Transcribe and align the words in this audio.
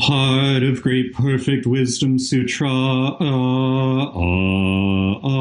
Heart 0.00 0.62
of 0.64 0.82
Great 0.82 1.14
Perfect 1.14 1.66
Wisdom 1.66 2.18
Sutra. 2.18 2.68
Uh, 2.68 4.04
uh, 4.04 5.32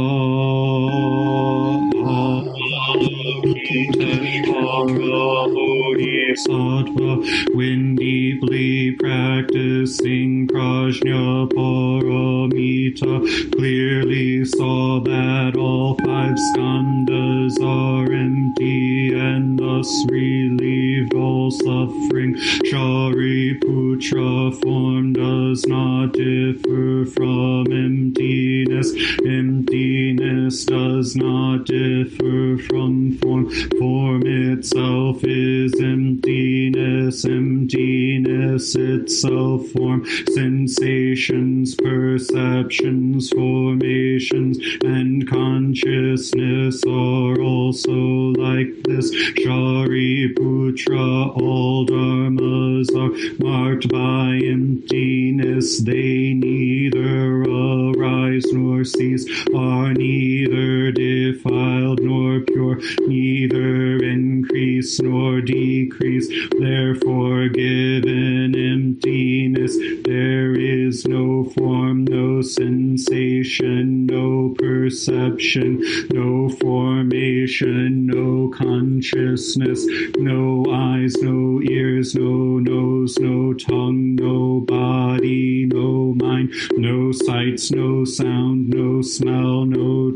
uh, 3.72 5.48
Bodhisattva, 5.48 7.12
when 7.56 7.96
deeply 7.96 8.92
practicing 8.94 10.48
prajna 10.48 11.48
paramita, 11.50 13.22
clearly 13.56 14.46
saw 14.46 15.00
that 15.02 15.56
all 15.58 15.96
five 16.06 16.36
skandhas 16.54 17.60
are 17.64 18.12
empty 18.12 19.14
and 19.14 19.60
thus 19.60 19.90
relieved 20.10 21.14
all 21.14 21.52
suffering. 21.52 22.36
Shariputra 22.66 24.54
form 24.62 25.14
does 25.14 25.66
not 25.68 26.14
differ 26.14 27.06
from 27.06 27.72
emptiness. 27.72 28.94
Emptiness 29.26 30.66
does 30.66 31.16
not 31.16 31.66
differ 31.66 32.58
from 32.70 33.18
form. 33.18 33.50
Form 33.80 34.24
itself 34.26 35.24
is 35.24 35.74
emptiness. 35.80 37.26
Emptiness 37.26 38.76
itself 38.76 39.68
form. 39.70 40.06
Sensations, 40.34 41.76
perceptions, 41.76 43.30
formations, 43.30 44.58
and 44.84 45.28
consciousness 45.28 46.84
are 46.86 47.40
also 47.42 47.92
like 47.92 48.84
this. 48.84 49.12
Shariputra, 49.36 51.42
all 51.42 51.86
dharmas 51.86 52.90
are 52.96 53.12
marked 53.44 53.90
by 53.90 54.40
emptiness. 54.46 55.80
They 55.80 56.34
neither 56.34 57.44
arise 57.44 58.46
nor 58.52 58.84
cease, 58.84 59.26
are 59.56 59.94
neither 59.94 60.92
defiled 60.92 62.02
nor 62.02 62.42
pure, 62.42 62.80
neither 63.08 63.51
increase 63.52 65.00
nor 65.02 65.42
decrease. 65.42 66.28
Therefore, 66.58 67.50
given 67.50 68.56
emptiness, 68.56 69.78
there 70.04 70.54
is 70.56 71.06
no 71.08 71.46
form, 71.46 72.06
no 72.06 72.42
sensation, 72.42 74.06
no 74.06 74.56
perception, 74.58 75.82
no 76.12 76.50
formation, 76.50 78.06
no 78.08 78.50
consciousness, 78.50 79.86
no 80.18 80.66
eyes, 80.72 81.16
no 81.22 81.62
ears, 81.62 82.16
no 82.16 82.60
nose, 82.60 83.18
no 83.20 83.54
tongue, 83.54 84.16
no 84.16 84.62
body, 84.62 85.66
no 85.66 86.14
mind, 86.16 86.52
no 86.78 87.12
sights, 87.12 87.72
no 87.72 88.06
sound, 88.06 88.70
no 88.70 89.02
smell, 89.02 89.66
no 89.66 90.16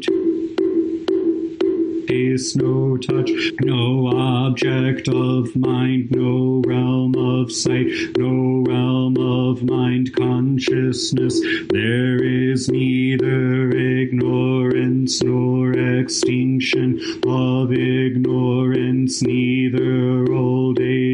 taste, 2.07 2.55
no 2.55 2.97
touch, 2.97 3.31
no 3.61 4.07
object 4.07 5.07
of 5.07 5.55
mind, 5.55 6.11
no 6.11 6.61
realm 6.65 7.15
of 7.15 7.51
sight, 7.51 7.87
no 8.17 8.63
realm 8.67 9.17
of 9.17 9.63
mind 9.63 10.15
consciousness. 10.15 11.39
There 11.69 12.23
is 12.23 12.69
neither 12.69 13.69
ignorance 13.71 15.23
nor 15.23 15.73
extinction 15.73 16.99
of 17.25 17.71
ignorance, 17.71 19.21
neither 19.21 20.25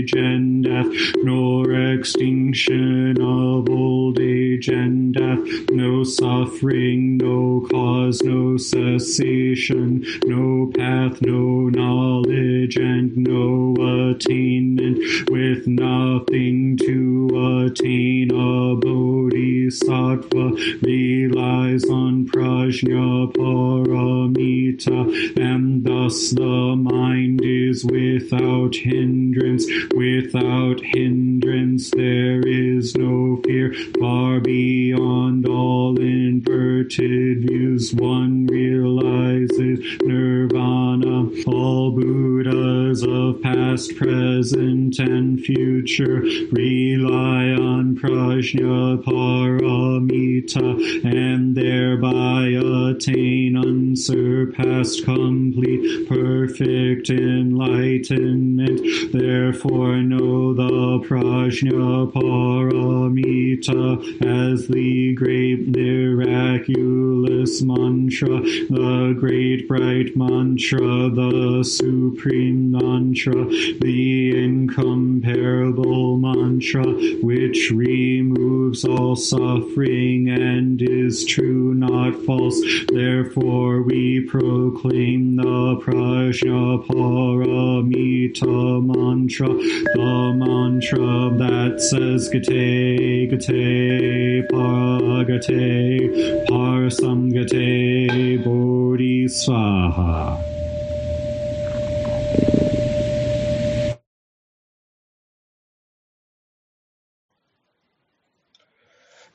age 0.01 0.13
and 0.13 0.63
death, 0.63 0.87
nor 1.23 1.71
extinction 1.93 3.21
of 3.21 3.69
old 3.69 4.19
age 4.19 4.67
and 4.67 5.13
death, 5.13 5.39
no 5.71 6.03
suffering, 6.03 7.17
no 7.17 7.65
cause, 7.69 8.21
no 8.23 8.57
cessation, 8.57 10.03
no 10.25 10.71
path, 10.75 11.21
no 11.21 11.69
knowledge, 11.69 12.77
and 12.77 13.15
no 13.15 13.75
attainment, 14.11 14.97
with 15.29 15.67
nothing 15.67 16.77
to 16.77 17.67
attain. 17.67 18.31
A 18.31 18.75
bodhisattva 18.75 20.51
relies 20.81 21.85
on 21.85 22.25
prajna 22.25 23.31
paramita, 23.33 25.37
and 25.37 25.83
thus 25.83 26.31
the 26.31 26.75
mind 26.75 27.41
is 27.43 27.85
without 27.85 28.75
hindrance. 28.75 29.65
Without 29.93 30.79
hindrance, 30.81 31.91
there 31.91 32.41
is 32.47 32.95
no 32.95 33.41
fear. 33.43 33.73
Far 33.99 34.39
beyond 34.39 35.47
all 35.47 35.99
inverted 35.99 37.41
views, 37.41 37.93
one 37.93 38.47
realizes 38.47 39.79
nirvana. 40.01 41.29
All 41.45 41.91
Buddhas 41.91 43.03
of 43.03 43.41
past, 43.41 43.95
present, 43.95 44.97
and 44.99 45.39
future 45.39 46.21
rely 46.51 47.51
on 47.51 47.95
prajna 47.95 49.03
paramita 49.03 51.03
and 51.03 51.55
thereby 51.55 52.47
attain 52.47 53.57
unsurpassed, 53.57 55.03
complete, 55.03 56.07
perfect 56.07 57.09
enlightenment. 57.09 59.11
Therefore, 59.11 59.80
know 60.01 60.53
the 60.53 60.99
prajna 61.07 62.11
paramita 62.11 63.81
as 64.21 64.67
the 64.67 65.13
great 65.13 65.67
miraculous 65.67 67.61
mantra, 67.61 68.41
the 68.69 69.15
great 69.19 69.67
bright 69.67 70.15
mantra, 70.15 71.09
the 71.09 71.63
supreme 71.63 72.71
mantra, 72.71 73.45
the 73.81 74.43
incomparable 74.43 76.17
mantra, 76.17 76.85
which 77.21 77.71
removes 77.71 78.85
all 78.85 79.15
suffering 79.15 80.29
and 80.29 80.81
is 80.81 81.25
true, 81.25 81.73
not 81.73 82.15
false. 82.25 82.61
Therefore, 82.91 83.81
we 83.81 84.21
proclaim 84.21 85.35
the 85.35 85.79
prajna 85.83 86.85
paramita 86.85 88.81
mantra, 88.85 89.49
the 89.93 90.33
mantra 90.35 91.31
that 91.37 91.81
says 91.81 92.29
gate, 92.29 93.29
gate, 93.29 94.47
paragate, 94.49 96.47
par 96.47 96.89
Samgate 96.89 98.43
Bodhisvaha. 98.43 100.39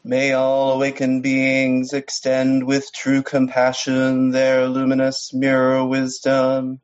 May 0.04 0.34
all 0.34 0.72
awakened 0.74 1.24
beings 1.24 1.92
extend 1.92 2.64
with 2.64 2.92
true 2.92 3.22
compassion 3.24 4.30
their 4.30 4.68
luminous 4.68 5.34
mirror 5.34 5.84
wisdom. 5.84 6.80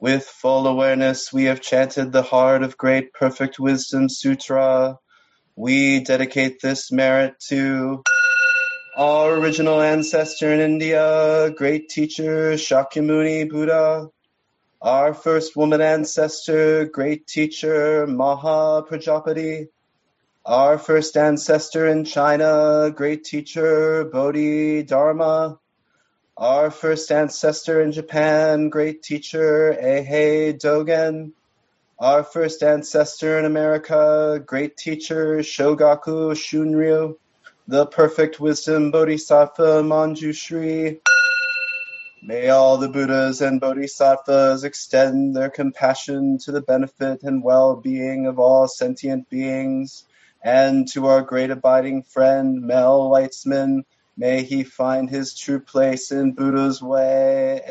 With 0.00 0.24
full 0.24 0.66
awareness, 0.66 1.30
we 1.30 1.44
have 1.44 1.60
chanted 1.60 2.10
the 2.10 2.22
Heart 2.22 2.62
of 2.62 2.78
Great 2.78 3.12
Perfect 3.12 3.58
Wisdom 3.58 4.08
Sutra. 4.08 4.98
We 5.56 6.00
dedicate 6.00 6.62
this 6.62 6.90
merit 6.90 7.34
to 7.48 8.02
our 8.96 9.34
original 9.34 9.82
ancestor 9.82 10.54
in 10.54 10.60
India, 10.60 11.50
great 11.54 11.90
teacher 11.90 12.52
Shakyamuni 12.52 13.50
Buddha, 13.50 14.08
our 14.80 15.12
first 15.12 15.54
woman 15.54 15.82
ancestor, 15.82 16.86
great 16.86 17.26
teacher 17.26 18.06
Maha 18.06 18.82
Prajapati, 18.88 19.68
our 20.46 20.78
first 20.78 21.14
ancestor 21.18 21.86
in 21.86 22.06
China, 22.06 22.90
great 22.90 23.24
teacher 23.24 24.06
Bodhidharma. 24.06 25.58
Our 26.40 26.70
first 26.70 27.12
ancestor 27.12 27.82
in 27.82 27.92
Japan, 27.92 28.70
great 28.70 29.02
teacher 29.02 29.76
Eihei 29.78 30.58
Dogen. 30.58 31.32
Our 31.98 32.24
first 32.24 32.62
ancestor 32.62 33.38
in 33.38 33.44
America, 33.44 34.42
great 34.46 34.78
teacher 34.78 35.40
Shogaku 35.40 36.32
Shunryu. 36.32 37.18
The 37.68 37.84
perfect 37.84 38.40
wisdom 38.40 38.90
Bodhisattva 38.90 39.82
Manjushri. 39.82 41.00
May 42.22 42.48
all 42.48 42.78
the 42.78 42.88
Buddhas 42.88 43.42
and 43.42 43.60
Bodhisattvas 43.60 44.64
extend 44.64 45.36
their 45.36 45.50
compassion 45.50 46.38
to 46.38 46.52
the 46.52 46.62
benefit 46.62 47.22
and 47.22 47.44
well-being 47.44 48.24
of 48.24 48.38
all 48.38 48.66
sentient 48.66 49.28
beings 49.28 50.06
and 50.42 50.88
to 50.92 51.06
our 51.06 51.20
great 51.20 51.50
abiding 51.50 52.02
friend 52.02 52.62
Mel 52.62 53.10
Weitsman, 53.10 53.84
may 54.20 54.42
he 54.42 54.62
find 54.62 55.08
his 55.08 55.34
true 55.34 55.58
place 55.58 56.12
in 56.12 56.32
Buddha's 56.32 56.82
way. 56.82 57.62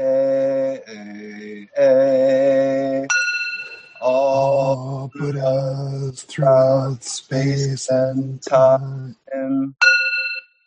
All 4.01 5.11
Buddhas 5.13 6.23
throughout 6.23 7.03
space 7.03 7.87
and 7.89 8.41
time. 8.41 9.15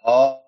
All 0.05 0.45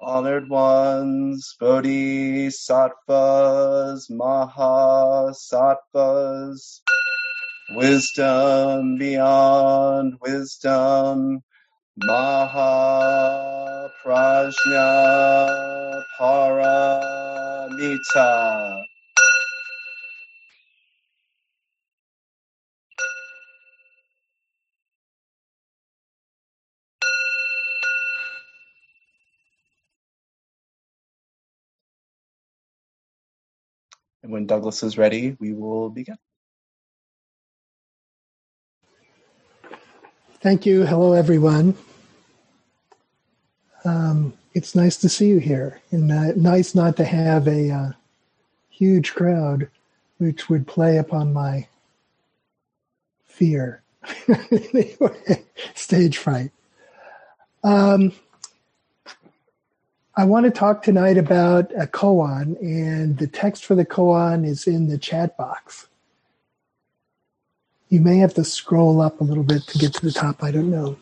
honored 0.00 0.48
ones, 0.48 1.54
Bodhisattvas, 1.60 4.08
Mahasattvas, 4.10 6.80
wisdom 7.76 8.98
beyond 8.98 10.14
wisdom, 10.20 11.44
Maha 11.98 13.88
Prajna 14.04 16.02
Paramita. 16.20 16.84
And 34.22 34.32
when 34.32 34.46
Douglas 34.46 34.82
is 34.84 34.98
ready, 34.98 35.36
we 35.40 35.54
will 35.54 35.90
begin. 35.90 36.16
Thank 40.42 40.66
you. 40.66 40.84
Hello, 40.84 41.12
everyone. 41.12 41.76
Um, 43.84 44.32
it's 44.54 44.74
nice 44.74 44.96
to 44.96 45.08
see 45.08 45.28
you 45.28 45.38
here, 45.38 45.80
and 45.92 46.10
uh, 46.10 46.32
nice 46.34 46.74
not 46.74 46.96
to 46.96 47.04
have 47.04 47.46
a 47.46 47.70
uh, 47.70 47.92
huge 48.68 49.14
crowd, 49.14 49.68
which 50.18 50.50
would 50.50 50.66
play 50.66 50.96
upon 50.96 51.32
my 51.32 51.68
fear, 53.24 53.84
stage 55.76 56.18
fright. 56.18 56.50
Um, 57.62 58.12
I 60.16 60.24
want 60.24 60.46
to 60.46 60.50
talk 60.50 60.82
tonight 60.82 61.18
about 61.18 61.70
a 61.80 61.86
koan, 61.86 62.60
and 62.60 63.16
the 63.16 63.28
text 63.28 63.64
for 63.64 63.76
the 63.76 63.86
koan 63.86 64.44
is 64.44 64.66
in 64.66 64.88
the 64.88 64.98
chat 64.98 65.36
box. 65.36 65.86
You 67.92 68.00
may 68.00 68.18
have 68.18 68.34
to 68.36 68.44
scroll 68.44 69.02
up 69.02 69.20
a 69.20 69.24
little 69.24 69.44
bit 69.44 69.64
to 69.68 69.78
get 69.78 69.94
to 69.96 70.06
the 70.06 70.12
top. 70.12 70.44
I 70.44 70.52
don't 70.52 70.70
know. 70.70 70.96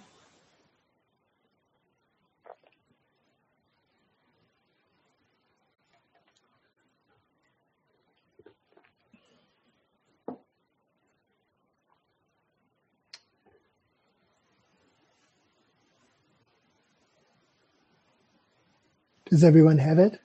Does 19.31 19.45
everyone 19.45 19.79
have 19.79 19.99
it? 19.99 20.21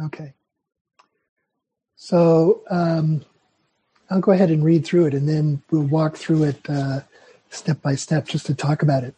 Okay. 0.00 0.34
So, 1.96 2.62
um, 2.70 3.24
I'll 4.12 4.20
go 4.20 4.32
ahead 4.32 4.50
and 4.50 4.62
read 4.62 4.84
through 4.84 5.06
it 5.06 5.14
and 5.14 5.26
then 5.26 5.62
we'll 5.70 5.84
walk 5.84 6.18
through 6.18 6.44
it 6.44 6.68
uh, 6.68 7.00
step 7.48 7.80
by 7.80 7.94
step 7.94 8.26
just 8.26 8.44
to 8.44 8.54
talk 8.54 8.82
about 8.82 9.04
it. 9.04 9.14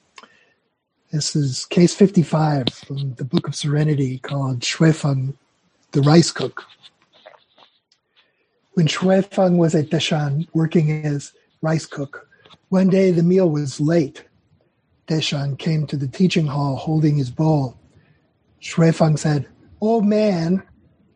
This 1.11 1.35
is 1.35 1.65
case 1.65 1.93
55 1.93 2.69
from 2.73 3.15
the 3.15 3.25
Book 3.25 3.49
of 3.49 3.57
Serenity 3.57 4.19
called 4.19 4.61
Xuefeng, 4.61 5.35
the 5.91 6.01
Rice 6.03 6.31
Cook. 6.31 6.63
When 8.75 8.87
Xuefeng 8.87 9.57
was 9.57 9.75
at 9.75 9.91
Deshan 9.91 10.47
working 10.55 11.05
as 11.05 11.33
rice 11.61 11.87
cook, 11.87 12.29
one 12.69 12.89
day 12.89 13.11
the 13.11 13.25
meal 13.25 13.51
was 13.51 13.81
late. 13.81 14.25
Deshan 15.09 15.59
came 15.59 15.89
to 15.89 15.97
the 15.97 16.09
teaching 16.09 16.47
hall 16.47 16.77
holding 16.77 17.17
his 17.17 17.31
bowl. 17.31 17.77
Xuefeng 18.63 19.19
said, 19.19 19.49
Old 19.81 20.07
man, 20.07 20.63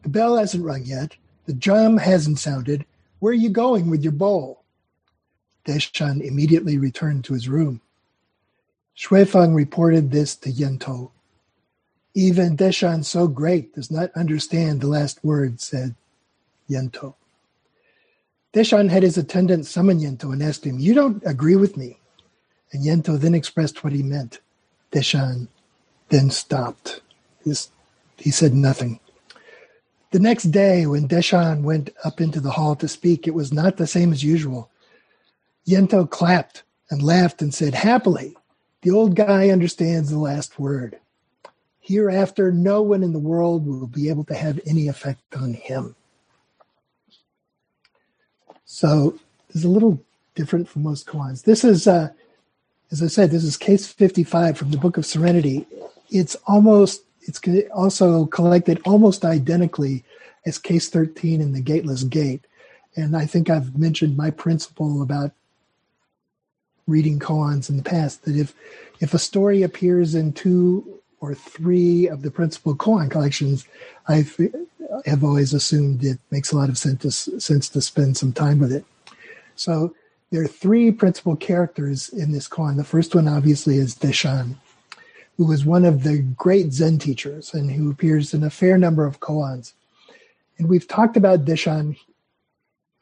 the 0.03 0.09
bell 0.09 0.37
hasn't 0.37 0.65
rung 0.65 0.83
yet, 0.85 1.15
the 1.47 1.55
drum 1.55 1.97
hasn't 1.97 2.41
sounded, 2.41 2.85
where 3.21 3.33
are 3.33 3.37
you 3.37 3.51
going 3.51 3.91
with 3.91 4.03
your 4.03 4.13
bowl? 4.13 4.65
Deshan 5.65 6.23
immediately 6.23 6.79
returned 6.79 7.25
to 7.25 7.35
his 7.35 7.49
room. 7.49 7.81
Xuefeng 8.97 9.55
reported 9.55 10.11
this 10.11 10.35
to 10.37 10.51
Yantou. 10.51 11.11
Even 12.15 12.57
Deshan 12.57 13.05
so 13.05 13.29
great 13.29 13.75
does 13.75 13.91
not 13.91 14.11
understand 14.17 14.81
the 14.81 14.89
last 14.89 15.23
word, 15.23 15.61
said 15.61 15.95
Yantou. 16.69 17.15
Deshan 18.53 18.89
had 18.89 19.03
his 19.03 19.19
attendant 19.19 19.67
summon 19.67 20.01
Yantou 20.01 20.33
and 20.33 20.43
asked 20.43 20.65
him, 20.65 20.79
You 20.79 20.95
don't 20.95 21.23
agree 21.27 21.57
with 21.57 21.77
me. 21.77 22.01
And 22.73 22.85
Yantou 22.85 23.19
then 23.19 23.35
expressed 23.35 23.85
what 23.85 23.93
he 23.93 24.03
meant. 24.03 24.41
Deshan 24.91 25.49
then 26.09 26.31
stopped. 26.31 27.03
he 27.45 28.31
said 28.31 28.55
nothing. 28.55 29.01
The 30.11 30.19
next 30.19 30.45
day, 30.45 30.87
when 30.87 31.07
Deshan 31.07 31.63
went 31.63 31.91
up 32.03 32.21
into 32.21 32.41
the 32.41 32.51
hall 32.51 32.75
to 32.77 32.89
speak, 32.89 33.27
it 33.27 33.35
was 33.35 33.53
not 33.53 33.77
the 33.77 33.87
same 33.87 34.13
as 34.13 34.25
usual. 34.25 34.71
Yantou 35.67 36.09
clapped 36.09 36.63
and 36.91 37.03
laughed 37.03 37.43
and 37.43 37.53
said, 37.53 37.75
Happily, 37.75 38.35
the 38.83 38.91
old 38.91 39.15
guy 39.15 39.51
understands 39.51 40.09
the 40.09 40.19
last 40.19 40.59
word. 40.59 40.99
Hereafter, 41.81 42.53
no 42.53 42.81
one 42.81 43.03
in 43.03 43.13
the 43.13 43.19
world 43.19 43.67
will 43.67 43.87
be 43.87 44.09
able 44.09 44.25
to 44.25 44.35
have 44.35 44.61
any 44.67 44.89
effect 44.89 45.21
on 45.37 45.53
him. 45.53 45.95
So, 48.65 49.19
it's 49.51 49.65
a 49.65 49.69
little 49.69 50.03
different 50.35 50.69
from 50.69 50.85
most 50.85 51.07
koans. 51.07 51.45
This 51.45 51.65
is, 51.65 51.87
uh, 51.87 52.11
as 52.91 53.03
I 53.03 53.09
said, 53.09 53.31
this 53.31 53.45
is 53.45 53.57
case 53.57 53.91
55 53.91 54.57
from 54.57 54.71
the 54.71 54.79
Book 54.79 54.97
of 54.97 55.05
Serenity. 55.05 55.67
It's 56.11 56.37
almost 56.47 57.03
it's 57.29 57.41
also 57.75 58.27
collected 58.27 58.81
almost 58.85 59.25
identically 59.25 60.03
as 60.47 60.59
case 60.59 60.89
13 60.89 61.41
in 61.41 61.53
the 61.53 61.61
gateless 61.61 62.03
gate. 62.05 62.45
And 62.97 63.17
I 63.17 63.27
think 63.27 63.51
I've 63.51 63.79
mentioned 63.79 64.17
my 64.17 64.31
principle 64.31 65.03
about 65.03 65.33
reading 66.87 67.19
koans 67.19 67.69
in 67.69 67.77
the 67.77 67.83
past 67.83 68.25
that 68.25 68.35
if 68.35 68.55
if 69.01 69.13
a 69.13 69.19
story 69.19 69.63
appears 69.63 70.15
in 70.15 70.33
two 70.33 71.01
or 71.21 71.35
three 71.35 72.09
of 72.09 72.23
the 72.23 72.31
principal 72.31 72.75
koan 72.75 73.11
collections, 73.11 73.67
I 74.09 74.27
have 75.05 75.23
always 75.23 75.53
assumed 75.53 76.03
it 76.03 76.19
makes 76.31 76.51
a 76.51 76.57
lot 76.57 76.69
of 76.69 76.79
sense 76.79 77.03
to, 77.03 77.41
sense 77.41 77.69
to 77.69 77.83
spend 77.83 78.17
some 78.17 78.33
time 78.33 78.59
with 78.59 78.73
it. 78.73 78.85
So 79.55 79.95
there 80.31 80.43
are 80.43 80.49
three 80.49 80.91
principal 80.91 81.37
characters 81.37 82.09
in 82.09 82.33
this 82.33 82.49
koan. 82.49 82.77
The 82.77 82.85
first 82.85 83.15
one, 83.15 83.29
obviously, 83.29 83.77
is 83.77 83.95
Deshan. 83.95 84.57
Who 85.39 85.47
was 85.47 85.65
one 85.65 85.85
of 85.85 86.03
the 86.03 86.19
great 86.19 86.73
Zen 86.73 86.99
teachers 86.99 87.55
and 87.55 87.71
who 87.71 87.91
appears 87.91 88.35
in 88.35 88.43
a 88.43 88.51
fair 88.51 88.77
number 88.77 89.07
of 89.07 89.21
koans. 89.21 89.73
And 90.59 90.69
we've 90.69 90.89
talked 90.89 91.17
about 91.17 91.45
Deshan 91.45 91.97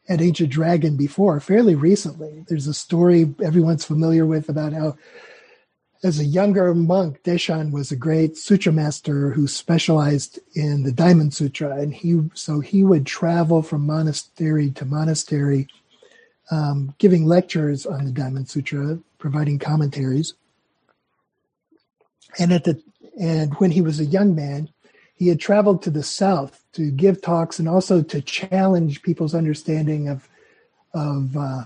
at 0.06 0.20
Ancient 0.20 0.50
Dragon 0.50 0.96
before, 0.98 1.40
fairly 1.40 1.74
recently. 1.74 2.44
There's 2.46 2.66
a 2.66 2.74
story 2.74 3.34
everyone's 3.42 3.86
familiar 3.86 4.26
with 4.26 4.50
about 4.50 4.74
how, 4.74 4.98
as 6.02 6.20
a 6.20 6.24
younger 6.24 6.74
monk, 6.74 7.22
Deshan 7.22 7.72
was 7.72 7.90
a 7.90 7.96
great 7.96 8.36
sutra 8.36 8.70
master 8.70 9.30
who 9.30 9.48
specialized 9.48 10.38
in 10.54 10.82
the 10.82 10.92
Diamond 10.92 11.32
Sutra, 11.32 11.76
and 11.76 11.92
he 11.92 12.20
so 12.34 12.60
he 12.60 12.84
would 12.84 13.06
travel 13.06 13.62
from 13.62 13.86
monastery 13.86 14.70
to 14.72 14.84
monastery, 14.84 15.68
um, 16.50 16.94
giving 16.98 17.24
lectures 17.24 17.86
on 17.86 18.04
the 18.04 18.12
Diamond 18.12 18.50
Sutra, 18.50 18.98
providing 19.18 19.58
commentaries. 19.58 20.34
And 22.38 22.52
at 22.52 22.64
the 22.64 22.80
and 23.18 23.54
when 23.54 23.70
he 23.70 23.80
was 23.80 23.98
a 23.98 24.04
young 24.04 24.34
man, 24.34 24.68
he 25.14 25.28
had 25.28 25.40
traveled 25.40 25.82
to 25.82 25.90
the 25.90 26.02
south 26.02 26.62
to 26.74 26.90
give 26.90 27.22
talks 27.22 27.58
and 27.58 27.68
also 27.68 28.02
to 28.02 28.20
challenge 28.20 29.02
people's 29.02 29.34
understanding 29.34 30.08
of 30.08 30.28
of 30.92 31.36
uh, 31.36 31.64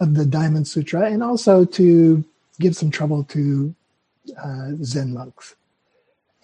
of 0.00 0.14
the 0.14 0.26
Diamond 0.26 0.68
Sutra, 0.68 1.10
and 1.10 1.22
also 1.22 1.64
to 1.64 2.24
give 2.60 2.76
some 2.76 2.90
trouble 2.90 3.24
to 3.24 3.74
uh, 4.42 4.70
Zen 4.82 5.14
monks. 5.14 5.54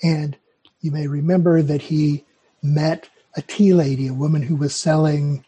And 0.03 0.37
you 0.81 0.91
may 0.91 1.07
remember 1.07 1.63
that 1.63 1.83
he 1.83 2.25
met 2.63 3.09
a 3.37 3.43
tea 3.43 3.75
lady, 3.75 4.09
a 4.09 4.15
woman 4.15 4.43
who 4.43 4.57
was 4.57 4.75
selling 4.75 5.45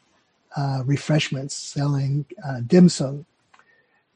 uh, 0.56 0.82
refreshments, 0.84 1.54
selling 1.54 2.24
uh, 2.44 2.60
dim 2.66 2.88
sum. 2.88 3.26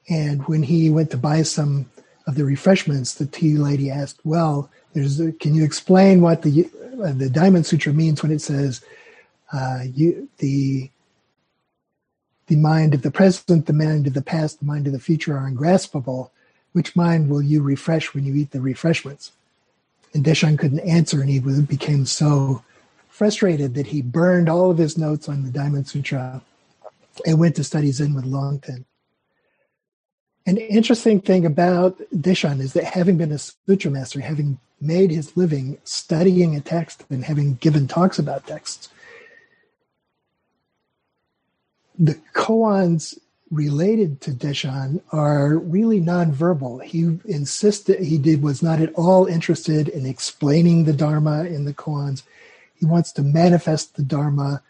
And 0.09 0.47
when 0.47 0.63
he 0.63 0.91
went 0.91 1.11
to 1.13 1.17
buy 1.17 1.43
some 1.43 1.91
of 2.27 2.35
the 2.35 2.45
refreshments, 2.45 3.15
the 3.15 3.27
tea 3.27 3.57
lady 3.57 3.91
asked, 3.91 4.21
"Well, 4.25 4.71
a, 4.97 5.33
can 5.33 5.55
you 5.55 5.65
explain 5.65 6.21
what 6.21 6.43
the 6.43 6.69
uh, 7.03 7.13
the 7.13 7.31
Diamond 7.31 7.67
Sutra 7.67 7.93
means 7.93 8.23
when 8.23 8.33
it 8.33 8.41
says 8.41 8.81
uh, 9.53 9.81
you 9.95 10.29
the 10.39 10.91
the 12.47 12.57
mind 12.57 12.95
of 12.95 13.03
the 13.03 13.11
present, 13.11 13.67
the 13.67 13.73
mind 13.73 14.07
of 14.07 14.15
the 14.15 14.23
past, 14.23 14.61
the 14.61 14.67
mind 14.67 14.87
of 14.87 14.93
the 14.93 14.99
future 14.99 15.37
are 15.37 15.47
ungraspable. 15.47 16.31
Which 16.73 16.97
mind 16.97 17.31
will 17.31 17.43
you 17.43 17.63
refresh 17.63 18.15
when 18.15 18.25
you 18.25 18.35
eat 18.35 18.51
the 18.51 18.61
refreshments? 18.61 19.33
And 20.13 20.25
Deshan 20.25 20.59
couldn't 20.59 20.81
answer, 20.81 21.21
and 21.21 21.31
he 21.31 21.39
became 21.39 22.05
so 22.05 22.63
frustrated 23.09 23.75
that 23.75 23.87
he 23.87 24.03
burned 24.03 24.49
all 24.49 24.71
of 24.71 24.79
his 24.79 24.99
notes 24.99 25.29
on 25.29 25.45
the 25.45 25.51
Diamond 25.51 25.87
Sutra 25.89 26.43
and 27.25 27.39
went 27.39 27.57
to 27.57 27.65
study 27.65 27.93
Zen 27.93 28.15
with 28.15 28.25
Longtan. 28.25 28.85
An 30.47 30.59
interesting 30.59 31.21
thing 31.21 31.47
about 31.47 31.99
Deshan 32.15 32.61
is 32.61 32.75
that 32.75 32.85
having 32.85 33.17
been 33.17 33.33
a 33.33 33.39
sutra 33.39 33.91
master, 33.91 34.21
having 34.21 34.59
made 34.81 35.11
his 35.11 35.37
living 35.37 35.79
studying 35.85 36.55
a 36.55 36.61
text 36.61 37.05
and 37.09 37.25
having 37.25 37.55
given 37.55 37.89
talks 37.89 38.19
about 38.19 38.47
texts. 38.47 38.91
The 41.99 42.21
koans 42.35 43.19
related 43.51 44.21
to 44.23 44.33
Deshan 44.33 45.01
are 45.13 45.57
really 45.57 46.01
nonverbal. 46.01 46.83
He 46.83 47.19
insisted 47.25 48.01
he 48.01 48.19
did 48.19 48.43
was 48.43 48.63
not 48.63 48.81
at 48.81 48.93
all 48.95 49.27
interested 49.27 49.89
in 49.89 50.05
explaining 50.05 50.85
the 50.85 50.93
Dharma 50.93 51.45
in 51.45 51.65
the 51.65 51.73
koans. 51.73 52.23
He 52.75 52.85
wants 52.85 53.13
to 53.13 53.23
manifest 53.23 53.97
the 53.97 54.03
Dharma 54.03 54.61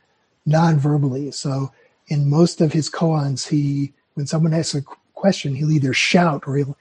nonverbally. 0.46 1.32
So 1.34 1.72
in 2.06 2.30
most 2.30 2.60
of 2.60 2.72
his 2.72 2.90
koans, 2.90 3.48
he 3.48 3.92
when 4.14 4.26
someone 4.26 4.54
asks 4.54 4.74
a 4.76 4.82
question, 5.14 5.54
he'll 5.54 5.70
either 5.70 5.92
shout 5.92 6.44
or 6.46 6.56
he'll 6.56 6.76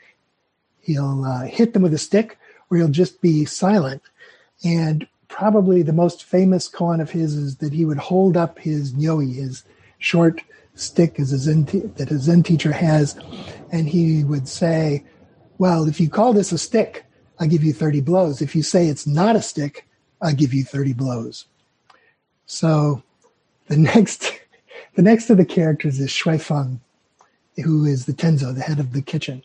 he'll 0.81 1.23
uh, 1.23 1.43
hit 1.43 1.73
them 1.73 1.81
with 1.81 1.93
a 1.93 1.97
stick 1.97 2.37
or 2.69 2.77
he'll 2.77 2.87
just 2.87 3.21
be 3.21 3.45
silent. 3.45 4.01
And 4.63 5.07
probably 5.27 5.81
the 5.81 5.93
most 5.93 6.23
famous 6.23 6.69
koan 6.69 7.01
of 7.01 7.11
his 7.11 7.35
is 7.35 7.57
that 7.57 7.73
he 7.73 7.85
would 7.85 7.97
hold 7.97 8.37
up 8.37 8.59
his 8.59 8.93
nyoi, 8.93 9.33
his 9.33 9.63
short 9.97 10.41
stick 10.75 11.19
as 11.19 11.31
a 11.31 11.37
Zen 11.37 11.65
te- 11.65 11.79
that 11.79 12.11
a 12.11 12.19
Zen 12.19 12.43
teacher 12.43 12.71
has, 12.71 13.15
and 13.71 13.87
he 13.87 14.23
would 14.23 14.47
say, 14.47 15.03
"Well, 15.57 15.87
if 15.87 15.99
you 15.99 16.09
call 16.09 16.33
this 16.33 16.51
a 16.51 16.57
stick, 16.57 17.05
I'll 17.39 17.47
give 17.47 17.63
you 17.63 17.73
30 17.73 18.01
blows. 18.01 18.41
If 18.41 18.55
you 18.55 18.63
say 18.63 18.87
it's 18.87 19.07
not 19.07 19.35
a 19.35 19.41
stick, 19.41 19.87
I'll 20.21 20.35
give 20.35 20.53
you 20.53 20.63
30 20.63 20.93
blows." 20.93 21.45
So, 22.45 23.01
the 23.67 23.77
next, 23.93 24.39
the 24.95 25.01
next 25.01 25.29
of 25.29 25.37
the 25.37 25.45
characters 25.45 25.99
is 25.99 26.09
Xuefeng, 26.09 26.79
who 27.63 27.85
is 27.85 28.05
the 28.05 28.13
Tenzo, 28.13 28.53
the 28.53 28.61
head 28.61 28.79
of 28.79 28.93
the 28.93 29.01
kitchen. 29.01 29.43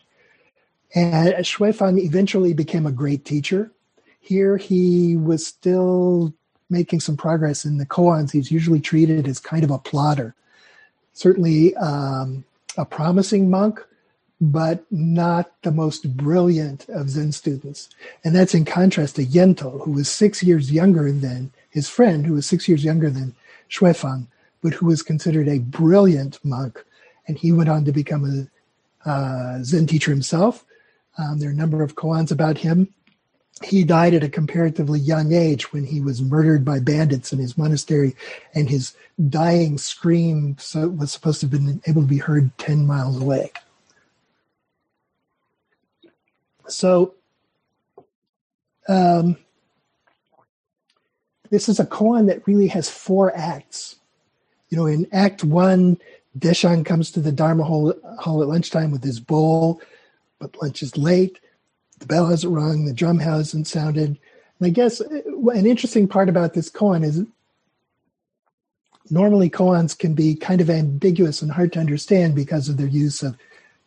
And 0.95 1.33
Xuefeng 1.33 1.99
eventually 2.03 2.53
became 2.53 2.85
a 2.85 2.91
great 2.91 3.25
teacher. 3.25 3.71
Here 4.19 4.57
he 4.57 5.15
was 5.15 5.45
still 5.45 6.33
making 6.69 6.99
some 6.99 7.17
progress 7.17 7.65
in 7.65 7.77
the 7.77 7.85
koans. 7.85 8.31
He's 8.31 8.51
usually 8.51 8.79
treated 8.79 9.27
as 9.27 9.39
kind 9.39 9.63
of 9.63 9.71
a 9.71 9.77
plotter, 9.77 10.35
Certainly 11.19 11.75
um, 11.75 12.45
a 12.77 12.85
promising 12.85 13.49
monk, 13.49 13.85
but 14.39 14.85
not 14.89 15.51
the 15.63 15.71
most 15.71 16.15
brilliant 16.15 16.87
of 16.87 17.09
Zen 17.09 17.33
students. 17.33 17.89
And 18.23 18.33
that's 18.33 18.53
in 18.55 18.63
contrast 18.63 19.17
to 19.17 19.25
Yantou, 19.25 19.83
who 19.83 19.91
was 19.91 20.07
six 20.07 20.41
years 20.41 20.71
younger 20.71 21.11
than 21.11 21.51
his 21.69 21.89
friend, 21.89 22.25
who 22.25 22.35
was 22.35 22.45
six 22.45 22.69
years 22.69 22.85
younger 22.85 23.09
than 23.09 23.35
Xuefeng, 23.69 24.27
but 24.61 24.73
who 24.75 24.85
was 24.85 25.01
considered 25.01 25.49
a 25.49 25.59
brilliant 25.59 26.39
monk. 26.45 26.85
And 27.29 27.37
he 27.37 27.53
went 27.53 27.69
on 27.69 27.85
to 27.85 27.93
become 27.93 28.49
a 29.05 29.09
uh, 29.09 29.63
Zen 29.63 29.87
teacher 29.87 30.11
himself 30.11 30.65
um, 31.19 31.39
there 31.39 31.49
are 31.49 31.53
a 31.53 31.55
number 31.55 31.83
of 31.83 31.95
koans 31.95 32.31
about 32.31 32.57
him. 32.57 32.93
He 33.61 33.83
died 33.83 34.13
at 34.13 34.23
a 34.23 34.29
comparatively 34.29 34.99
young 34.99 35.33
age 35.33 35.73
when 35.73 35.83
he 35.83 35.99
was 35.99 36.21
murdered 36.21 36.63
by 36.63 36.79
bandits 36.79 37.33
in 37.33 37.39
his 37.39 37.57
monastery, 37.57 38.15
and 38.53 38.69
his 38.69 38.95
dying 39.27 39.77
scream 39.77 40.55
was 40.73 41.11
supposed 41.11 41.41
to 41.41 41.47
have 41.47 41.51
been 41.51 41.81
able 41.85 42.01
to 42.03 42.07
be 42.07 42.19
heard 42.19 42.57
10 42.57 42.87
miles 42.87 43.21
away. 43.21 43.51
So, 46.67 47.15
um, 48.87 49.35
this 51.49 51.67
is 51.67 51.79
a 51.79 51.85
koan 51.85 52.27
that 52.27 52.47
really 52.47 52.67
has 52.67 52.89
four 52.89 53.35
acts. 53.35 53.97
You 54.69 54.77
know, 54.77 54.85
in 54.85 55.07
Act 55.11 55.43
One, 55.43 55.97
Deshan 56.37 56.85
comes 56.85 57.11
to 57.11 57.19
the 57.19 57.31
Dharma 57.31 57.63
hall, 57.63 57.93
hall 58.19 58.41
at 58.41 58.47
lunchtime 58.47 58.91
with 58.91 59.03
his 59.03 59.19
bowl 59.19 59.81
but 60.39 60.55
lunch 60.61 60.81
is 60.81 60.97
late. 60.97 61.39
The 61.99 62.05
bell 62.05 62.27
hasn't 62.27 62.53
rung. 62.53 62.85
The 62.85 62.93
drum 62.93 63.19
hasn't 63.19 63.67
sounded. 63.67 64.17
And 64.59 64.67
I 64.67 64.69
guess 64.69 65.01
uh, 65.01 65.21
an 65.49 65.65
interesting 65.65 66.07
part 66.07 66.29
about 66.29 66.53
this 66.53 66.71
koan 66.71 67.03
is 67.03 67.23
normally 69.09 69.49
koans 69.49 69.97
can 69.97 70.13
be 70.13 70.35
kind 70.35 70.61
of 70.61 70.69
ambiguous 70.69 71.41
and 71.41 71.51
hard 71.51 71.73
to 71.73 71.79
understand 71.79 72.35
because 72.35 72.69
of 72.69 72.77
their 72.77 72.87
use 72.87 73.21
of 73.21 73.37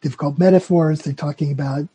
difficult 0.03 0.39
metaphors. 0.39 1.03
They're 1.03 1.15
talking 1.15 1.53
about 1.53 1.89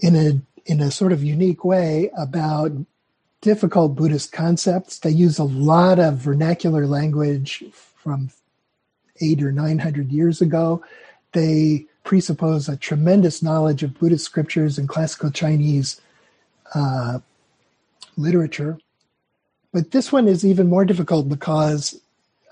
in 0.00 0.16
a 0.16 0.40
in 0.66 0.80
a 0.80 0.90
sort 0.90 1.12
of 1.12 1.24
unique 1.24 1.64
way 1.64 2.10
about 2.16 2.72
difficult 3.40 3.94
Buddhist 3.94 4.32
concepts. 4.32 4.98
They 4.98 5.10
use 5.10 5.38
a 5.38 5.44
lot 5.44 5.98
of 5.98 6.18
vernacular 6.18 6.86
language 6.86 7.64
from 7.72 8.30
eight 9.20 9.42
or 9.42 9.52
nine 9.52 9.78
hundred 9.78 10.10
years 10.12 10.40
ago. 10.40 10.82
They 11.32 11.86
presuppose 12.04 12.68
a 12.68 12.76
tremendous 12.76 13.42
knowledge 13.42 13.82
of 13.82 13.98
Buddhist 13.98 14.24
scriptures 14.24 14.78
and 14.78 14.88
classical 14.88 15.30
Chinese 15.30 16.00
uh, 16.74 17.18
literature. 18.16 18.78
But 19.72 19.92
this 19.92 20.10
one 20.10 20.26
is 20.26 20.44
even 20.44 20.68
more 20.68 20.84
difficult 20.84 21.28
because 21.28 22.00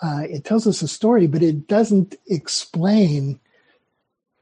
uh, 0.03 0.23
it 0.29 0.45
tells 0.45 0.67
us 0.67 0.83
a 0.83 0.89
story, 0.89 1.27
but 1.27 1.43
it 1.43 1.67
doesn't 1.67 2.15
explain 2.29 3.41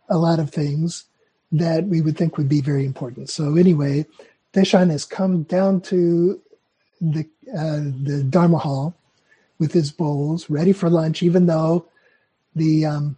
a 0.09 0.18
lot 0.18 0.38
of 0.38 0.50
things 0.50 1.04
that 1.52 1.87
we 1.87 2.00
would 2.00 2.18
think 2.18 2.37
would 2.37 2.49
be 2.49 2.61
very 2.61 2.85
important. 2.85 3.30
So 3.30 3.56
anyway, 3.56 4.04
Deshan 4.52 4.90
has 4.90 5.04
come 5.04 5.45
down 5.45 5.80
to 5.83 6.40
the 7.00 7.26
uh, 7.56 7.80
the 8.02 8.26
Dharma 8.28 8.59
hall 8.59 8.95
with 9.59 9.73
his 9.73 9.92
bowls, 9.92 10.50
ready 10.50 10.73
for 10.73 10.90
lunch, 10.90 11.23
even 11.23 11.47
though 11.47 11.87
the 12.56 12.86
um, 12.86 13.16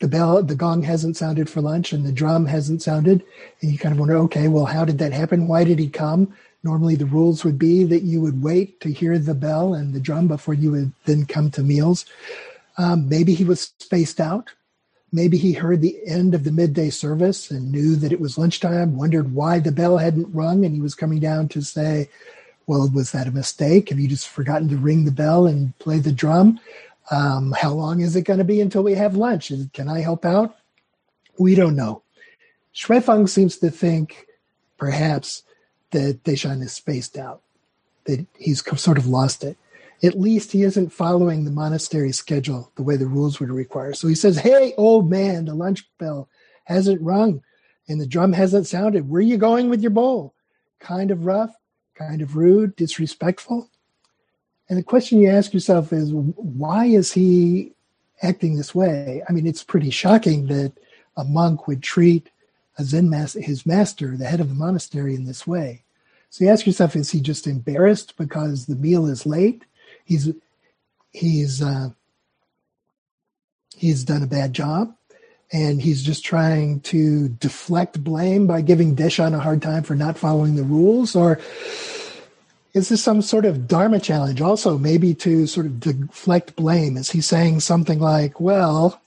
the 0.00 0.08
bell, 0.08 0.42
the 0.42 0.54
gong 0.54 0.82
hasn't 0.82 1.16
sounded 1.16 1.48
for 1.48 1.62
lunch 1.62 1.92
and 1.92 2.04
the 2.04 2.12
drum 2.12 2.46
hasn't 2.46 2.82
sounded. 2.82 3.24
And 3.60 3.72
you 3.72 3.78
kind 3.78 3.92
of 3.92 3.98
wonder, 3.98 4.16
okay, 4.18 4.48
well, 4.48 4.66
how 4.66 4.84
did 4.84 4.98
that 4.98 5.12
happen? 5.12 5.48
Why 5.48 5.64
did 5.64 5.78
he 5.78 5.88
come? 5.88 6.34
Normally, 6.62 6.96
the 6.96 7.06
rules 7.06 7.44
would 7.44 7.58
be 7.58 7.84
that 7.84 8.02
you 8.02 8.20
would 8.20 8.42
wait 8.42 8.80
to 8.80 8.92
hear 8.92 9.18
the 9.18 9.34
bell 9.34 9.72
and 9.72 9.94
the 9.94 10.00
drum 10.00 10.28
before 10.28 10.54
you 10.54 10.72
would 10.72 10.92
then 11.04 11.24
come 11.24 11.50
to 11.52 11.62
meals. 11.62 12.04
Um, 12.76 13.08
maybe 13.08 13.34
he 13.34 13.44
was 13.44 13.72
spaced 13.78 14.20
out. 14.20 14.50
Maybe 15.12 15.38
he 15.38 15.52
heard 15.52 15.80
the 15.80 15.98
end 16.06 16.34
of 16.34 16.44
the 16.44 16.52
midday 16.52 16.90
service 16.90 17.50
and 17.50 17.70
knew 17.70 17.94
that 17.96 18.12
it 18.12 18.20
was 18.20 18.36
lunchtime, 18.36 18.96
wondered 18.96 19.32
why 19.32 19.60
the 19.60 19.72
bell 19.72 19.96
hadn't 19.96 20.34
rung, 20.34 20.64
and 20.64 20.74
he 20.74 20.80
was 20.80 20.94
coming 20.94 21.20
down 21.20 21.48
to 21.50 21.62
say, 21.62 22.10
Well, 22.66 22.90
was 22.92 23.12
that 23.12 23.28
a 23.28 23.30
mistake? 23.30 23.88
Have 23.88 24.00
you 24.00 24.08
just 24.08 24.28
forgotten 24.28 24.68
to 24.68 24.76
ring 24.76 25.04
the 25.04 25.12
bell 25.12 25.46
and 25.46 25.78
play 25.78 26.00
the 26.00 26.12
drum? 26.12 26.60
Um, 27.10 27.52
how 27.52 27.72
long 27.72 28.00
is 28.00 28.16
it 28.16 28.22
going 28.22 28.38
to 28.38 28.44
be 28.44 28.60
until 28.60 28.82
we 28.82 28.94
have 28.94 29.16
lunch? 29.16 29.52
Can 29.72 29.88
I 29.88 30.00
help 30.00 30.24
out? 30.24 30.56
We 31.38 31.54
don't 31.54 31.76
know. 31.76 32.02
Xuefeng 32.74 33.28
seems 33.28 33.56
to 33.58 33.70
think, 33.70 34.26
perhaps, 34.76 35.42
that 35.92 36.24
Deshan 36.24 36.62
is 36.62 36.72
spaced 36.72 37.16
out, 37.16 37.42
that 38.04 38.26
he's 38.38 38.62
sort 38.80 38.98
of 38.98 39.06
lost 39.06 39.44
it. 39.44 39.56
At 40.02 40.18
least 40.18 40.52
he 40.52 40.62
isn't 40.62 40.92
following 40.92 41.44
the 41.44 41.50
monastery 41.50 42.12
schedule 42.12 42.70
the 42.76 42.82
way 42.82 42.96
the 42.96 43.06
rules 43.06 43.40
would 43.40 43.50
require. 43.50 43.94
So 43.94 44.08
he 44.08 44.14
says, 44.14 44.38
Hey, 44.38 44.74
old 44.76 45.08
man, 45.08 45.46
the 45.46 45.54
lunch 45.54 45.88
bell 45.98 46.28
hasn't 46.64 47.00
rung 47.00 47.42
and 47.88 48.00
the 48.00 48.06
drum 48.06 48.32
hasn't 48.32 48.66
sounded. 48.66 49.08
Where 49.08 49.20
are 49.20 49.22
you 49.22 49.38
going 49.38 49.70
with 49.70 49.80
your 49.80 49.90
bowl? 49.90 50.34
Kind 50.80 51.10
of 51.10 51.24
rough, 51.24 51.54
kind 51.94 52.20
of 52.20 52.36
rude, 52.36 52.76
disrespectful. 52.76 53.70
And 54.68 54.78
the 54.78 54.82
question 54.82 55.20
you 55.20 55.30
ask 55.30 55.54
yourself 55.54 55.92
is, 55.92 56.12
why 56.12 56.86
is 56.86 57.12
he 57.12 57.72
acting 58.22 58.56
this 58.56 58.74
way? 58.74 59.22
I 59.28 59.32
mean, 59.32 59.46
it's 59.46 59.62
pretty 59.62 59.90
shocking 59.90 60.46
that 60.48 60.72
a 61.16 61.24
monk 61.24 61.66
would 61.66 61.82
treat 61.82 62.30
a 62.78 62.84
Zen 62.84 63.08
master, 63.08 63.40
his 63.40 63.64
master, 63.64 64.16
the 64.16 64.26
head 64.26 64.40
of 64.40 64.48
the 64.48 64.54
monastery, 64.54 65.14
in 65.14 65.24
this 65.24 65.46
way. 65.46 65.84
So 66.30 66.44
you 66.44 66.50
ask 66.50 66.66
yourself, 66.66 66.96
is 66.96 67.10
he 67.10 67.20
just 67.20 67.46
embarrassed 67.46 68.16
because 68.18 68.66
the 68.66 68.76
meal 68.76 69.06
is 69.06 69.24
late? 69.24 69.64
He's 70.04 70.30
he's 71.12 71.62
uh, 71.62 71.90
he's 73.76 74.04
done 74.04 74.22
a 74.22 74.26
bad 74.26 74.52
job, 74.52 74.94
and 75.52 75.80
he's 75.80 76.02
just 76.02 76.24
trying 76.24 76.80
to 76.80 77.28
deflect 77.28 78.02
blame 78.02 78.46
by 78.46 78.60
giving 78.60 78.96
Deshan 78.96 79.34
a 79.34 79.38
hard 79.38 79.62
time 79.62 79.82
for 79.82 79.94
not 79.94 80.18
following 80.18 80.56
the 80.56 80.64
rules, 80.64 81.16
or 81.16 81.40
is 82.76 82.88
this 82.90 83.02
some 83.02 83.22
sort 83.22 83.44
of 83.44 83.66
dharma 83.66 83.98
challenge? 83.98 84.40
Also, 84.40 84.78
maybe 84.78 85.14
to 85.14 85.46
sort 85.46 85.66
of 85.66 85.80
deflect 85.80 86.54
blame. 86.56 86.96
Is 86.96 87.10
he 87.10 87.20
saying 87.20 87.60
something 87.60 87.98
like, 87.98 88.40
"Well"? 88.40 89.00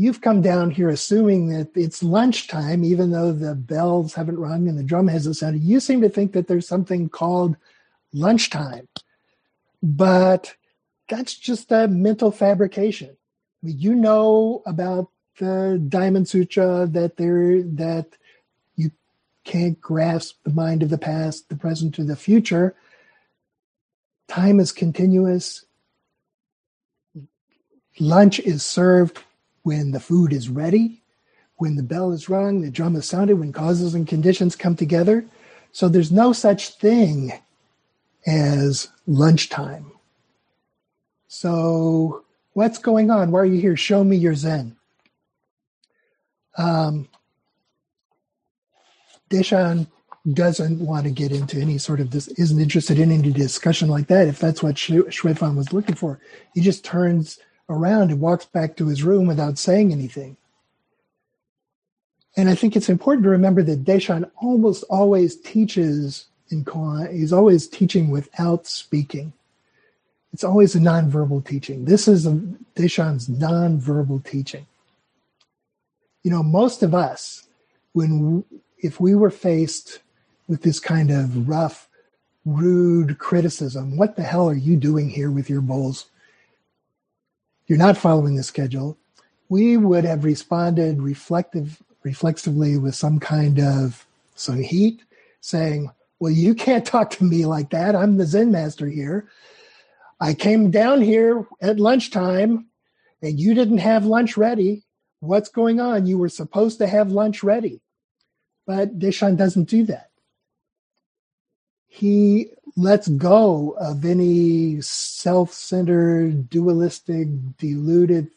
you've 0.00 0.20
come 0.22 0.40
down 0.40 0.70
here 0.70 0.88
assuming 0.88 1.48
that 1.48 1.68
it's 1.74 2.02
lunchtime, 2.02 2.84
even 2.84 3.10
though 3.10 3.32
the 3.32 3.54
bells 3.54 4.14
haven't 4.14 4.38
rung 4.38 4.66
and 4.66 4.78
the 4.78 4.82
drum 4.82 5.08
hasn't 5.08 5.36
sounded. 5.36 5.62
You 5.62 5.78
seem 5.78 6.00
to 6.00 6.08
think 6.08 6.32
that 6.32 6.48
there's 6.48 6.66
something 6.66 7.08
called 7.10 7.56
lunchtime, 8.12 8.88
but 9.82 10.54
that's 11.08 11.34
just 11.34 11.70
a 11.70 11.86
mental 11.88 12.30
fabrication. 12.30 13.10
I 13.10 13.66
mean, 13.66 13.78
you 13.78 13.94
know 13.94 14.62
about 14.64 15.10
the 15.38 15.82
Diamond 15.88 16.28
Sutra 16.28 16.86
that 16.92 17.16
there 17.16 17.62
that 17.62 18.06
can't 19.44 19.80
grasp 19.80 20.36
the 20.44 20.50
mind 20.50 20.82
of 20.82 20.90
the 20.90 20.98
past, 20.98 21.48
the 21.48 21.56
present, 21.56 21.98
or 21.98 22.04
the 22.04 22.16
future. 22.16 22.74
Time 24.28 24.60
is 24.60 24.72
continuous. 24.72 25.64
Lunch 27.98 28.38
is 28.40 28.62
served 28.62 29.18
when 29.62 29.90
the 29.90 30.00
food 30.00 30.32
is 30.32 30.48
ready, 30.48 31.02
when 31.56 31.76
the 31.76 31.82
bell 31.82 32.12
is 32.12 32.28
rung, 32.28 32.60
the 32.60 32.70
drum 32.70 32.96
is 32.96 33.06
sounded, 33.06 33.38
when 33.38 33.52
causes 33.52 33.94
and 33.94 34.06
conditions 34.06 34.56
come 34.56 34.76
together. 34.76 35.24
So 35.72 35.88
there's 35.88 36.12
no 36.12 36.32
such 36.32 36.76
thing 36.76 37.32
as 38.26 38.88
lunchtime. 39.06 39.92
So 41.28 42.24
what's 42.54 42.78
going 42.78 43.10
on? 43.10 43.30
Why 43.30 43.40
are 43.40 43.44
you 43.44 43.60
here? 43.60 43.76
Show 43.76 44.02
me 44.02 44.16
your 44.16 44.34
Zen. 44.34 44.76
Um, 46.56 47.08
Deshan 49.30 49.86
doesn't 50.32 50.80
want 50.80 51.04
to 51.04 51.10
get 51.10 51.32
into 51.32 51.58
any 51.58 51.78
sort 51.78 52.00
of 52.00 52.10
this, 52.10 52.28
isn't 52.28 52.60
interested 52.60 52.98
in 52.98 53.10
any 53.10 53.32
discussion 53.32 53.88
like 53.88 54.08
that. 54.08 54.28
If 54.28 54.38
that's 54.38 54.62
what 54.62 54.74
Xuefeng 54.74 55.56
was 55.56 55.72
looking 55.72 55.94
for, 55.94 56.20
he 56.54 56.60
just 56.60 56.84
turns 56.84 57.38
around 57.68 58.10
and 58.10 58.20
walks 58.20 58.44
back 58.44 58.76
to 58.76 58.88
his 58.88 59.02
room 59.02 59.26
without 59.26 59.58
saying 59.58 59.92
anything. 59.92 60.36
And 62.36 62.48
I 62.48 62.54
think 62.54 62.76
it's 62.76 62.88
important 62.88 63.24
to 63.24 63.30
remember 63.30 63.62
that 63.62 63.84
Deshan 63.84 64.30
almost 64.36 64.84
always 64.90 65.36
teaches 65.36 66.26
in 66.50 66.64
Koan, 66.64 67.12
he's 67.12 67.32
always 67.32 67.68
teaching 67.68 68.10
without 68.10 68.66
speaking. 68.66 69.32
It's 70.32 70.44
always 70.44 70.74
a 70.74 70.80
nonverbal 70.80 71.44
teaching. 71.44 71.84
This 71.84 72.06
is 72.06 72.26
a, 72.26 72.32
Deshan's 72.76 73.28
nonverbal 73.28 74.24
teaching. 74.24 74.66
You 76.22 76.30
know, 76.30 76.42
most 76.42 76.82
of 76.82 76.94
us, 76.94 77.46
when 77.92 78.44
if 78.82 79.00
we 79.00 79.14
were 79.14 79.30
faced 79.30 80.00
with 80.48 80.62
this 80.62 80.80
kind 80.80 81.10
of 81.10 81.48
rough, 81.48 81.88
rude 82.44 83.18
criticism, 83.18 83.96
what 83.96 84.16
the 84.16 84.22
hell 84.22 84.48
are 84.48 84.54
you 84.54 84.76
doing 84.76 85.08
here 85.08 85.30
with 85.30 85.48
your 85.48 85.60
bowls? 85.60 86.06
you're 87.70 87.78
not 87.78 87.96
following 87.96 88.34
the 88.34 88.42
schedule, 88.42 88.98
we 89.48 89.76
would 89.76 90.04
have 90.04 90.24
responded 90.24 91.00
reflective, 91.00 91.80
reflexively 92.02 92.76
with 92.76 92.96
some 92.96 93.20
kind 93.20 93.60
of 93.60 94.04
some 94.34 94.60
heat, 94.60 95.04
saying, 95.40 95.88
Well, 96.18 96.32
you 96.32 96.56
can't 96.56 96.84
talk 96.84 97.10
to 97.10 97.24
me 97.24 97.46
like 97.46 97.70
that. 97.70 97.94
I'm 97.94 98.16
the 98.16 98.26
Zen 98.26 98.50
master 98.50 98.88
here. 98.88 99.28
I 100.20 100.34
came 100.34 100.72
down 100.72 101.00
here 101.00 101.46
at 101.62 101.78
lunchtime 101.78 102.66
and 103.22 103.38
you 103.38 103.54
didn't 103.54 103.78
have 103.78 104.04
lunch 104.04 104.36
ready. 104.36 104.82
What's 105.20 105.48
going 105.48 105.78
on? 105.78 106.06
You 106.06 106.18
were 106.18 106.28
supposed 106.28 106.78
to 106.78 106.88
have 106.88 107.12
lunch 107.12 107.44
ready. 107.44 107.80
But 108.70 108.98
Deshan 109.00 109.36
doesn't 109.36 109.68
do 109.68 109.84
that 109.86 110.10
he 111.92 112.46
lets 112.76 113.08
go 113.08 113.72
of 113.72 114.04
any 114.04 114.80
self-centered, 114.80 116.48
dualistic, 116.48 117.26
deluded 117.58 118.30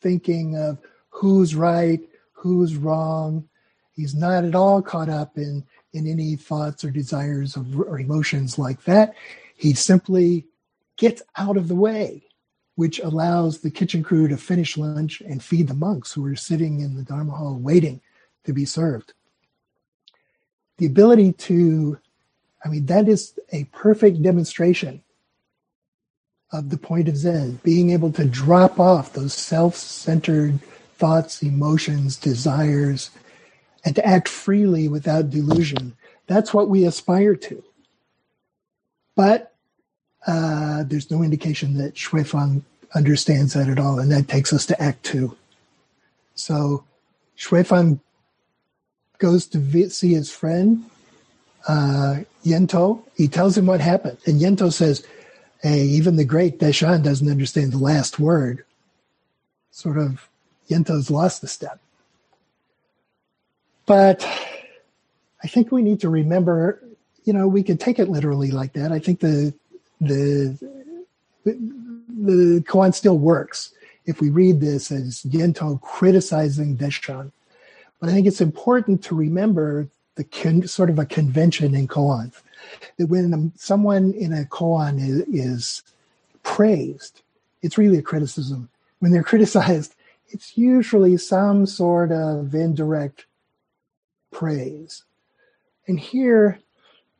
thinking 0.00 0.56
of 0.56 0.78
who's 1.08 1.54
right, 1.54 2.00
who's 2.32 2.74
wrong. 2.74 3.48
He's 3.94 4.14
not 4.14 4.44
at 4.44 4.56
all 4.56 4.82
caught 4.82 5.08
up 5.08 5.38
in 5.38 5.64
in 5.92 6.06
any 6.06 6.36
thoughts 6.36 6.84
or 6.84 6.90
desires 6.90 7.56
or 7.56 7.98
emotions 7.98 8.58
like 8.58 8.82
that. 8.84 9.14
He 9.56 9.72
simply 9.72 10.44
gets 10.96 11.22
out 11.36 11.56
of 11.56 11.68
the 11.68 11.76
way, 11.76 12.24
which 12.74 12.98
allows 12.98 13.60
the 13.60 13.70
kitchen 13.70 14.02
crew 14.02 14.28
to 14.28 14.36
finish 14.36 14.76
lunch 14.76 15.20
and 15.20 15.42
feed 15.42 15.68
the 15.68 15.74
monks 15.74 16.12
who 16.12 16.26
are 16.26 16.36
sitting 16.36 16.80
in 16.80 16.96
the 16.96 17.04
Dharma 17.04 17.32
hall 17.32 17.56
waiting 17.56 18.00
to 18.44 18.52
be 18.52 18.64
served. 18.64 19.14
The 20.78 20.86
ability 20.86 21.32
to 21.32 21.98
I 22.64 22.68
mean, 22.68 22.86
that 22.86 23.08
is 23.08 23.38
a 23.52 23.64
perfect 23.64 24.22
demonstration 24.22 25.02
of 26.52 26.70
the 26.70 26.78
point 26.78 27.08
of 27.08 27.16
Zen, 27.16 27.60
being 27.62 27.90
able 27.90 28.10
to 28.12 28.24
drop 28.24 28.80
off 28.80 29.12
those 29.12 29.34
self 29.34 29.76
centered 29.76 30.60
thoughts, 30.96 31.42
emotions, 31.42 32.16
desires, 32.16 33.10
and 33.84 33.94
to 33.94 34.04
act 34.04 34.28
freely 34.28 34.88
without 34.88 35.30
delusion. 35.30 35.96
That's 36.26 36.52
what 36.52 36.68
we 36.68 36.84
aspire 36.84 37.36
to. 37.36 37.62
But 39.14 39.54
uh, 40.26 40.84
there's 40.84 41.10
no 41.10 41.22
indication 41.22 41.78
that 41.78 41.94
Xuefeng 41.94 42.62
understands 42.94 43.54
that 43.54 43.68
at 43.68 43.78
all, 43.78 43.98
and 43.98 44.10
that 44.10 44.28
takes 44.28 44.52
us 44.52 44.66
to 44.66 44.82
Act 44.82 45.04
Two. 45.04 45.36
So 46.34 46.84
Xuefeng 47.36 48.00
goes 49.18 49.46
to 49.46 49.90
see 49.90 50.14
his 50.14 50.30
friend 50.30 50.84
uh, 51.66 52.20
Yantou. 52.44 53.02
He 53.16 53.28
tells 53.28 53.56
him 53.56 53.66
what 53.66 53.80
happened. 53.80 54.18
And 54.26 54.40
Yantou 54.40 54.72
says, 54.72 55.06
Hey, 55.62 55.82
even 55.82 56.16
the 56.16 56.24
great 56.24 56.58
Deshan 56.60 57.02
doesn't 57.02 57.28
understand 57.28 57.72
the 57.72 57.78
last 57.78 58.18
word. 58.20 58.64
Sort 59.72 59.98
of, 59.98 60.28
Yantou's 60.70 61.10
lost 61.10 61.40
the 61.40 61.48
step. 61.48 61.80
But 63.86 64.24
I 65.42 65.48
think 65.48 65.72
we 65.72 65.82
need 65.82 66.00
to 66.00 66.08
remember, 66.08 66.82
you 67.24 67.32
know, 67.32 67.48
we 67.48 67.62
could 67.62 67.80
take 67.80 67.98
it 67.98 68.08
literally 68.08 68.50
like 68.50 68.74
that. 68.74 68.92
I 68.92 68.98
think 68.98 69.20
the 69.20 69.54
the 70.00 70.58
the 71.44 72.62
koan 72.68 72.94
still 72.94 73.18
works 73.18 73.72
if 74.04 74.20
we 74.20 74.30
read 74.30 74.60
this 74.60 74.92
as 74.92 75.22
Yantou 75.22 75.80
criticizing 75.80 76.76
Deshan. 76.76 77.32
But 78.00 78.10
I 78.10 78.12
think 78.12 78.26
it's 78.26 78.40
important 78.40 79.02
to 79.04 79.14
remember 79.14 79.88
the 80.14 80.24
con- 80.24 80.66
sort 80.66 80.90
of 80.90 80.98
a 80.98 81.06
convention 81.06 81.74
in 81.74 81.88
koan 81.88 82.32
that 82.96 83.06
when 83.06 83.52
someone 83.56 84.12
in 84.12 84.32
a 84.32 84.44
koan 84.44 84.98
is, 84.98 85.20
is 85.28 85.82
praised, 86.42 87.22
it's 87.62 87.78
really 87.78 87.98
a 87.98 88.02
criticism. 88.02 88.68
When 88.98 89.12
they're 89.12 89.22
criticized, 89.32 89.94
it's 90.28 90.58
usually 90.58 91.16
some 91.16 91.66
sort 91.66 92.12
of 92.12 92.54
indirect 92.54 93.26
praise. 94.30 95.04
And 95.86 95.98
here, 95.98 96.58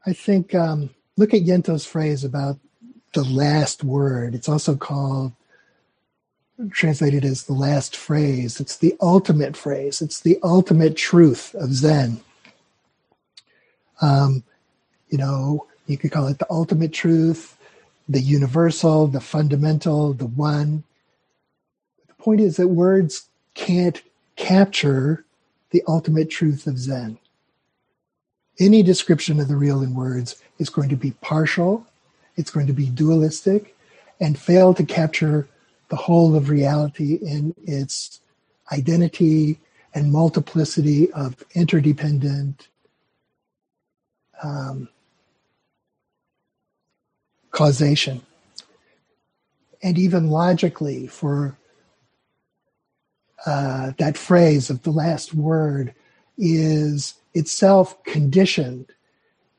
I 0.07 0.13
think, 0.13 0.55
um, 0.55 0.91
look 1.17 1.33
at 1.33 1.43
Yantou's 1.43 1.87
phrase 1.87 2.23
about 2.23 2.59
the 3.15 3.25
last 3.25 3.83
word. 3.83 4.35
It's 4.35 4.49
also 4.49 4.77
called, 4.77 5.33
translated 6.71 7.25
as 7.25 7.45
the 7.45 7.53
last 7.53 7.97
phrase. 7.97 8.61
It's 8.61 8.77
the 8.77 8.97
ultimate 9.01 9.57
phrase, 9.57 10.03
it's 10.03 10.21
the 10.21 10.39
ultimate 10.43 10.97
truth 10.97 11.55
of 11.55 11.73
Zen. 11.73 12.21
Um, 14.01 14.43
you 15.09 15.19
know, 15.19 15.67
you 15.87 15.97
could 15.97 16.13
call 16.13 16.27
it 16.27 16.39
the 16.39 16.47
ultimate 16.51 16.93
truth, 16.93 17.57
the 18.09 18.21
universal, 18.21 19.07
the 19.07 19.21
fundamental, 19.21 20.13
the 20.13 20.27
one. 20.27 20.85
The 22.07 22.15
point 22.15 22.41
is 22.41 22.57
that 22.57 22.69
words 22.69 23.29
can't 23.55 24.01
capture 24.37 25.25
the 25.71 25.83
ultimate 25.87 26.31
truth 26.31 26.67
of 26.67 26.79
Zen. 26.79 27.19
Any 28.59 28.83
description 28.83 29.41
of 29.41 29.49
the 29.49 29.57
real 29.57 29.83
in 29.83 29.95
words 29.95 30.37
is 30.59 30.69
going 30.69 30.89
to 30.89 30.97
be 30.97 31.13
partial, 31.21 31.87
it's 32.37 32.51
going 32.51 32.67
to 32.67 32.73
be 32.73 32.87
dualistic, 32.87 33.77
and 34.21 34.39
fail 34.39 34.75
to 34.75 34.85
capture 34.85 35.49
the 35.89 35.97
whole 35.97 36.37
of 36.37 36.51
reality 36.51 37.15
in 37.15 37.55
its 37.65 38.21
identity 38.73 39.59
and 39.95 40.13
multiplicity 40.13 41.11
of 41.13 41.43
interdependent 41.55 42.69
um, 44.43 44.89
causation. 47.51 48.23
And 49.83 49.99
even 49.99 50.31
logically, 50.31 51.07
for 51.07 51.57
uh, 53.47 53.93
that 53.99 54.19
phrase 54.19 54.71
of 54.71 54.83
the 54.83 54.91
last 54.91 55.35
word 55.35 55.95
is 56.37 57.15
itself 57.35 58.03
conditioned 58.05 58.87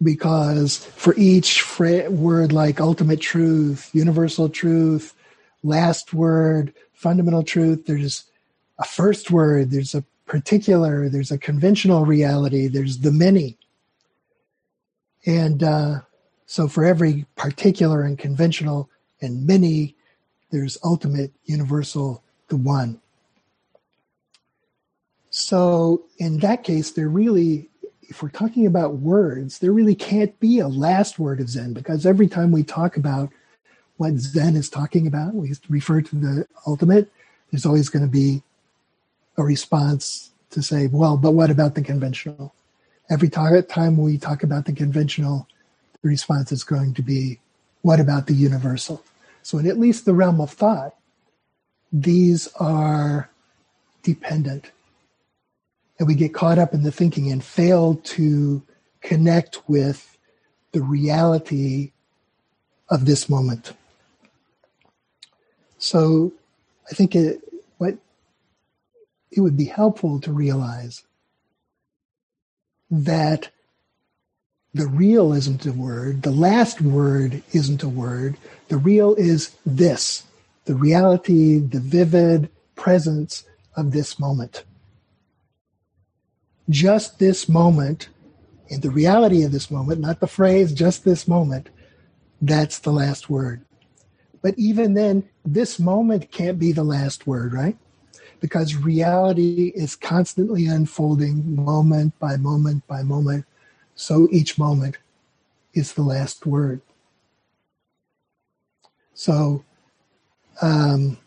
because 0.01 0.77
for 0.77 1.13
each 1.17 1.61
fra- 1.61 2.09
word 2.09 2.51
like 2.51 2.79
ultimate 2.79 3.21
truth, 3.21 3.89
universal 3.93 4.49
truth, 4.49 5.13
last 5.63 6.13
word, 6.13 6.73
fundamental 6.93 7.43
truth, 7.43 7.85
there's 7.85 8.25
a 8.77 8.85
first 8.85 9.31
word, 9.31 9.71
there's 9.71 9.95
a 9.95 10.03
particular, 10.25 11.09
there's 11.09 11.31
a 11.31 11.37
conventional 11.37 12.05
reality, 12.05 12.67
there's 12.67 12.99
the 12.99 13.11
many. 13.11 13.57
And 15.25 15.63
uh, 15.63 15.99
so 16.45 16.67
for 16.67 16.85
every 16.85 17.25
particular 17.35 18.03
and 18.03 18.17
conventional 18.17 18.89
and 19.21 19.45
many, 19.45 19.95
there's 20.51 20.77
ultimate, 20.83 21.31
universal, 21.45 22.23
the 22.47 22.57
one. 22.57 23.01
So 25.29 26.05
in 26.17 26.39
that 26.39 26.63
case, 26.63 26.91
there 26.91 27.09
really, 27.09 27.69
if 28.01 28.23
we're 28.23 28.29
talking 28.29 28.65
about 28.65 28.95
words, 28.95 29.59
there 29.59 29.71
really 29.71 29.95
can't 29.95 30.39
be 30.39 30.59
a 30.59 30.67
last 30.67 31.19
word 31.19 31.39
of 31.39 31.49
Zen 31.49 31.73
because 31.73 32.05
every 32.05 32.27
time 32.27 32.51
we 32.51 32.63
talk 32.63 32.97
about 32.97 33.29
what 33.99 34.13
Zen 34.13 34.55
is 34.55 34.69
talking 34.69 35.07
about, 35.07 35.35
we 35.35 35.53
refer 35.67 35.99
to 36.01 36.15
the 36.15 36.47
ultimate, 36.65 37.11
there's 37.51 37.65
always 37.65 37.89
going 37.89 38.05
to 38.05 38.11
be 38.11 38.41
a 39.37 39.43
response 39.43 40.31
to 40.51 40.63
say, 40.63 40.87
well, 40.87 41.17
but 41.17 41.31
what 41.31 41.51
about 41.51 41.75
the 41.75 41.81
conventional? 41.81 42.55
Every 43.09 43.29
time 43.29 43.97
we 43.97 44.17
talk 44.17 44.43
about 44.43 44.65
the 44.65 44.71
conventional, 44.71 45.47
the 46.01 46.07
response 46.07 46.53
is 46.53 46.63
going 46.63 46.93
to 46.93 47.01
be, 47.01 47.39
what 47.81 47.99
about 47.99 48.27
the 48.27 48.33
universal? 48.33 49.03
So, 49.43 49.57
in 49.57 49.67
at 49.67 49.77
least 49.77 50.05
the 50.05 50.13
realm 50.13 50.39
of 50.39 50.51
thought, 50.51 50.95
these 51.91 52.47
are 52.55 53.29
dependent 54.01 54.71
and 55.97 56.07
we 56.07 56.15
get 56.15 56.33
caught 56.33 56.57
up 56.57 56.73
in 56.73 56.83
the 56.83 56.91
thinking 56.91 57.29
and 57.31 57.43
fail 57.43 57.95
to 57.95 58.63
connect 59.01 59.67
with 59.67 60.17
the 60.71 60.81
reality 60.81 61.91
of 62.87 63.03
this 63.05 63.27
moment. 63.27 63.73
So 65.79 66.31
I 66.89 66.93
think 66.93 67.15
it, 67.15 67.41
what 67.77 67.97
it 69.31 69.41
would 69.41 69.57
be 69.57 69.65
helpful 69.65 70.19
to 70.21 70.31
realize 70.31 71.03
that 72.91 73.49
the 74.73 74.87
real 74.87 75.33
isn't 75.33 75.65
a 75.65 75.73
word, 75.73 76.21
the 76.21 76.31
last 76.31 76.81
word 76.81 77.41
isn't 77.53 77.81
a 77.81 77.89
word, 77.89 78.37
the 78.67 78.77
real 78.77 79.15
is 79.15 79.55
this, 79.65 80.23
the 80.65 80.75
reality, 80.75 81.57
the 81.57 81.79
vivid 81.79 82.49
presence 82.75 83.45
of 83.75 83.91
this 83.91 84.19
moment 84.19 84.63
just 86.69 87.19
this 87.19 87.49
moment, 87.49 88.09
in 88.67 88.81
the 88.81 88.91
reality 88.91 89.43
of 89.43 89.51
this 89.51 89.71
moment, 89.71 89.99
not 89.99 90.19
the 90.19 90.27
phrase, 90.27 90.73
just 90.73 91.03
this 91.03 91.27
moment, 91.27 91.69
that's 92.41 92.79
the 92.79 92.91
last 92.91 93.29
word. 93.29 93.65
But 94.41 94.57
even 94.57 94.93
then, 94.93 95.27
this 95.45 95.79
moment 95.79 96.31
can't 96.31 96.59
be 96.59 96.71
the 96.71 96.83
last 96.83 97.27
word, 97.27 97.53
right? 97.53 97.77
Because 98.39 98.75
reality 98.75 99.71
is 99.75 99.95
constantly 99.95 100.65
unfolding 100.65 101.55
moment 101.55 102.17
by 102.19 102.37
moment 102.37 102.87
by 102.87 103.03
moment. 103.03 103.45
So 103.95 104.27
each 104.31 104.57
moment 104.57 104.97
is 105.73 105.93
the 105.93 106.03
last 106.03 106.45
word. 106.45 106.81
So 109.13 109.65
um, 110.61 111.17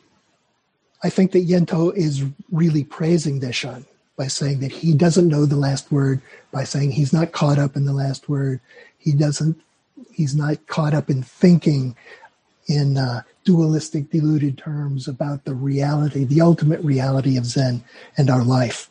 I 1.02 1.10
think 1.10 1.32
that 1.32 1.48
Yantou 1.48 1.94
is 1.96 2.24
really 2.50 2.84
praising 2.84 3.40
Deshan 3.40 3.84
by 4.16 4.28
saying 4.28 4.60
that 4.60 4.72
he 4.72 4.94
doesn't 4.94 5.28
know 5.28 5.46
the 5.46 5.56
last 5.56 5.90
word, 5.92 6.20
by 6.52 6.64
saying 6.64 6.92
he's 6.92 7.12
not 7.12 7.32
caught 7.32 7.58
up 7.58 7.76
in 7.76 7.84
the 7.84 7.92
last 7.92 8.28
word. 8.28 8.60
He 8.98 9.12
doesn't, 9.12 9.60
he's 10.12 10.34
not 10.34 10.66
caught 10.66 10.94
up 10.94 11.10
in 11.10 11.22
thinking 11.22 11.96
in 12.66 12.96
uh, 12.96 13.22
dualistic, 13.44 14.10
deluded 14.10 14.58
terms 14.58 15.08
about 15.08 15.44
the 15.44 15.54
reality, 15.54 16.24
the 16.24 16.40
ultimate 16.40 16.80
reality 16.80 17.36
of 17.36 17.46
Zen 17.46 17.82
and 18.16 18.30
our 18.30 18.44
life. 18.44 18.88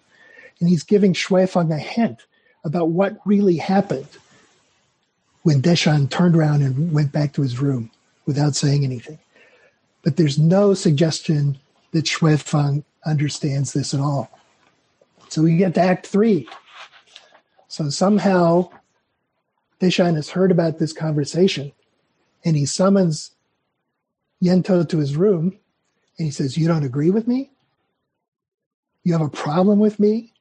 And 0.59 0.69
he's 0.69 0.83
giving 0.83 1.13
Xuefeng 1.13 1.73
a 1.73 1.79
hint 1.79 2.25
about 2.63 2.89
what 2.89 3.17
really 3.25 3.57
happened 3.57 4.07
when 5.43 5.61
Deshan 5.61 6.09
turned 6.09 6.35
around 6.35 6.61
and 6.61 6.91
went 6.91 7.11
back 7.11 7.33
to 7.33 7.41
his 7.41 7.59
room 7.59 7.89
without 8.25 8.55
saying 8.55 8.83
anything. 8.83 9.17
But 10.03 10.17
there's 10.17 10.37
no 10.37 10.73
suggestion 10.73 11.57
that 11.91 12.05
Xuefeng 12.05 12.83
understands 13.05 13.73
this 13.73 13.93
at 13.93 13.99
all. 13.99 14.29
So 15.29 15.41
we 15.41 15.57
get 15.57 15.73
to 15.75 15.81
Act 15.81 16.07
Three. 16.07 16.47
So 17.67 17.89
somehow 17.89 18.69
Deshan 19.79 20.15
has 20.15 20.29
heard 20.29 20.51
about 20.51 20.77
this 20.77 20.93
conversation 20.93 21.71
and 22.43 22.55
he 22.55 22.65
summons 22.65 23.31
Yantou 24.41 24.87
to 24.89 24.97
his 24.97 25.15
room 25.15 25.57
and 26.17 26.25
he 26.25 26.31
says, 26.31 26.57
You 26.57 26.67
don't 26.67 26.83
agree 26.83 27.09
with 27.09 27.27
me? 27.27 27.51
You 29.03 29.13
have 29.13 29.21
a 29.21 29.29
problem 29.29 29.79
with 29.79 29.99
me? 29.99 30.33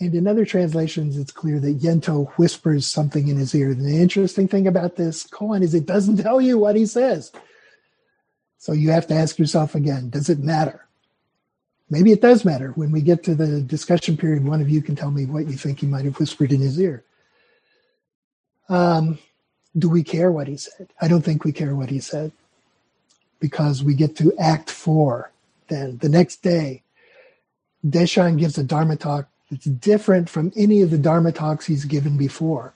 And 0.00 0.14
in 0.14 0.26
other 0.26 0.44
translations, 0.44 1.16
it's 1.16 1.32
clear 1.32 1.60
that 1.60 1.80
Yantou 1.80 2.32
whispers 2.32 2.86
something 2.86 3.28
in 3.28 3.36
his 3.36 3.54
ear. 3.54 3.70
And 3.70 3.84
the 3.84 4.00
interesting 4.00 4.48
thing 4.48 4.66
about 4.66 4.96
this 4.96 5.26
koan 5.26 5.62
is 5.62 5.74
it 5.74 5.86
doesn't 5.86 6.16
tell 6.22 6.40
you 6.40 6.58
what 6.58 6.76
he 6.76 6.86
says. 6.86 7.32
So 8.58 8.72
you 8.72 8.90
have 8.90 9.06
to 9.08 9.14
ask 9.14 9.38
yourself 9.38 9.74
again 9.74 10.10
does 10.10 10.28
it 10.28 10.38
matter? 10.38 10.86
maybe 11.92 12.10
it 12.10 12.22
does 12.22 12.42
matter. 12.44 12.70
When 12.70 12.90
we 12.90 13.02
get 13.02 13.22
to 13.24 13.34
the 13.34 13.60
discussion 13.60 14.16
period, 14.16 14.48
one 14.48 14.62
of 14.62 14.70
you 14.70 14.80
can 14.80 14.96
tell 14.96 15.10
me 15.10 15.26
what 15.26 15.46
you 15.46 15.58
think 15.58 15.80
he 15.80 15.86
might 15.86 16.06
have 16.06 16.18
whispered 16.18 16.50
in 16.50 16.60
his 16.60 16.80
ear. 16.80 17.04
Um, 18.70 19.18
do 19.76 19.90
we 19.90 20.02
care 20.02 20.32
what 20.32 20.48
he 20.48 20.56
said? 20.56 20.88
I 21.02 21.06
don't 21.06 21.22
think 21.22 21.44
we 21.44 21.52
care 21.52 21.76
what 21.76 21.90
he 21.90 22.00
said 22.00 22.32
because 23.42 23.82
we 23.82 23.92
get 23.92 24.14
to 24.16 24.32
act 24.38 24.70
four. 24.70 25.32
Then 25.66 25.98
the 25.98 26.08
next 26.08 26.42
day, 26.42 26.84
Deshan 27.84 28.38
gives 28.38 28.56
a 28.56 28.62
Dharma 28.62 28.96
talk 28.96 29.28
that's 29.50 29.64
different 29.64 30.30
from 30.30 30.52
any 30.56 30.80
of 30.80 30.90
the 30.90 30.96
Dharma 30.96 31.32
talks 31.32 31.66
he's 31.66 31.84
given 31.84 32.16
before. 32.16 32.72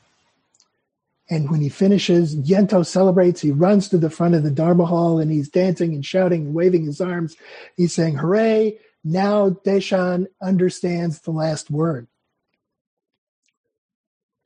And 1.30 1.48
when 1.50 1.60
he 1.60 1.68
finishes, 1.68 2.34
Yantou 2.34 2.84
celebrates. 2.84 3.40
He 3.40 3.52
runs 3.52 3.88
to 3.88 3.98
the 3.98 4.10
front 4.10 4.34
of 4.34 4.42
the 4.42 4.50
Dharma 4.50 4.86
hall 4.86 5.20
and 5.20 5.30
he's 5.30 5.48
dancing 5.48 5.94
and 5.94 6.04
shouting 6.04 6.46
and 6.46 6.54
waving 6.54 6.84
his 6.84 7.00
arms. 7.00 7.36
He's 7.76 7.94
saying, 7.94 8.16
Hooray! 8.16 8.78
Now 9.04 9.50
Deshan 9.50 10.26
understands 10.42 11.20
the 11.20 11.30
last 11.30 11.70
word. 11.70 12.08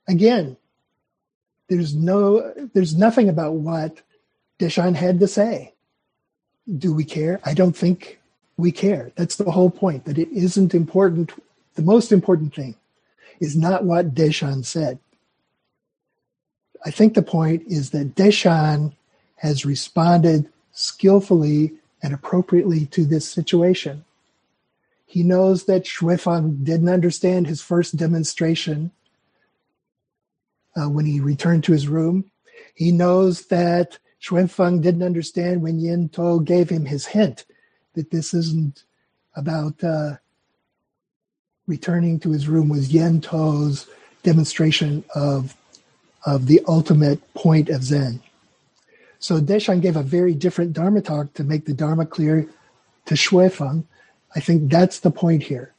Again, 0.06 0.58
there's 1.70 1.94
no 1.94 2.52
there's 2.74 2.94
nothing 2.94 3.30
about 3.30 3.54
what 3.54 4.02
Deshan 4.58 4.94
had 4.94 5.20
to 5.20 5.26
say. 5.26 5.72
Do 6.78 6.92
we 6.92 7.04
care? 7.04 7.40
I 7.44 7.54
don't 7.54 7.76
think 7.76 8.20
we 8.56 8.72
care. 8.72 9.10
That's 9.16 9.36
the 9.36 9.50
whole 9.50 9.70
point, 9.70 10.04
that 10.04 10.18
it 10.18 10.28
isn't 10.30 10.74
important. 10.74 11.32
The 11.74 11.82
most 11.82 12.12
important 12.12 12.54
thing 12.54 12.74
is 13.40 13.56
not 13.56 13.84
what 13.84 14.14
Deshan 14.14 14.64
said. 14.64 14.98
I 16.84 16.90
think 16.90 17.14
the 17.14 17.22
point 17.22 17.62
is 17.66 17.90
that 17.90 18.14
Deshan 18.14 18.94
has 19.36 19.66
responded 19.66 20.48
skillfully 20.72 21.72
and 22.02 22.14
appropriately 22.14 22.86
to 22.86 23.04
this 23.04 23.28
situation. 23.28 24.04
He 25.06 25.22
knows 25.22 25.64
that 25.64 25.84
Xuefeng 25.84 26.64
didn't 26.64 26.88
understand 26.88 27.46
his 27.46 27.60
first 27.60 27.96
demonstration 27.96 28.92
uh, 30.76 30.88
when 30.88 31.04
he 31.04 31.20
returned 31.20 31.64
to 31.64 31.72
his 31.72 31.88
room. 31.88 32.30
He 32.74 32.92
knows 32.92 33.46
that 33.46 33.98
Xuefeng 34.22 34.82
didn't 34.82 35.02
understand 35.02 35.62
when 35.62 35.80
Yantou 35.80 36.44
gave 36.44 36.68
him 36.68 36.84
his 36.86 37.06
hint 37.06 37.44
that 37.94 38.10
this 38.10 38.34
isn't 38.34 38.84
about 39.34 39.82
uh, 39.82 40.16
returning 41.66 42.20
to 42.20 42.30
his 42.30 42.48
room 42.48 42.68
was 42.68 42.90
Yantou's 42.90 43.86
demonstration 44.22 45.04
of 45.14 45.56
of 46.26 46.46
the 46.46 46.60
ultimate 46.68 47.32
point 47.32 47.70
of 47.70 47.82
Zen. 47.82 48.20
So 49.20 49.40
Deshan 49.40 49.80
gave 49.80 49.96
a 49.96 50.02
very 50.02 50.34
different 50.34 50.74
Dharma 50.74 51.00
talk 51.00 51.32
to 51.34 51.44
make 51.44 51.64
the 51.64 51.72
Dharma 51.72 52.04
clear 52.04 52.46
to 53.06 53.14
Xuefeng 53.14 53.84
I 54.34 54.40
think 54.40 54.70
that's 54.70 55.00
the 55.00 55.10
point 55.10 55.42
here. 55.42 55.74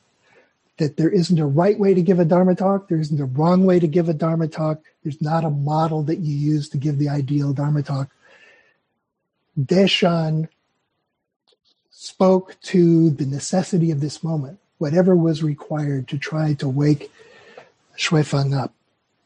that 0.77 0.97
there 0.97 1.11
isn't 1.11 1.37
a 1.37 1.45
right 1.45 1.77
way 1.77 1.93
to 1.93 2.01
give 2.01 2.19
a 2.19 2.25
Dharma 2.25 2.55
talk, 2.55 2.87
there 2.87 2.99
isn't 2.99 3.21
a 3.21 3.25
wrong 3.25 3.65
way 3.65 3.79
to 3.79 3.87
give 3.87 4.09
a 4.09 4.15
Dharma 4.15 4.47
talk, 4.47 4.81
there's 5.03 5.21
not 5.21 5.43
a 5.43 5.49
model 5.49 6.01
that 6.03 6.19
you 6.19 6.35
use 6.35 6.69
to 6.69 6.77
give 6.77 6.97
the 6.97 7.07
ideal 7.07 7.53
Dharma 7.53 7.83
talk. 7.83 8.09
Deshan 9.59 10.47
spoke 11.89 12.59
to 12.61 13.09
the 13.11 13.25
necessity 13.25 13.91
of 13.91 13.99
this 13.99 14.23
moment, 14.23 14.59
whatever 14.77 15.15
was 15.15 15.43
required 15.43 16.07
to 16.07 16.17
try 16.17 16.53
to 16.55 16.67
wake 16.67 17.11
Xuefeng 17.97 18.57
up, 18.57 18.73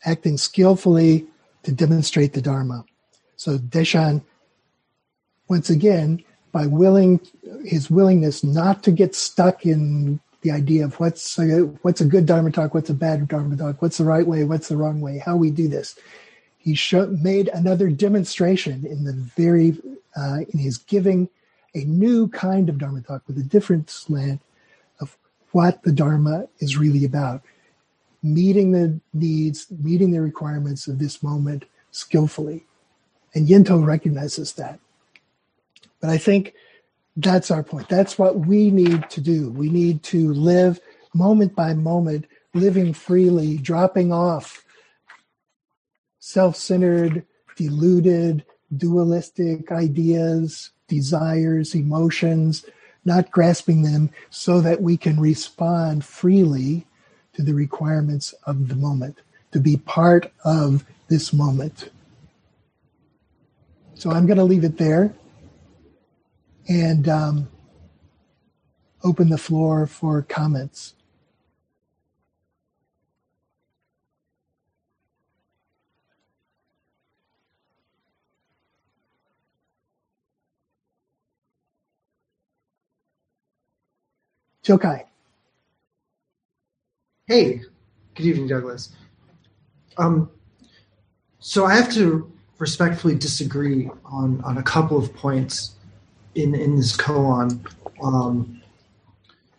acting 0.04 0.38
skillfully 0.38 1.26
to 1.64 1.72
demonstrate 1.72 2.34
the 2.34 2.42
Dharma. 2.42 2.86
So 3.38 3.58
Deshan, 3.58 4.24
once 5.48 5.70
again, 5.70 6.24
by 6.52 6.68
willing 6.68 7.20
his 7.64 7.90
willingness 7.90 8.44
not 8.44 8.84
to 8.84 8.92
get 8.92 9.16
stuck 9.16 9.66
in 9.66 10.20
the 10.42 10.52
idea 10.52 10.86
of 10.86 11.00
what's 11.00 11.38
a, 11.40 11.62
what's 11.82 12.02
a 12.02 12.06
good 12.06 12.26
Dharma 12.26 12.52
talk, 12.52 12.74
what's 12.74 12.90
a 12.90 12.94
bad 12.94 13.28
Dharma 13.28 13.58
talk, 13.58 13.82
what's 13.82 13.98
the 13.98 14.06
right 14.06 14.26
way, 14.26 14.44
what's 14.44 14.68
the 14.68 14.78
wrong 14.78 15.02
way, 15.02 15.18
how 15.18 15.36
we 15.36 15.50
do 15.50 15.68
this. 15.68 15.98
He 16.66 16.76
made 17.22 17.48
another 17.50 17.92
demonstration 17.92 18.88
in 18.88 19.04
the 19.04 19.14
very 19.14 19.78
uh, 20.18 20.40
in 20.50 20.58
his 20.58 20.80
giving 20.80 21.30
a 21.76 21.84
new 21.84 22.28
kind 22.30 22.70
of 22.70 22.80
Dharma 22.80 23.02
talk 23.02 23.22
with 23.28 23.38
a 23.38 23.44
different 23.44 23.92
slant 23.92 24.42
of 25.00 25.16
what 25.52 25.84
the 25.84 25.92
Dharma 25.92 26.48
is 26.58 26.76
really 26.76 27.06
about, 27.06 27.44
meeting 28.24 28.72
the 28.72 29.00
needs, 29.14 29.68
meeting 29.70 30.10
the 30.10 30.22
requirements 30.22 30.88
of 30.88 30.98
this 30.98 31.22
moment 31.22 31.66
skillfully. 31.92 32.66
And 33.36 33.48
Yantou 33.48 33.86
recognizes 33.86 34.54
that. 34.54 34.80
But 36.02 36.10
I 36.10 36.18
think 36.18 36.56
that's 37.16 37.52
our 37.52 37.62
point. 37.62 37.90
That's 37.90 38.18
what 38.18 38.40
we 38.40 38.72
need 38.72 39.08
to 39.12 39.22
do. 39.22 39.52
We 39.52 39.70
need 39.70 40.02
to 40.04 40.34
live 40.34 40.80
moment 41.14 41.56
by 41.56 41.76
moment, 41.76 42.26
living 42.56 42.92
freely, 42.92 43.58
dropping 43.58 44.12
off 44.12 44.65
self 46.26 46.56
centered, 46.56 47.24
deluded, 47.56 48.44
dualistic 48.76 49.72
ideas, 49.72 50.72
desires, 50.88 51.76
emotions, 51.76 52.66
not 53.06 53.30
grasping 53.30 53.84
them 53.84 54.10
so 54.32 54.60
that 54.60 54.82
we 54.82 54.98
can 54.98 55.20
respond 55.20 56.04
freely 56.04 56.88
to 57.34 57.44
the 57.44 57.54
requirements 57.54 58.34
of 58.48 58.70
the 58.70 58.76
moment, 58.76 59.20
to 59.52 59.60
be 59.60 59.78
part 59.78 60.32
of 60.44 60.84
this 61.10 61.32
moment. 61.32 61.92
So 63.94 64.10
I'm 64.10 64.26
going 64.26 64.40
to 64.40 64.44
leave 64.44 64.64
it 64.64 64.78
there 64.78 65.14
and 66.68 67.08
um, 67.08 67.48
open 69.04 69.30
the 69.30 69.38
floor 69.38 69.86
for 69.86 70.24
comments. 70.24 70.96
Jokai. 84.66 85.04
Hey, 87.28 87.62
good 88.16 88.26
evening, 88.26 88.48
Douglas. 88.48 88.92
Um, 89.98 90.32
so 91.40 91.66
I 91.66 91.76
have 91.76 91.94
to 91.94 92.32
respectfully 92.58 93.14
disagree 93.14 93.92
on, 94.06 94.42
on 94.42 94.58
a 94.58 94.64
couple 94.64 94.98
of 94.98 95.14
points 95.14 95.76
in 96.34 96.56
in 96.56 96.78
this 96.78 96.98
koan. 96.98 97.64
Um, 98.04 98.60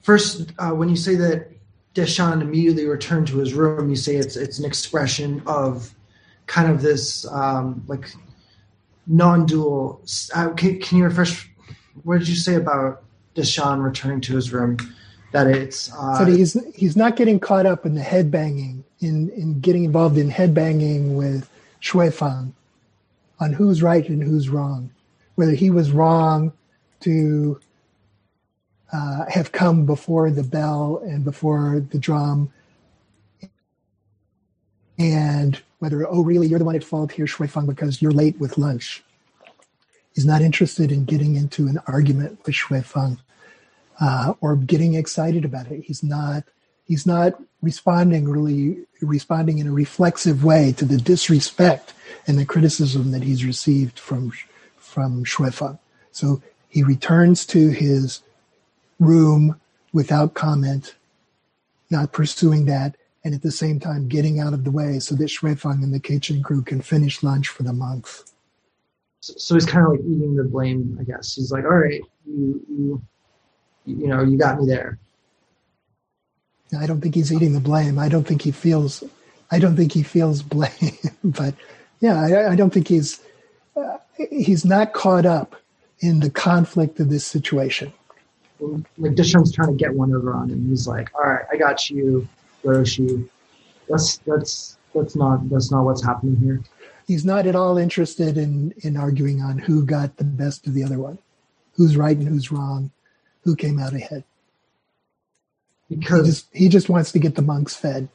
first, 0.02 0.52
uh, 0.58 0.70
when 0.72 0.88
you 0.88 0.96
say 0.96 1.14
that 1.14 1.52
Deshan 1.94 2.42
immediately 2.42 2.86
returned 2.86 3.28
to 3.28 3.38
his 3.38 3.54
room, 3.54 3.88
you 3.88 3.96
say 3.96 4.16
it's 4.16 4.34
it's 4.34 4.58
an 4.58 4.64
expression 4.64 5.40
of 5.46 5.94
kind 6.46 6.68
of 6.68 6.82
this 6.82 7.24
um, 7.30 7.84
like 7.86 8.10
non-dual. 9.06 10.02
Uh, 10.34 10.48
can, 10.50 10.80
can 10.80 10.98
you 10.98 11.04
refresh? 11.04 11.48
What 12.02 12.18
did 12.18 12.28
you 12.28 12.34
say 12.34 12.56
about 12.56 13.04
Deshan 13.36 13.82
returning 13.82 14.20
to 14.22 14.34
his 14.34 14.52
room? 14.52 14.76
That 15.32 15.46
it's 15.46 15.92
uh, 15.92 16.24
he's 16.24 16.56
he's 16.74 16.96
not 16.96 17.16
getting 17.16 17.38
caught 17.38 17.66
up 17.66 17.84
in 17.84 17.94
the 17.94 18.00
headbanging 18.00 18.84
in 19.00 19.30
in 19.30 19.60
getting 19.60 19.84
involved 19.84 20.16
in 20.16 20.30
headbanging 20.30 21.14
with 21.14 21.50
Xuefeng 21.82 22.52
on 23.38 23.52
who's 23.52 23.82
right 23.82 24.08
and 24.08 24.22
who's 24.22 24.48
wrong, 24.48 24.90
whether 25.34 25.52
he 25.52 25.70
was 25.70 25.90
wrong 25.90 26.52
to 27.00 27.60
uh, 28.92 29.26
have 29.28 29.52
come 29.52 29.84
before 29.84 30.30
the 30.30 30.42
bell 30.42 31.02
and 31.04 31.24
before 31.24 31.84
the 31.90 31.98
drum. 31.98 32.50
And 34.98 35.60
whether, 35.80 36.06
oh, 36.08 36.22
really, 36.22 36.46
you're 36.46 36.58
the 36.58 36.64
one 36.64 36.76
at 36.76 36.84
fault 36.84 37.12
here, 37.12 37.26
Xuefeng, 37.26 37.66
because 37.66 38.00
you're 38.00 38.12
late 38.12 38.40
with 38.40 38.56
lunch. 38.56 39.04
He's 40.14 40.24
not 40.24 40.40
interested 40.40 40.90
in 40.90 41.04
getting 41.04 41.36
into 41.36 41.66
an 41.66 41.78
argument 41.86 42.38
with 42.46 42.54
Xuefeng 42.54 43.18
uh, 44.00 44.34
or 44.40 44.56
getting 44.56 44.94
excited 44.94 45.44
about 45.44 45.70
it. 45.70 45.84
He's 45.84 46.02
not. 46.02 46.44
He's 46.84 47.04
not 47.04 47.34
responding 47.62 48.28
really 48.28 48.78
responding 49.00 49.58
in 49.58 49.66
a 49.66 49.72
reflexive 49.72 50.44
way 50.44 50.72
to 50.72 50.84
the 50.84 50.98
disrespect 50.98 51.92
and 52.26 52.38
the 52.38 52.46
criticism 52.46 53.10
that 53.10 53.22
he's 53.22 53.44
received 53.44 53.98
from 53.98 54.32
from 54.76 55.24
Xuefeng. 55.24 55.78
So 56.12 56.42
he 56.68 56.82
returns 56.82 57.44
to 57.46 57.70
his 57.70 58.22
room 59.00 59.60
without 59.92 60.34
comment, 60.34 60.94
not 61.90 62.12
pursuing 62.12 62.66
that, 62.66 62.96
and 63.24 63.34
at 63.34 63.42
the 63.42 63.50
same 63.50 63.80
time 63.80 64.08
getting 64.08 64.38
out 64.40 64.54
of 64.54 64.64
the 64.64 64.70
way 64.70 64.98
so 64.98 65.14
that 65.16 65.24
Xuefeng 65.24 65.82
and 65.82 65.92
the 65.92 66.00
kitchen 66.00 66.42
crew 66.42 66.62
can 66.62 66.80
finish 66.80 67.22
lunch 67.22 67.48
for 67.48 67.64
the 67.64 67.72
month. 67.72 68.32
So 69.20 69.54
he's 69.54 69.66
kind 69.66 69.84
of 69.84 69.92
like 69.92 70.00
eating 70.00 70.36
the 70.36 70.44
blame, 70.44 70.96
I 71.00 71.04
guess. 71.04 71.34
He's 71.34 71.50
like, 71.50 71.64
"All 71.64 71.76
right, 71.76 72.00
you, 72.24 72.64
you, 72.68 73.02
you 73.86 74.08
know, 74.08 74.22
you 74.22 74.36
got 74.36 74.60
me 74.60 74.66
there." 74.66 74.98
I 76.78 76.86
don't 76.86 77.00
think 77.00 77.14
he's 77.14 77.32
eating 77.32 77.52
the 77.52 77.60
blame. 77.60 77.98
I 77.98 78.08
don't 78.08 78.26
think 78.26 78.42
he 78.42 78.50
feels. 78.50 79.04
I 79.50 79.58
don't 79.58 79.76
think 79.76 79.92
he 79.92 80.02
feels 80.02 80.42
blame. 80.54 80.70
but 81.22 81.54
yeah, 82.00 82.20
I, 82.20 82.52
I 82.52 82.56
don't 82.56 82.72
think 82.72 82.88
he's. 82.88 83.20
Uh, 83.76 83.98
he's 84.30 84.64
not 84.64 84.94
caught 84.94 85.26
up 85.26 85.54
in 86.00 86.20
the 86.20 86.30
conflict 86.30 86.98
of 87.00 87.10
this 87.10 87.26
situation. 87.26 87.92
Like 88.58 89.12
Deshan's 89.12 89.52
trying 89.52 89.68
to 89.68 89.74
get 89.74 89.94
one 89.94 90.14
over 90.14 90.32
on 90.32 90.48
him. 90.48 90.68
He's 90.68 90.88
like, 90.88 91.14
"All 91.14 91.22
right, 91.22 91.44
I 91.52 91.56
got 91.56 91.90
you, 91.90 92.26
Roshi. 92.64 93.28
That's 93.88 94.16
that's 94.18 94.78
that's 94.94 95.14
not 95.14 95.48
that's 95.50 95.70
not 95.70 95.84
what's 95.84 96.04
happening 96.04 96.36
here." 96.36 96.62
He's 97.06 97.24
not 97.24 97.46
at 97.46 97.54
all 97.54 97.76
interested 97.76 98.38
in 98.38 98.72
in 98.78 98.96
arguing 98.96 99.42
on 99.42 99.58
who 99.58 99.84
got 99.84 100.16
the 100.16 100.24
best 100.24 100.66
of 100.66 100.72
the 100.72 100.84
other 100.84 100.98
one, 100.98 101.18
who's 101.74 101.96
right 101.96 102.16
and 102.16 102.26
who's 102.26 102.50
wrong, 102.50 102.90
who 103.46 103.56
came 103.56 103.78
out 103.78 103.94
ahead. 103.94 104.24
Because 105.88 106.26
he 106.26 106.30
just, 106.30 106.46
he 106.52 106.68
just 106.68 106.88
wants 106.88 107.12
to 107.12 107.20
get 107.20 107.36
the 107.36 107.42
monks 107.42 107.76
fed, 107.76 108.08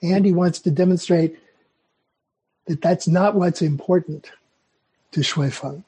and 0.00 0.24
he 0.24 0.32
wants 0.32 0.60
to 0.60 0.70
demonstrate 0.70 1.36
that 2.66 2.80
that's 2.80 3.08
not 3.08 3.34
what's 3.34 3.60
important 3.60 4.30
to 5.10 5.20
Xuefeng. 5.20 5.82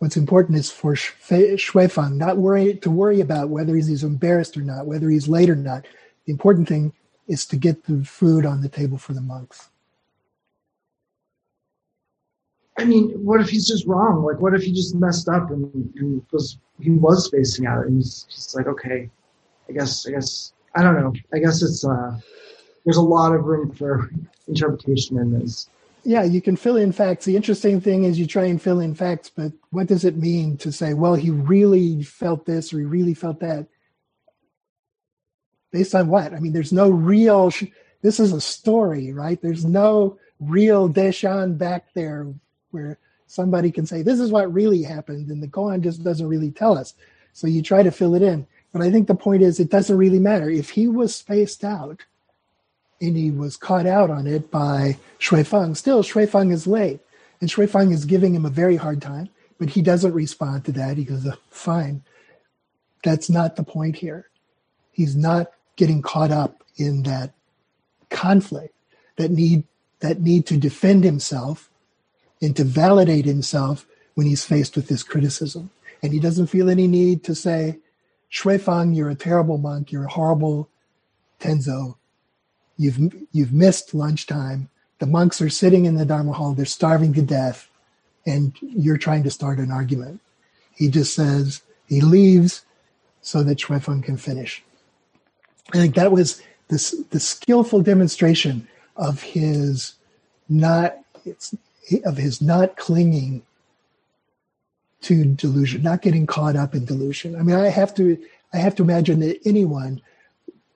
What's 0.00 0.16
important 0.16 0.58
is 0.58 0.70
for 0.70 0.94
Xuefeng 0.94 2.16
not 2.16 2.38
worry 2.38 2.74
to 2.74 2.90
worry 2.90 3.20
about 3.20 3.50
whether 3.50 3.76
he's 3.76 4.02
embarrassed 4.02 4.56
or 4.56 4.62
not, 4.62 4.86
whether 4.86 5.08
he's 5.08 5.28
late 5.28 5.48
or 5.48 5.56
not. 5.56 5.86
The 6.26 6.32
important 6.32 6.68
thing 6.68 6.92
is 7.28 7.46
to 7.46 7.56
get 7.56 7.84
the 7.84 8.04
food 8.04 8.44
on 8.44 8.62
the 8.62 8.68
table 8.68 8.98
for 8.98 9.12
the 9.12 9.20
monks. 9.20 9.70
I 12.76 12.84
mean, 12.84 13.10
what 13.24 13.40
if 13.40 13.48
he's 13.48 13.68
just 13.68 13.86
wrong? 13.86 14.24
Like, 14.24 14.40
what 14.40 14.54
if 14.54 14.62
he 14.64 14.72
just 14.72 14.96
messed 14.96 15.28
up 15.28 15.50
and, 15.50 15.72
and 15.96 16.26
was 16.32 16.58
he 16.80 16.90
was 16.90 17.26
spacing 17.26 17.66
out, 17.66 17.86
and 17.86 17.96
he's, 17.96 18.52
like, 18.54 18.66
okay, 18.66 19.10
I 19.68 19.72
guess, 19.72 20.06
I 20.06 20.10
guess, 20.10 20.52
I 20.74 20.82
don't 20.82 21.00
know. 21.00 21.12
I 21.32 21.38
guess 21.38 21.62
it's 21.62 21.84
uh, 21.84 22.18
there's 22.84 22.96
a 22.96 23.02
lot 23.02 23.34
of 23.34 23.44
room 23.44 23.72
for 23.72 24.10
interpretation 24.48 25.18
in 25.18 25.38
this 25.38 25.68
yeah, 26.04 26.22
you 26.22 26.42
can 26.42 26.56
fill 26.56 26.76
in 26.76 26.92
facts. 26.92 27.24
The 27.24 27.36
interesting 27.36 27.80
thing 27.80 28.04
is 28.04 28.18
you 28.18 28.26
try 28.26 28.44
and 28.44 28.60
fill 28.60 28.80
in 28.80 28.94
facts, 28.94 29.30
but 29.34 29.52
what 29.70 29.86
does 29.86 30.04
it 30.04 30.16
mean 30.16 30.58
to 30.58 30.70
say, 30.70 30.92
well, 30.92 31.14
he 31.14 31.30
really 31.30 32.02
felt 32.02 32.44
this 32.44 32.72
or 32.72 32.78
he 32.78 32.84
really 32.84 33.14
felt 33.14 33.40
that? 33.40 33.66
Based 35.72 35.94
on 35.94 36.08
what? 36.08 36.34
I 36.34 36.40
mean, 36.40 36.52
there's 36.52 36.72
no 36.72 36.90
real, 36.90 37.50
this 38.02 38.20
is 38.20 38.32
a 38.32 38.40
story, 38.40 39.12
right? 39.12 39.40
There's 39.40 39.64
no 39.64 40.18
real 40.38 40.90
Deshan 40.90 41.56
back 41.56 41.86
there 41.94 42.26
where 42.70 42.98
somebody 43.26 43.70
can 43.70 43.86
say, 43.86 44.02
this 44.02 44.20
is 44.20 44.30
what 44.30 44.52
really 44.52 44.82
happened. 44.82 45.30
And 45.30 45.42
the 45.42 45.48
koan 45.48 45.82
just 45.82 46.04
doesn't 46.04 46.26
really 46.26 46.50
tell 46.50 46.76
us. 46.76 46.94
So 47.32 47.46
you 47.46 47.62
try 47.62 47.82
to 47.82 47.90
fill 47.90 48.14
it 48.14 48.22
in. 48.22 48.46
But 48.72 48.82
I 48.82 48.90
think 48.90 49.06
the 49.06 49.14
point 49.14 49.42
is, 49.42 49.60
it 49.60 49.70
doesn't 49.70 49.96
really 49.96 50.18
matter. 50.18 50.50
If 50.50 50.70
he 50.70 50.88
was 50.88 51.14
spaced 51.14 51.64
out, 51.64 52.04
and 53.00 53.16
he 53.16 53.30
was 53.30 53.56
caught 53.56 53.86
out 53.86 54.08
on 54.08 54.26
it 54.26 54.50
by 54.50 54.96
Xuefeng. 55.18 55.76
Still, 55.76 56.02
Xuefeng 56.02 56.52
is 56.52 56.66
late, 56.66 57.00
and 57.40 57.50
Xuefeng 57.50 57.92
is 57.92 58.04
giving 58.04 58.34
him 58.34 58.46
a 58.46 58.50
very 58.50 58.76
hard 58.76 59.02
time, 59.02 59.28
but 59.58 59.68
he 59.68 59.82
doesn't 59.82 60.14
respond 60.14 60.64
to 60.64 60.72
that. 60.72 60.96
He 60.96 61.04
goes, 61.04 61.26
oh, 61.26 61.34
"Fine, 61.50 62.02
that's 63.02 63.28
not 63.28 63.56
the 63.56 63.64
point 63.64 63.96
here." 63.96 64.28
he's 64.94 65.16
not 65.16 65.50
getting 65.76 66.00
caught 66.00 66.30
up 66.30 66.62
in 66.76 67.02
that 67.02 67.34
conflict 68.10 68.74
that 69.16 69.30
need 69.30 69.64
that 70.00 70.20
need 70.20 70.46
to 70.46 70.56
defend 70.56 71.04
himself 71.04 71.68
and 72.44 72.54
to 72.56 72.64
validate 72.64 73.24
himself 73.24 73.86
when 74.14 74.26
he's 74.26 74.44
faced 74.44 74.76
with 74.76 74.88
this 74.88 75.02
criticism. 75.02 75.70
And 76.02 76.12
he 76.12 76.20
doesn't 76.20 76.48
feel 76.48 76.68
any 76.68 76.86
need 76.86 77.24
to 77.24 77.34
say, 77.34 77.78
Xuefeng, 78.30 78.94
you're 78.94 79.08
a 79.08 79.14
terrible 79.14 79.58
monk, 79.58 79.90
you're 79.90 80.04
a 80.04 80.10
horrible 80.10 80.68
Tenzo. 81.40 81.96
You've 82.76 82.98
you've 83.32 83.52
missed 83.52 83.94
lunchtime. 83.94 84.68
The 84.98 85.06
monks 85.06 85.40
are 85.40 85.48
sitting 85.48 85.86
in 85.86 85.96
the 85.96 86.04
Dharma 86.04 86.32
hall, 86.32 86.52
they're 86.52 86.66
starving 86.66 87.14
to 87.14 87.22
death, 87.22 87.68
and 88.26 88.54
you're 88.60 88.98
trying 88.98 89.22
to 89.24 89.30
start 89.30 89.58
an 89.58 89.70
argument. 89.70 90.20
He 90.74 90.88
just 90.88 91.14
says 91.14 91.62
he 91.86 92.00
leaves 92.00 92.64
so 93.22 93.42
that 93.42 93.58
Xuefeng 93.58 94.02
can 94.02 94.16
finish. 94.16 94.62
I 95.72 95.78
think 95.78 95.94
that 95.94 96.12
was 96.12 96.42
this 96.68 96.94
the 97.10 97.20
skillful 97.20 97.80
demonstration 97.80 98.68
of 98.96 99.22
his 99.22 99.94
not 100.48 100.98
of 102.04 102.16
his 102.16 102.40
not 102.40 102.76
clinging 102.76 103.42
to 105.02 105.24
delusion, 105.24 105.82
not 105.82 106.02
getting 106.02 106.26
caught 106.26 106.56
up 106.56 106.74
in 106.74 106.84
delusion. 106.84 107.36
I 107.36 107.42
mean, 107.42 107.56
I 107.56 107.68
have 107.68 107.94
to 107.96 108.18
I 108.52 108.58
have 108.58 108.74
to 108.76 108.82
imagine 108.82 109.20
that 109.20 109.40
anyone 109.44 110.00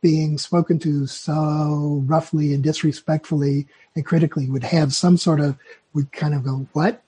being 0.00 0.38
spoken 0.38 0.78
to 0.80 1.06
so 1.06 2.02
roughly 2.06 2.52
and 2.54 2.62
disrespectfully 2.62 3.66
and 3.94 4.04
critically 4.04 4.48
would 4.48 4.64
have 4.64 4.94
some 4.94 5.16
sort 5.16 5.40
of 5.40 5.56
would 5.94 6.12
kind 6.12 6.34
of 6.34 6.44
go 6.44 6.66
what, 6.72 7.02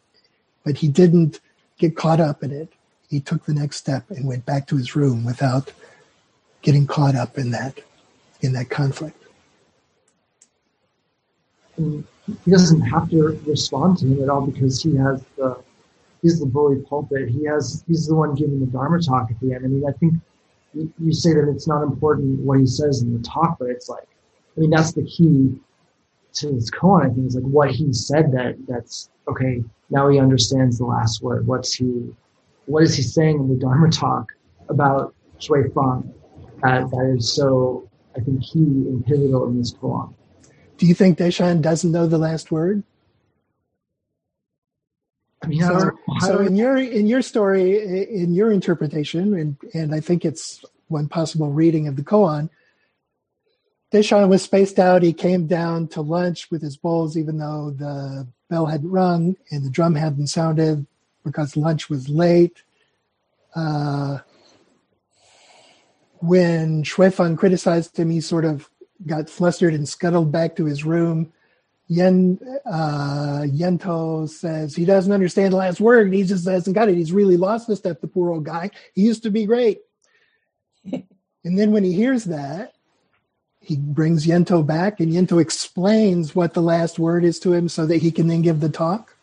but 0.65 0.79
he 0.79 0.89
didn't 0.89 1.41
get 1.79 1.97
caught 1.97 2.21
up 2.21 2.43
in 2.43 2.51
it. 2.51 2.73
He 3.09 3.21
took 3.21 3.45
the 3.45 3.55
next 3.55 3.77
step 3.77 4.11
and 4.11 4.27
went 4.27 4.47
back 4.47 4.67
to 4.69 4.77
his 4.77 4.97
room 4.97 5.25
without 5.25 5.73
getting 6.63 6.87
caught 6.87 7.15
up 7.15 7.39
in 7.39 7.51
that 7.51 7.81
in 8.41 8.53
that 8.55 8.71
conflict. 8.71 9.23
And 11.77 12.05
he 12.45 12.51
doesn't 12.51 12.81
have 12.83 13.11
to 13.11 13.41
respond 13.47 13.99
to 13.99 14.07
him 14.07 14.23
at 14.23 14.29
all 14.29 14.47
because 14.47 14.83
he 14.83 14.97
has 14.97 15.23
the 15.37 15.63
he's 16.23 16.41
the 16.41 16.47
bully 16.47 16.81
pulpit. 16.81 17.29
He 17.29 17.45
has 17.45 17.85
he's 17.87 18.07
the 18.07 18.15
one 18.15 18.35
giving 18.35 18.61
the 18.61 18.67
Dharma 18.67 19.01
talk 19.01 19.31
at 19.31 19.41
the 19.41 19.55
end. 19.55 19.65
I 19.65 19.69
mean, 19.69 19.85
I 19.89 19.93
think 19.93 20.15
you, 20.75 21.13
say 21.13 21.35
that 21.35 21.49
it's 21.49 21.67
not 21.67 21.83
important 21.83 22.41
what 22.41 22.61
he 22.61 22.67
says 22.67 23.03
in 23.03 23.13
the 23.13 23.23
talk, 23.23 23.59
but 23.59 23.71
it's 23.71 23.89
like, 23.89 24.07
I 24.57 24.61
mean, 24.61 24.71
that's 24.71 24.93
the 24.93 25.05
key 25.05 25.59
to 26.35 26.53
his 26.53 26.71
koan. 26.71 27.05
I 27.05 27.13
think 27.13 27.27
is 27.27 27.35
like 27.35 27.45
what 27.45 27.71
he 27.71 27.93
said 27.93 28.33
that 28.33 28.57
that's 28.69 29.11
okay. 29.29 29.65
Now 29.91 30.09
he 30.09 30.21
understands 30.21 30.79
the 30.79 30.87
last 30.87 31.23
word. 31.23 31.47
What's 31.47 31.75
he, 31.75 32.15
what 32.67 32.85
is 32.85 32.95
he 32.95 33.03
saying 33.03 33.37
in 33.37 33.49
the 33.49 33.57
Dharma 33.57 33.91
talk 33.91 34.33
about 34.69 35.15
Shui 35.39 35.65
Fang? 35.75 36.15
Uh, 36.63 36.87
that 36.87 37.15
is 37.17 37.33
so, 37.33 37.89
I 38.17 38.21
think, 38.21 38.43
key 38.43 38.61
and 38.61 39.05
pivotal 39.05 39.49
in 39.49 39.59
this 39.59 39.73
koan. 39.73 40.15
Do 40.81 40.87
you 40.87 40.95
think 40.95 41.19
Deshan 41.19 41.61
doesn't 41.61 41.93
know 41.93 42.07
the 42.07 42.17
last 42.17 42.51
word? 42.51 42.83
I 45.45 45.47
mean, 45.47 45.61
so, 45.61 45.91
so 46.21 46.39
in 46.41 46.57
your 46.57 46.79
in 46.79 47.07
your 47.07 47.21
story, 47.21 48.09
in 48.09 48.33
your 48.33 48.51
interpretation, 48.51 49.35
and 49.35 49.57
and 49.75 49.95
I 49.95 50.01
think 50.01 50.25
it's 50.25 50.65
one 50.89 51.07
possible 51.07 51.51
reading 51.51 51.87
of 51.87 51.97
the 51.97 52.03
koan. 52.03 52.49
Deshan 53.93 54.31
was 54.31 54.43
spaced 54.43 54.79
out. 54.79 55.03
He 55.03 55.13
came 55.13 55.47
down 55.47 55.87
to 55.89 56.01
lunch 56.01 56.51
with 56.51 56.63
his 56.63 56.79
bowls, 56.79 57.15
even 57.15 57.37
though 57.37 57.75
the 57.77 58.27
bell 58.49 58.65
hadn't 58.65 58.91
rung 58.91 59.37
and 59.51 59.63
the 59.63 59.71
drum 59.71 59.97
hadn't 59.97 60.29
sounded 60.29 60.87
because 61.27 61.59
lunch 61.59 61.91
was 61.91 62.09
late. 62.09 62.63
Uh, 63.55 64.21
when 66.21 66.85
Shui 66.85 67.11
criticized 67.37 67.99
him, 67.99 68.09
he 68.09 68.23
sort 68.23 68.47
of 68.47 68.71
got 69.07 69.31
flustered 69.31 69.75
and 69.75 69.89
scuttled 69.89 70.33
back 70.33 70.57
to 70.57 70.65
his 70.65 70.85
room. 70.85 71.33
Yen 71.89 72.39
uh, 72.67 73.43
Yantou 73.47 74.29
says 74.29 74.77
he 74.77 74.85
doesn't 74.85 75.13
understand 75.13 75.53
the 75.53 75.57
last 75.57 75.81
word 75.81 76.07
and 76.07 76.15
he 76.15 76.23
just 76.23 76.47
hasn't 76.47 76.75
got 76.75 76.89
it. 76.89 76.95
He's 76.95 77.13
really 77.13 77.37
lost 77.37 77.67
the 77.67 77.75
step, 77.75 78.01
the 78.01 78.07
poor 78.07 78.31
old 78.31 78.45
guy. 78.45 78.71
He 78.95 79.03
used 79.03 79.25
to 79.25 79.31
be 79.31 79.45
great. 79.45 79.81
and 80.93 81.59
then 81.59 81.73
when 81.73 81.83
he 81.83 81.93
hears 81.93 82.25
that, 82.27 82.75
he 83.61 83.77
brings 83.77 84.27
Yantou 84.27 84.65
back 84.65 85.01
and 85.01 85.13
Yantou 85.13 85.41
explains 85.41 86.35
what 86.35 86.55
the 86.55 86.63
last 86.63 86.99
word 86.99 87.25
is 87.25 87.41
to 87.41 87.53
him 87.53 87.69
so 87.69 87.87
that 87.87 88.03
he 88.03 88.13
can 88.13 88.29
then 88.29 88.43
give 88.43 88.61
the 88.61 88.69
talk. 88.69 89.17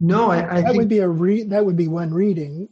No, 0.00 0.30
I, 0.30 0.38
I 0.38 0.60
that 0.60 0.68
think, 0.68 0.76
would 0.78 0.88
be 0.88 1.00
a 1.00 1.08
re- 1.08 1.42
that 1.44 1.66
would 1.66 1.76
be 1.76 1.88
one 1.88 2.14
reading. 2.14 2.68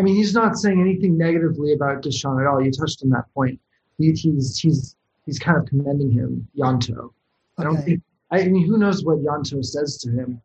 I 0.00 0.02
mean, 0.02 0.16
he's 0.16 0.32
not 0.32 0.56
saying 0.56 0.80
anything 0.80 1.18
negatively 1.18 1.74
about 1.74 2.02
Deshan 2.02 2.40
at 2.40 2.46
all. 2.46 2.64
You 2.64 2.72
touched 2.72 3.02
on 3.02 3.10
that 3.10 3.26
point. 3.34 3.60
He, 3.98 4.12
he's 4.12 4.58
he's 4.58 4.96
he's 5.26 5.38
kind 5.38 5.58
of 5.58 5.66
commending 5.66 6.10
him, 6.10 6.48
Yantou. 6.56 7.10
I 7.58 7.64
don't 7.64 7.76
think. 7.82 8.00
I 8.30 8.44
mean, 8.44 8.66
who 8.66 8.78
knows 8.78 9.04
what 9.04 9.18
Yantou 9.18 9.62
says 9.62 9.98
to 9.98 10.10
him, 10.10 10.40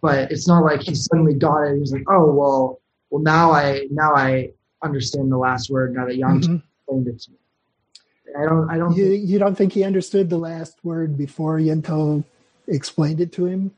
but 0.00 0.32
it's 0.32 0.48
not 0.48 0.64
like 0.64 0.80
he 0.80 0.94
suddenly 0.94 1.34
got 1.34 1.64
it. 1.64 1.78
He's 1.78 1.92
like, 1.92 2.04
oh 2.08 2.32
well, 2.32 2.80
well 3.10 3.22
now 3.22 3.52
I 3.52 3.86
now 3.90 4.14
I 4.14 4.52
understand 4.82 5.30
the 5.30 5.36
last 5.36 5.68
word 5.68 5.94
now 5.94 6.06
that 6.06 6.16
Yantou 6.16 6.44
mm-hmm. 6.44 6.56
explained 6.56 7.08
it 7.08 7.20
to 7.20 7.30
me. 7.32 7.36
I 8.38 8.44
don't. 8.46 8.70
I 8.70 8.78
don't. 8.78 8.96
You 8.96 9.10
think, 9.10 9.28
you 9.28 9.38
don't 9.38 9.54
think 9.54 9.74
he 9.74 9.84
understood 9.84 10.30
the 10.30 10.38
last 10.38 10.78
word 10.82 11.18
before 11.18 11.58
Yantou 11.58 12.24
explained 12.68 13.20
it 13.20 13.32
to 13.32 13.44
him? 13.44 13.70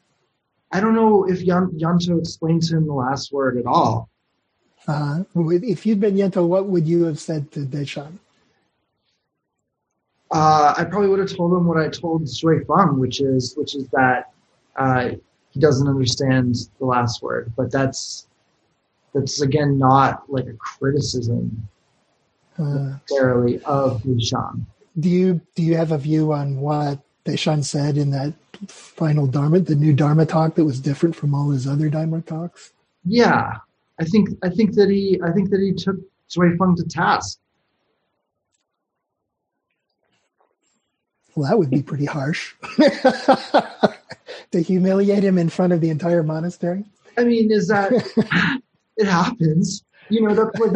I 0.71 0.79
don't 0.79 0.95
know 0.95 1.29
if 1.29 1.43
Yan, 1.43 1.71
Yantou 1.71 2.21
explained 2.21 2.63
to 2.65 2.77
him 2.77 2.87
the 2.87 2.95
last 2.95 3.33
word 3.33 3.59
at 3.59 3.67
all. 3.67 4.09
Uh, 4.87 5.25
if 5.35 5.85
you'd 5.85 6.01
been 6.01 6.15
Yantou, 6.15 6.47
what 6.47 6.67
would 6.67 6.87
you 6.87 7.05
have 7.05 7.19
said 7.19 7.51
to 7.53 7.61
Deshan? 7.61 8.19
Uh, 10.31 10.75
I 10.77 10.85
probably 10.85 11.09
would 11.09 11.19
have 11.19 11.35
told 11.35 11.53
him 11.53 11.67
what 11.67 11.79
I 11.79 11.89
told 11.89 12.23
Xuefeng, 12.25 12.99
which 12.99 13.21
is 13.21 13.55
which 13.57 13.75
is 13.75 13.89
that 13.89 14.33
uh, 14.77 15.11
he 15.51 15.61
doesn't 15.61 15.89
understand 15.89 16.57
the 16.79 16.87
last 16.87 17.23
word. 17.23 17.53
But 17.57 17.71
that's 17.71 18.27
that's 19.15 19.41
again 19.41 19.79
not 19.79 20.31
like 20.31 20.47
a 20.47 20.55
criticism 20.55 21.69
uh, 22.59 22.97
necessarily 23.09 23.63
of 23.65 24.03
Deshan. 24.03 24.67
Do 24.99 25.09
you 25.09 25.41
do 25.55 25.63
you 25.63 25.77
have 25.77 25.93
a 25.93 25.99
view 25.99 26.33
on 26.33 26.61
what 26.61 27.01
Deshan 27.25 27.65
said 27.65 27.97
in 27.97 28.11
that 28.11 28.35
final 28.69 29.27
Dharma, 29.27 29.61
the 29.61 29.75
new 29.75 29.93
Dharma 29.93 30.27
talk 30.27 30.55
that 30.57 30.65
was 30.65 30.81
different 30.81 31.15
from 31.15 31.35
all 31.35 31.51
his 31.51 31.67
other 31.67 31.89
Dharma 31.89 32.21
talks? 32.23 32.73
Yeah, 33.05 33.59
I 34.01 34.05
think 34.05 34.29
I 34.43 34.51
think 34.51 34.75
that 34.75 34.91
he 34.91 35.21
I 35.25 35.33
think 35.33 35.51
that 35.51 35.61
he 35.61 35.73
took 35.73 35.97
Xuefeng 36.31 36.77
to 36.77 36.85
task. 36.85 37.39
Well, 41.35 41.49
that 41.49 41.59
would 41.59 41.71
be 41.71 41.83
pretty 41.83 42.07
harsh. 42.07 42.55
to 44.53 44.63
humiliate 44.63 45.23
him 45.23 45.37
in 45.37 45.51
front 45.51 45.73
of 45.75 45.81
the 45.83 45.91
entire 45.91 46.23
monastery. 46.23 46.85
I 47.19 47.25
mean, 47.25 47.51
is 47.51 47.69
that 47.69 47.93
it 48.97 49.07
happens? 49.07 49.85
You 50.09 50.23
know, 50.23 50.35
that's 50.35 50.59
what 50.59 50.73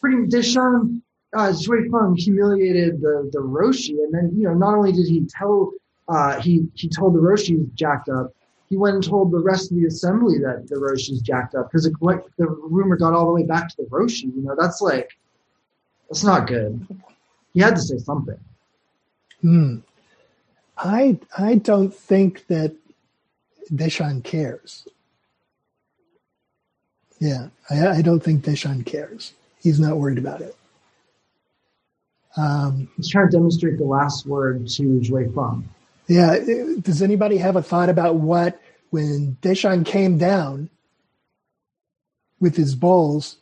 pretty 0.00 0.26
Deshan 0.28 1.00
uh, 1.34 1.48
Xuefeng 1.48 2.18
humiliated 2.18 3.00
the 3.00 3.28
the 3.32 3.40
Roshi, 3.40 4.02
and 4.02 4.12
then 4.14 4.32
you 4.36 4.44
know 4.44 4.54
not 4.54 4.74
only 4.74 4.92
did 4.92 5.06
he 5.06 5.26
tell 5.28 5.72
uh, 6.08 6.40
he 6.40 6.66
he 6.74 6.88
told 6.88 7.14
the 7.14 7.20
Roshi 7.20 7.72
jacked 7.74 8.08
up, 8.08 8.32
he 8.68 8.76
went 8.76 8.96
and 8.96 9.04
told 9.04 9.30
the 9.30 9.38
rest 9.38 9.70
of 9.70 9.76
the 9.76 9.86
assembly 9.86 10.38
that 10.38 10.68
the 10.68 10.76
Roshi's 10.76 11.20
jacked 11.20 11.54
up 11.54 11.70
because 11.70 11.84
the 11.84 12.46
rumor 12.46 12.96
got 12.96 13.12
all 13.12 13.26
the 13.26 13.32
way 13.32 13.44
back 13.44 13.68
to 13.68 13.76
the 13.78 13.84
Roshi. 13.84 14.24
You 14.34 14.42
know, 14.42 14.56
that's 14.58 14.80
like, 14.80 15.10
that's 16.08 16.24
not 16.24 16.46
good. 16.46 16.86
He 17.54 17.60
had 17.60 17.76
to 17.76 17.82
say 17.82 17.98
something. 17.98 18.38
Hmm. 19.40 19.78
I 20.76 21.18
I 21.38 21.56
don't 21.56 21.94
think 21.94 22.46
that 22.48 22.74
Deshan 23.72 24.22
cares. 24.22 24.86
Yeah, 27.18 27.48
I, 27.70 27.88
I 27.88 28.02
don't 28.02 28.20
think 28.20 28.44
Deshan 28.44 28.84
cares. 28.84 29.32
He's 29.62 29.80
not 29.80 29.96
worried 29.96 30.18
about 30.18 30.42
it. 30.42 30.54
Um, 32.36 32.90
He's 32.96 33.08
trying 33.08 33.30
to 33.30 33.36
demonstrate 33.36 33.78
the 33.78 33.84
last 33.84 34.26
word 34.26 34.68
to 34.68 35.02
Shui 35.02 35.24
Feng. 35.34 35.66
Yeah. 36.06 36.38
Does 36.80 37.02
anybody 37.02 37.38
have 37.38 37.56
a 37.56 37.62
thought 37.62 37.88
about 37.88 38.16
what, 38.16 38.60
when 38.90 39.36
Deshan 39.42 39.84
came 39.84 40.18
down 40.18 40.70
with 42.38 42.56
his 42.56 42.74
bowls, 42.74 43.38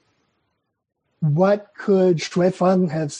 what 1.21 1.73
could 1.77 2.19
Xuefeng 2.19 2.91
have, 2.91 3.15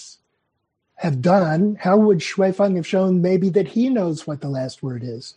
have 0.97 1.21
done? 1.21 1.77
How 1.81 1.97
would 1.97 2.19
Xuefeng 2.19 2.77
have 2.77 2.87
shown 2.87 3.21
maybe 3.21 3.51
that 3.51 3.69
he 3.69 3.89
knows 3.89 4.27
what 4.27 4.41
the 4.41 4.49
last 4.49 4.83
word 4.83 5.03
is? 5.05 5.35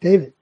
David. 0.00 0.32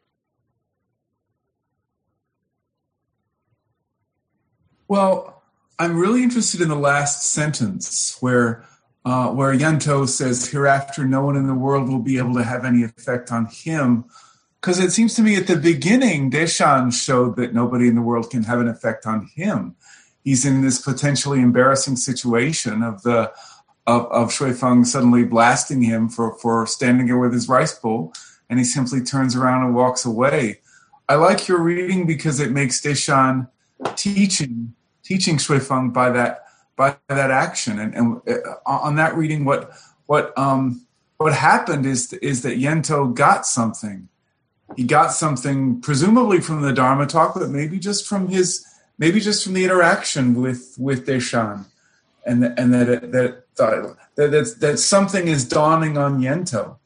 Well, 4.89 5.43
I'm 5.79 5.99
really 5.99 6.23
interested 6.23 6.61
in 6.61 6.69
the 6.69 6.75
last 6.75 7.23
sentence 7.23 8.17
where 8.21 8.65
uh, 9.05 9.28
where 9.28 9.55
Yantou 9.55 10.09
says, 10.09 10.51
Hereafter, 10.51 11.05
no 11.05 11.24
one 11.24 11.36
in 11.36 11.46
the 11.46 11.55
world 11.55 11.88
will 11.88 12.01
be 12.01 12.18
able 12.18 12.34
to 12.34 12.44
have 12.44 12.64
any 12.64 12.82
effect 12.82 13.32
on 13.32 13.46
him. 13.46 14.05
because 14.61 14.78
it 14.78 14.90
seems 14.90 15.14
to 15.14 15.22
me 15.22 15.36
at 15.36 15.46
the 15.46 15.57
beginning, 15.57 16.30
Deshan 16.30 16.92
showed 16.92 17.36
that 17.36 17.55
nobody 17.55 17.88
in 17.88 17.94
the 17.94 18.03
world 18.03 18.30
can 18.30 18.42
have 18.42 18.61
an 18.61 18.68
effect 18.68 19.07
on 19.07 19.28
him. 19.34 19.74
He's 20.22 20.44
in 20.44 20.61
this 20.61 20.80
potentially 20.80 21.40
embarrassing 21.40 21.96
situation 21.96 22.82
of 22.82 23.03
the 23.03 23.32
of, 23.86 24.07
of 24.12 24.28
Xuefeng 24.28 24.84
suddenly 24.84 25.24
blasting 25.24 25.82
him 25.82 26.09
for, 26.09 26.38
for 26.38 26.66
standing 26.66 27.07
there 27.07 27.18
with 27.18 27.32
his 27.32 27.48
rice 27.48 27.76
bowl, 27.76 28.12
and 28.48 28.59
he 28.59 28.64
simply 28.64 29.01
turns 29.01 29.34
around 29.34 29.64
and 29.64 29.74
walks 29.74 30.05
away. 30.05 30.61
I 31.09 31.14
like 31.16 31.48
your 31.48 31.59
reading 31.59 32.07
because 32.07 32.38
it 32.38 32.53
makes 32.53 32.80
Deshan 32.80 33.48
teaching 33.96 34.74
teaching 35.03 35.38
Xuefeng 35.38 35.92
by 35.92 36.11
that 36.11 36.44
by 36.81 36.97
that 37.09 37.31
action, 37.31 37.78
and, 37.78 37.95
and 37.95 38.22
uh, 38.26 38.55
on 38.64 38.97
that 38.97 39.14
reading, 39.14 39.45
what 39.45 39.70
what 40.07 40.37
um, 40.39 40.87
what 41.18 41.35
happened 41.35 41.85
is 41.85 42.11
is 42.14 42.41
that 42.41 42.57
Yantou 42.57 43.14
got 43.14 43.45
something. 43.45 44.09
He 44.76 44.85
got 44.85 45.12
something, 45.12 45.83
presumably 45.83 46.41
from 46.41 46.62
the 46.62 46.72
Dharma 46.72 47.07
talk, 47.07 47.35
but 47.35 47.51
maybe 47.51 47.78
just 47.78 48.09
from 48.09 48.28
his, 48.28 48.64
maybe 48.97 49.20
just 49.20 49.45
from 49.45 49.53
the 49.53 49.62
interaction 49.62 50.41
with 50.41 50.74
with 50.78 51.07
Deshan, 51.07 51.66
and 52.24 52.45
and 52.45 52.72
that 52.72 53.12
that 53.12 53.45
that 53.57 53.97
that 54.16 54.57
that 54.61 54.78
something 54.78 55.28
is 55.28 55.47
dawning 55.47 55.99
on 55.99 56.22
Yantou. 56.22 56.76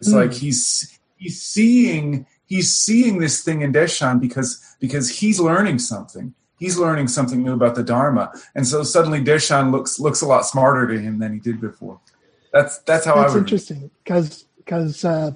It's 0.00 0.14
mm. 0.14 0.14
like 0.14 0.32
he's 0.32 0.98
he's 1.16 1.42
seeing 1.42 2.24
he's 2.46 2.72
seeing 2.74 3.18
this 3.18 3.44
thing 3.44 3.60
in 3.60 3.74
Deshan 3.74 4.18
because 4.18 4.64
because 4.80 5.10
he's 5.18 5.38
learning 5.38 5.78
something. 5.78 6.32
He's 6.58 6.78
learning 6.78 7.08
something 7.08 7.42
new 7.42 7.52
about 7.52 7.74
the 7.74 7.82
Dharma, 7.82 8.32
and 8.54 8.66
so 8.66 8.82
suddenly 8.82 9.22
Deshan 9.22 9.70
looks 9.70 10.00
looks 10.00 10.22
a 10.22 10.26
lot 10.26 10.46
smarter 10.46 10.86
to 10.86 10.98
him 10.98 11.18
than 11.18 11.32
he 11.32 11.38
did 11.38 11.60
before. 11.60 12.00
That's 12.52 12.78
that's 12.78 13.04
how 13.04 13.16
that's 13.16 13.32
I. 13.32 13.34
That's 13.34 13.36
interesting 13.36 13.90
because 14.02 14.44
because 14.56 15.04
uh, 15.04 15.32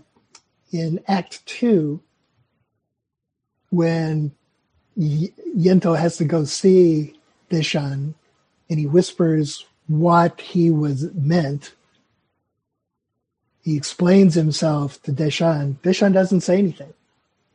in 0.72 1.00
Act 1.06 1.44
Two, 1.44 2.00
when 3.70 4.32
Yantou 4.98 5.98
has 5.98 6.16
to 6.18 6.24
go 6.24 6.44
see 6.44 7.18
Deshan, 7.50 8.14
and 8.68 8.78
he 8.78 8.86
whispers 8.86 9.66
what 9.86 10.40
he 10.40 10.70
was 10.70 11.12
meant. 11.14 11.74
He 13.62 13.76
explains 13.76 14.34
himself 14.34 15.02
to 15.02 15.12
Deshan. 15.12 15.76
Deshan 15.82 16.12
doesn't 16.12 16.40
say 16.40 16.58
anything. 16.58 16.94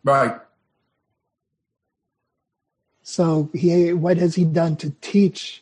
Right. 0.04 0.38
So 3.08 3.52
he, 3.54 3.94
what 3.94 4.18
has 4.18 4.34
he 4.34 4.46
done 4.46 4.78
to 4.78 4.90
teach 5.00 5.62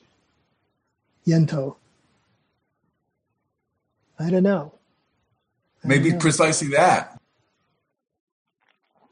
Yantou? 1.27 1.75
I 4.17 4.29
don't 4.29 4.43
know. 4.43 4.73
I 5.83 5.87
Maybe 5.89 6.05
don't 6.05 6.13
know. 6.13 6.21
precisely 6.21 6.69
that. 6.69 7.19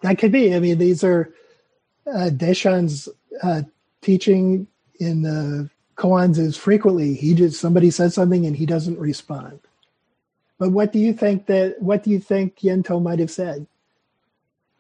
That 0.02 0.18
could 0.18 0.32
be. 0.32 0.56
I 0.56 0.60
mean, 0.60 0.78
these 0.78 1.04
are 1.04 1.34
uh, 2.08 2.30
Deshan's 2.32 3.10
uh, 3.44 3.64
teaching 4.02 4.66
in 4.98 5.24
the 5.24 5.70
koans 5.98 6.38
is 6.38 6.56
frequently 6.56 7.14
he 7.14 7.34
just 7.34 7.60
somebody 7.60 7.92
says 7.92 8.14
something 8.16 8.46
and 8.46 8.56
he 8.56 8.66
doesn't 8.66 8.98
respond. 8.98 9.60
But 10.58 10.72
what 10.72 10.94
do 10.94 11.00
you 11.00 11.12
think 11.12 11.48
that 11.48 11.82
what 11.82 12.04
do 12.04 12.12
you 12.12 12.20
think 12.20 12.60
Yantou 12.60 13.02
might 13.02 13.20
have 13.20 13.30
said? 13.30 13.68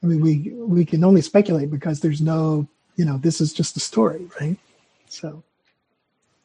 I 0.02 0.06
mean, 0.06 0.22
we 0.22 0.52
we 0.54 0.86
can 0.86 1.04
only 1.04 1.22
speculate 1.22 1.70
because 1.70 1.99
there's 1.99 2.22
no, 2.22 2.68
you 2.96 3.06
know, 3.06 3.18
this 3.18 3.42
is 3.42 3.54
just 3.54 3.78
a 3.78 3.80
story, 3.80 4.28
right? 4.39 4.58
So, 5.08 5.44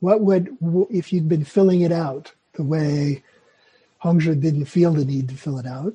what 0.01 0.20
would 0.20 0.57
if 0.90 1.12
you'd 1.12 1.28
been 1.28 1.44
filling 1.44 1.80
it 1.82 1.92
out 1.92 2.32
the 2.55 2.62
way 2.62 3.22
Hongzhi 4.03 4.40
didn't 4.40 4.66
feel 4.66 4.92
the 4.92 5.05
need 5.05 5.28
to 5.28 5.34
fill 5.36 5.59
it 5.59 5.66
out? 5.66 5.94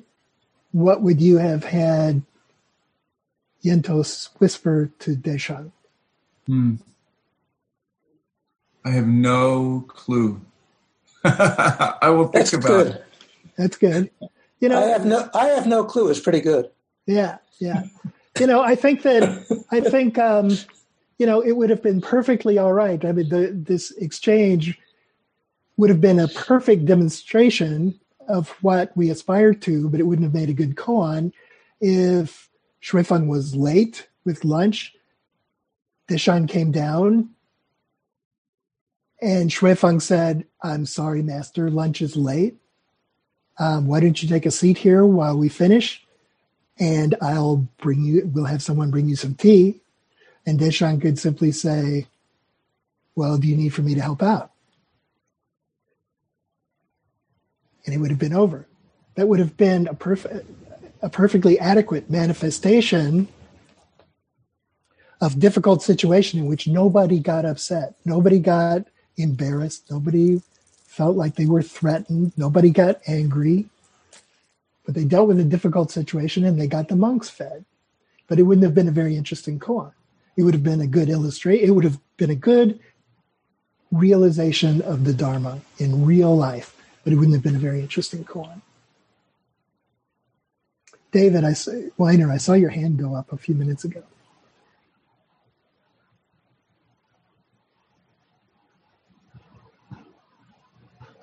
What 0.72 1.02
would 1.02 1.20
you 1.20 1.38
have 1.38 1.64
had 1.64 2.22
Yentos 3.64 4.28
whisper 4.38 4.90
to 5.00 5.14
Deshan? 5.14 5.70
Hmm. 6.46 6.76
I 8.84 8.90
have 8.90 9.06
no 9.06 9.84
clue. 9.86 10.40
I 11.24 12.08
will 12.10 12.24
think 12.24 12.32
That's 12.32 12.52
about 12.54 12.66
good. 12.66 12.86
it. 12.88 13.04
That's 13.56 13.76
good. 13.76 14.10
You 14.60 14.68
know, 14.68 14.82
I 14.82 14.88
have 14.88 15.04
no 15.04 15.28
I 15.34 15.46
have 15.48 15.66
no 15.66 15.84
clue. 15.84 16.08
It's 16.08 16.20
pretty 16.20 16.40
good. 16.40 16.70
Yeah, 17.06 17.38
yeah. 17.58 17.84
You 18.38 18.46
know, 18.46 18.62
I 18.62 18.74
think 18.74 19.02
that 19.02 19.64
I 19.70 19.80
think 19.80 20.18
um, 20.18 20.50
you 21.18 21.26
know 21.26 21.40
it 21.40 21.52
would 21.52 21.70
have 21.70 21.82
been 21.82 22.00
perfectly 22.00 22.58
all 22.58 22.72
right. 22.72 23.04
I 23.04 23.12
mean, 23.12 23.28
the, 23.28 23.50
this 23.52 23.90
exchange 23.92 24.78
would 25.76 25.90
have 25.90 26.00
been 26.00 26.18
a 26.18 26.28
perfect 26.28 26.86
demonstration 26.86 27.98
of 28.28 28.50
what 28.62 28.96
we 28.96 29.10
aspired 29.10 29.60
to, 29.62 29.88
but 29.88 30.00
it 30.00 30.04
wouldn't 30.04 30.24
have 30.24 30.34
made 30.34 30.48
a 30.48 30.54
good 30.54 30.76
koan 30.76 31.32
if 31.80 32.48
Xuefeng 32.82 33.26
was 33.26 33.56
late 33.56 34.08
with 34.24 34.44
lunch. 34.44 34.94
Deshan 36.08 36.48
came 36.48 36.72
down 36.72 37.30
and 39.20 39.50
Xuefeng 39.50 40.02
said, 40.02 40.44
I'm 40.62 40.84
sorry, 40.84 41.22
master, 41.22 41.70
lunch 41.70 42.02
is 42.02 42.16
late. 42.16 42.56
Um, 43.58 43.86
why 43.86 44.00
don't 44.00 44.20
you 44.20 44.28
take 44.28 44.46
a 44.46 44.50
seat 44.50 44.78
here 44.78 45.06
while 45.06 45.38
we 45.38 45.48
finish? 45.48 46.04
And 46.78 47.14
I'll 47.20 47.68
bring 47.78 48.02
you, 48.02 48.30
we'll 48.32 48.46
have 48.46 48.62
someone 48.62 48.90
bring 48.90 49.08
you 49.08 49.16
some 49.16 49.34
tea. 49.34 49.80
And 50.46 50.58
Deshan 50.58 51.00
could 51.00 51.18
simply 51.18 51.52
say, 51.52 52.06
Well, 53.14 53.38
do 53.38 53.46
you 53.46 53.56
need 53.56 53.74
for 53.74 53.82
me 53.82 53.94
to 53.94 54.00
help 54.00 54.22
out? 54.22 54.50
And 57.84 57.94
it 57.94 57.98
would 57.98 58.10
have 58.10 58.18
been 58.18 58.34
over. 58.34 58.66
That 59.14 59.28
would 59.28 59.38
have 59.38 59.56
been 59.56 59.86
a, 59.86 59.94
perf- 59.94 60.44
a 61.02 61.08
perfectly 61.08 61.58
adequate 61.58 62.08
manifestation 62.10 63.28
of 65.20 65.38
difficult 65.38 65.82
situation 65.82 66.40
in 66.40 66.46
which 66.46 66.66
nobody 66.66 67.20
got 67.20 67.44
upset. 67.44 67.94
Nobody 68.04 68.38
got 68.38 68.86
embarrassed. 69.16 69.90
Nobody 69.90 70.42
felt 70.86 71.16
like 71.16 71.36
they 71.36 71.46
were 71.46 71.62
threatened. 71.62 72.32
Nobody 72.36 72.70
got 72.70 73.00
angry. 73.06 73.66
But 74.84 74.94
they 74.94 75.04
dealt 75.04 75.28
with 75.28 75.38
a 75.40 75.44
difficult 75.44 75.90
situation 75.90 76.44
and 76.44 76.60
they 76.60 76.66
got 76.66 76.88
the 76.88 76.96
monks 76.96 77.30
fed. 77.30 77.64
But 78.26 78.38
it 78.38 78.42
wouldn't 78.42 78.64
have 78.64 78.74
been 78.74 78.88
a 78.88 78.92
very 78.92 79.16
interesting 79.16 79.58
koan. 79.58 79.92
It 80.36 80.42
would 80.42 80.54
have 80.54 80.62
been 80.62 80.80
a 80.80 80.86
good 80.86 81.08
illustration. 81.08 81.68
It 81.68 81.72
would 81.72 81.84
have 81.84 81.98
been 82.16 82.30
a 82.30 82.34
good 82.34 82.80
realization 83.90 84.80
of 84.82 85.04
the 85.04 85.12
Dharma 85.12 85.60
in 85.78 86.04
real 86.04 86.34
life, 86.34 86.74
but 87.04 87.12
it 87.12 87.16
wouldn't 87.16 87.34
have 87.34 87.42
been 87.42 87.56
a 87.56 87.58
very 87.58 87.80
interesting 87.80 88.24
koan. 88.24 88.62
David, 91.12 91.44
I 91.44 91.52
say, 91.52 91.90
Weiner, 91.98 92.32
I 92.32 92.38
saw 92.38 92.54
your 92.54 92.70
hand 92.70 92.98
go 92.98 93.14
up 93.14 93.32
a 93.32 93.36
few 93.36 93.54
minutes 93.54 93.84
ago. 93.84 94.02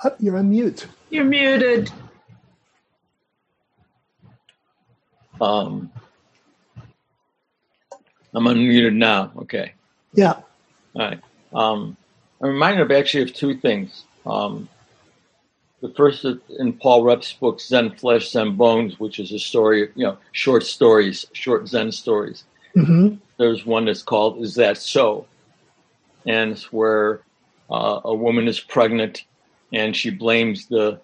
Oh, 0.03 0.16
you're 0.20 0.38
on 0.38 0.51
mute. 0.51 0.86
You're 1.10 1.26
muted. 1.26 1.91
Um, 5.41 5.91
I'm 8.33 8.43
unmuted 8.45 8.95
now. 8.95 9.31
Okay. 9.37 9.73
Yeah. 10.13 10.33
All 10.95 11.01
right. 11.01 11.19
Um, 11.53 11.97
I'm 12.41 12.49
reminded 12.49 12.81
of 12.81 12.91
actually 12.91 13.23
of 13.23 13.33
two 13.33 13.55
things. 13.55 14.05
Um, 14.25 14.69
the 15.81 15.89
first 15.95 16.25
is 16.25 16.37
in 16.59 16.73
Paul 16.73 17.03
Reps's 17.03 17.33
book 17.33 17.59
Zen 17.61 17.95
Flesh, 17.95 18.31
Zen 18.31 18.55
Bones, 18.55 18.99
which 18.99 19.19
is 19.19 19.31
a 19.31 19.39
story, 19.39 19.89
you 19.95 20.05
know, 20.05 20.17
short 20.33 20.63
stories, 20.63 21.25
short 21.33 21.67
Zen 21.67 21.91
stories. 21.91 22.43
Mm-hmm. 22.75 23.15
There's 23.37 23.65
one 23.65 23.85
that's 23.85 24.03
called 24.03 24.41
"Is 24.41 24.55
That 24.55 24.77
So," 24.77 25.25
and 26.25 26.51
it's 26.51 26.71
where 26.71 27.21
uh, 27.71 28.01
a 28.03 28.13
woman 28.13 28.47
is 28.47 28.59
pregnant 28.59 29.23
and 29.71 29.95
she 29.95 30.09
blames 30.09 30.67
the 30.67 30.99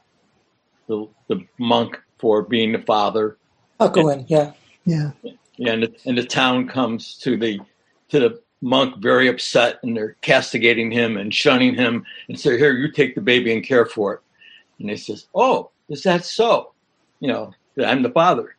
the, 0.88 1.08
the 1.28 1.46
monk 1.58 2.00
for 2.20 2.44
being 2.44 2.72
the 2.72 2.80
father. 2.80 3.38
I'll 3.80 3.90
go 3.90 4.10
and, 4.10 4.22
in. 4.22 4.28
Yeah. 4.28 4.52
Yeah. 4.86 5.12
Yeah, 5.58 5.72
and 5.72 5.84
the, 5.84 5.96
and 6.06 6.18
the 6.18 6.26
town 6.26 6.68
comes 6.68 7.18
to 7.20 7.38
the 7.38 7.60
to 8.10 8.20
the 8.20 8.42
monk 8.62 9.02
very 9.02 9.28
upset, 9.28 9.80
and 9.84 9.96
they're 9.96 10.18
castigating 10.22 10.92
him 10.92 11.18
and 11.18 11.34
shunning 11.34 11.76
him, 11.76 12.06
and 12.28 12.40
say, 12.40 12.58
"Here, 12.58 12.74
you 12.74 12.92
take 12.92 13.16
the 13.16 13.22
baby 13.22 13.54
and 13.54 13.64
care 13.64 13.86
for 13.86 14.16
it." 14.16 14.20
And 14.80 14.90
he 14.90 14.98
says, 14.98 15.28
"Oh, 15.34 15.72
is 15.88 16.04
that 16.04 16.26
so? 16.26 16.74
You 17.20 17.30
know, 17.30 17.54
I'm 17.84 18.04
the 18.04 18.10
father." 18.10 18.56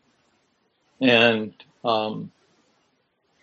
And 1.03 1.53
um, 1.85 2.33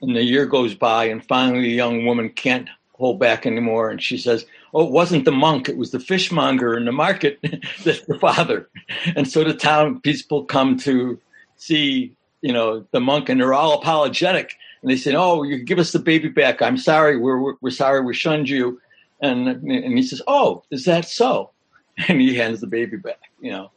and 0.02 0.16
the 0.16 0.24
year 0.24 0.48
goes 0.48 0.74
by, 0.74 1.06
and 1.06 1.24
finally, 1.26 1.62
the 1.62 1.70
young 1.70 2.06
woman 2.06 2.30
can't 2.30 2.70
hold 2.94 3.20
back 3.20 3.46
anymore, 3.46 3.90
and 3.90 4.02
she 4.02 4.18
says, 4.18 4.46
oh, 4.74 4.86
it 4.86 4.92
wasn't 4.92 5.26
the 5.26 5.32
monk, 5.32 5.70
it 5.70 5.78
was 5.78 5.92
the 5.92 6.00
fishmonger 6.00 6.76
in 6.78 6.86
the 6.86 6.92
market 6.92 7.40
that's 7.84 8.02
the 8.02 8.18
father. 8.20 8.70
And 9.16 9.28
so 9.28 9.44
the 9.44 9.54
town 9.54 10.00
people 10.02 10.46
come 10.46 10.78
to 10.80 11.20
see, 11.64 12.16
you 12.42 12.52
know, 12.54 12.86
the 12.92 13.00
monk 13.00 13.30
and 13.30 13.40
they're 13.40 13.54
all 13.54 13.80
apologetic. 13.80 14.56
And 14.82 14.92
they 14.92 14.98
say, 14.98 15.16
oh, 15.16 15.44
you 15.44 15.64
give 15.64 15.80
us 15.80 15.92
the 15.92 16.00
baby 16.00 16.28
back. 16.30 16.62
I'm 16.62 16.78
sorry. 16.78 17.18
We're, 17.18 17.56
we're, 17.62 17.70
sorry 17.72 18.02
we 18.02 18.14
shunned 18.14 18.50
you. 18.50 18.82
And, 19.22 19.48
and 19.48 19.98
he 19.98 20.04
says, 20.04 20.22
oh, 20.28 20.64
is 20.72 20.86
that 20.86 21.06
so? 21.06 21.50
And 22.08 22.20
he 22.20 22.36
hands 22.36 22.60
the 22.60 22.66
baby 22.66 22.98
back, 22.98 23.20
you 23.40 23.52
know, 23.52 23.70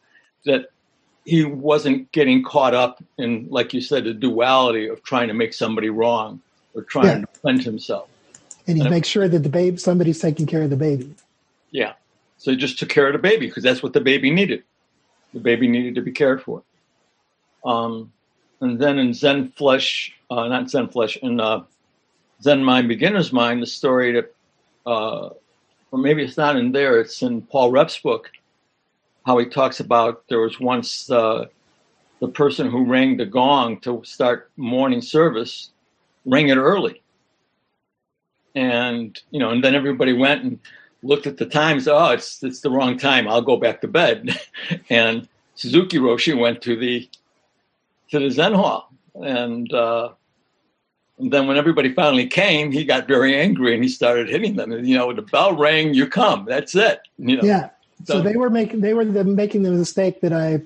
that 0.46 0.70
he 1.26 1.44
wasn't 1.44 2.10
getting 2.12 2.42
caught 2.42 2.72
up 2.74 3.04
in, 3.18 3.46
like 3.50 3.74
you 3.74 3.82
said, 3.82 4.04
the 4.04 4.14
duality 4.14 4.86
of 4.88 5.02
trying 5.02 5.28
to 5.28 5.34
make 5.34 5.52
somebody 5.52 5.90
wrong 5.90 6.40
or 6.74 6.80
trying 6.82 7.06
Yeah. 7.06 7.14
to 7.20 7.26
defend 7.34 7.62
himself. 7.64 8.08
And 8.66 8.78
he 8.78 8.82
And- 8.82 8.90
makes 8.90 9.06
sure 9.08 9.28
that 9.28 9.40
the 9.42 9.50
babe 9.50 9.78
somebody's 9.78 10.18
taking 10.18 10.46
care 10.46 10.62
of 10.62 10.70
the 10.70 10.76
baby. 10.76 11.14
Yeah. 11.70 11.92
So 12.38 12.52
he 12.52 12.56
just 12.56 12.78
took 12.78 12.88
care 12.88 13.06
of 13.06 13.12
the 13.12 13.18
baby 13.18 13.48
because 13.48 13.62
that's 13.62 13.82
what 13.82 13.92
the 13.92 14.00
baby 14.00 14.30
needed. 14.30 14.62
The 15.34 15.40
baby 15.40 15.68
needed 15.68 15.94
to 15.96 16.00
be 16.00 16.10
cared 16.12 16.42
for. 16.42 16.62
Um, 17.66 18.12
and 18.60 18.78
then 18.80 18.98
in 18.98 19.12
Zen 19.12 19.50
Flesh, 19.50 20.14
uh, 20.30 20.48
not 20.48 20.70
Zen 20.70 20.88
Flesh, 20.88 21.18
in 21.18 21.40
uh, 21.40 21.64
Zen 22.40 22.64
Mind, 22.64 22.88
Beginner's 22.88 23.32
Mind, 23.32 23.60
the 23.60 23.66
story 23.66 24.12
that, 24.12 24.34
uh, 24.86 25.30
or 25.90 25.98
maybe 25.98 26.22
it's 26.22 26.36
not 26.36 26.56
in 26.56 26.72
there, 26.72 27.00
it's 27.00 27.20
in 27.22 27.42
Paul 27.42 27.70
Reps's 27.70 27.98
book, 28.00 28.30
how 29.26 29.36
he 29.38 29.46
talks 29.46 29.80
about 29.80 30.22
there 30.28 30.40
was 30.40 30.60
once 30.60 31.10
uh, 31.10 31.46
the 32.20 32.28
person 32.28 32.70
who 32.70 32.84
rang 32.84 33.16
the 33.16 33.26
gong 33.26 33.80
to 33.80 34.00
start 34.04 34.50
morning 34.56 35.02
service, 35.02 35.70
rang 36.24 36.48
it 36.48 36.56
early. 36.56 37.02
And, 38.54 39.20
you 39.30 39.40
know, 39.40 39.50
and 39.50 39.62
then 39.62 39.74
everybody 39.74 40.14
went 40.14 40.44
and 40.44 40.58
looked 41.02 41.26
at 41.26 41.36
the 41.36 41.44
time 41.44 41.76
and 41.76 41.82
said, 41.82 41.94
oh, 41.94 42.12
it's, 42.12 42.42
it's 42.42 42.60
the 42.60 42.70
wrong 42.70 42.96
time. 42.96 43.28
I'll 43.28 43.42
go 43.42 43.58
back 43.58 43.82
to 43.82 43.88
bed. 43.88 44.38
and 44.88 45.28
Suzuki 45.56 45.98
Roshi 45.98 46.38
went 46.38 46.62
to 46.62 46.76
the 46.76 47.08
to 48.10 48.18
the 48.18 48.30
Zen 48.30 48.54
hall. 48.54 48.92
And, 49.14 49.72
uh, 49.72 50.10
and 51.18 51.32
then 51.32 51.46
when 51.46 51.56
everybody 51.56 51.92
finally 51.94 52.26
came, 52.26 52.70
he 52.72 52.84
got 52.84 53.08
very 53.08 53.34
angry 53.34 53.74
and 53.74 53.82
he 53.82 53.88
started 53.88 54.28
hitting 54.28 54.56
them. 54.56 54.72
And, 54.72 54.86
you 54.86 54.96
know, 54.96 55.12
the 55.12 55.22
bell 55.22 55.56
rang, 55.56 55.94
you 55.94 56.06
come. 56.06 56.44
That's 56.44 56.74
it. 56.74 57.00
You 57.18 57.36
know, 57.38 57.42
Yeah. 57.42 57.70
So 58.04 58.14
So- 58.14 58.22
they 58.22 58.36
were 58.36 58.50
making 58.50 58.80
they 58.82 58.92
were 58.92 59.06
the, 59.06 59.24
making 59.24 59.62
the 59.62 59.70
mistake 59.70 60.20
that 60.20 60.32
I 60.32 60.62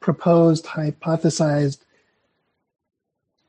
proposed, 0.00 0.64
hypothesized 0.66 1.78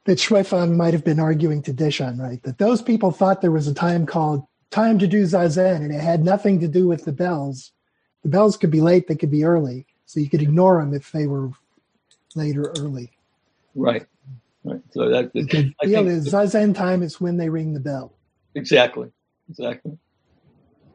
that 0.05 0.19
Xuefeng 0.19 0.75
might 0.75 0.93
have 0.93 1.03
been 1.03 1.19
arguing 1.19 1.63
to 1.63 1.73
Deshan, 1.73 2.19
right? 2.19 2.41
That 2.43 2.59
those 2.59 2.81
people 2.81 3.11
thought 3.11 3.41
there 3.41 3.51
was 3.51 3.67
a 3.67 3.73
time 3.73 4.05
called 4.05 4.45
time 4.69 4.99
to 4.99 5.07
do 5.07 5.23
zazen, 5.23 5.77
and 5.77 5.91
it 5.91 5.99
had 5.99 6.23
nothing 6.23 6.59
to 6.59 6.67
do 6.67 6.87
with 6.87 7.05
the 7.05 7.11
bells. 7.11 7.71
The 8.23 8.29
bells 8.29 8.55
could 8.55 8.71
be 8.71 8.81
late, 8.81 9.07
they 9.07 9.15
could 9.15 9.31
be 9.31 9.43
early, 9.43 9.87
so 10.05 10.19
you 10.19 10.29
could 10.29 10.41
ignore 10.41 10.79
them 10.79 10.93
if 10.93 11.11
they 11.11 11.27
were 11.27 11.49
late 12.35 12.57
or 12.57 12.69
early. 12.79 13.11
right. 13.73 14.05
Right. 14.63 14.81
So 14.91 15.09
that, 15.09 15.31
You 15.33 15.45
could 15.45 15.73
I 15.81 15.85
feel 15.85 16.03
zazen 16.03 16.73
time 16.75 17.03
is 17.03 17.21
when 17.21 17.37
they 17.37 17.49
ring 17.49 17.73
the 17.73 17.79
bell. 17.79 18.13
exactly. 18.55 19.09
Exactly. 19.49 19.97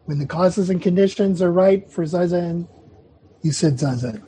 When 0.06 0.18
the 0.18 0.26
causes 0.26 0.70
and 0.70 0.82
conditions 0.82 1.40
are 1.40 1.52
right 1.52 1.88
for 1.88 2.04
zazen, 2.04 2.66
you 3.42 3.52
said 3.52 3.74
zazen. 3.74 4.22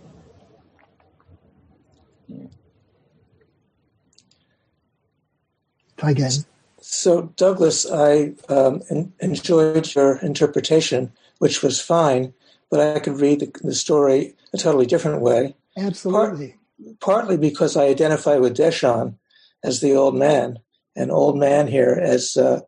Try 5.96 6.10
again. 6.10 6.30
So, 6.80 7.32
Douglas, 7.36 7.88
I 7.90 8.34
um, 8.48 8.82
en- 8.90 9.12
enjoyed 9.20 9.94
your 9.94 10.18
interpretation, 10.18 11.12
which 11.38 11.62
was 11.62 11.80
fine, 11.80 12.34
but 12.70 12.80
I 12.80 12.98
could 13.00 13.20
read 13.20 13.40
the, 13.40 13.50
the 13.62 13.74
story 13.74 14.34
a 14.52 14.58
totally 14.58 14.86
different 14.86 15.20
way. 15.20 15.54
Absolutely. 15.76 16.56
Partly 17.00 17.36
because 17.36 17.76
I 17.76 17.86
identify 17.86 18.36
with 18.36 18.56
Deshan 18.56 19.16
as 19.64 19.80
the 19.80 19.94
old 19.94 20.16
man, 20.16 20.58
and 20.96 21.10
old 21.10 21.38
man 21.38 21.66
here, 21.66 21.98
as 22.02 22.36
uh, 22.36 22.60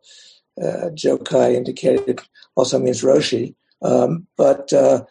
uh, 0.61 0.89
Joe 0.93 1.17
Kai 1.17 1.53
indicated, 1.53 2.21
also 2.55 2.79
means 2.79 3.01
Roshi. 3.01 3.55
Um, 3.81 4.27
but 4.37 4.71
uh, 4.73 5.03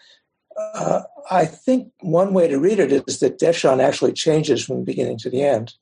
uh, 0.74 1.02
I 1.30 1.44
think 1.44 1.92
one 2.00 2.32
way 2.34 2.48
to 2.48 2.58
read 2.58 2.78
it 2.78 3.04
is 3.06 3.20
that 3.20 3.38
Deshan 3.38 3.82
actually 3.82 4.12
changes 4.12 4.64
from 4.64 4.78
the 4.78 4.84
beginning 4.84 5.18
to 5.18 5.30
the 5.30 5.42
end, 5.42 5.74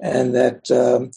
and 0.00 0.34
that 0.34 0.70
um, 0.70 1.10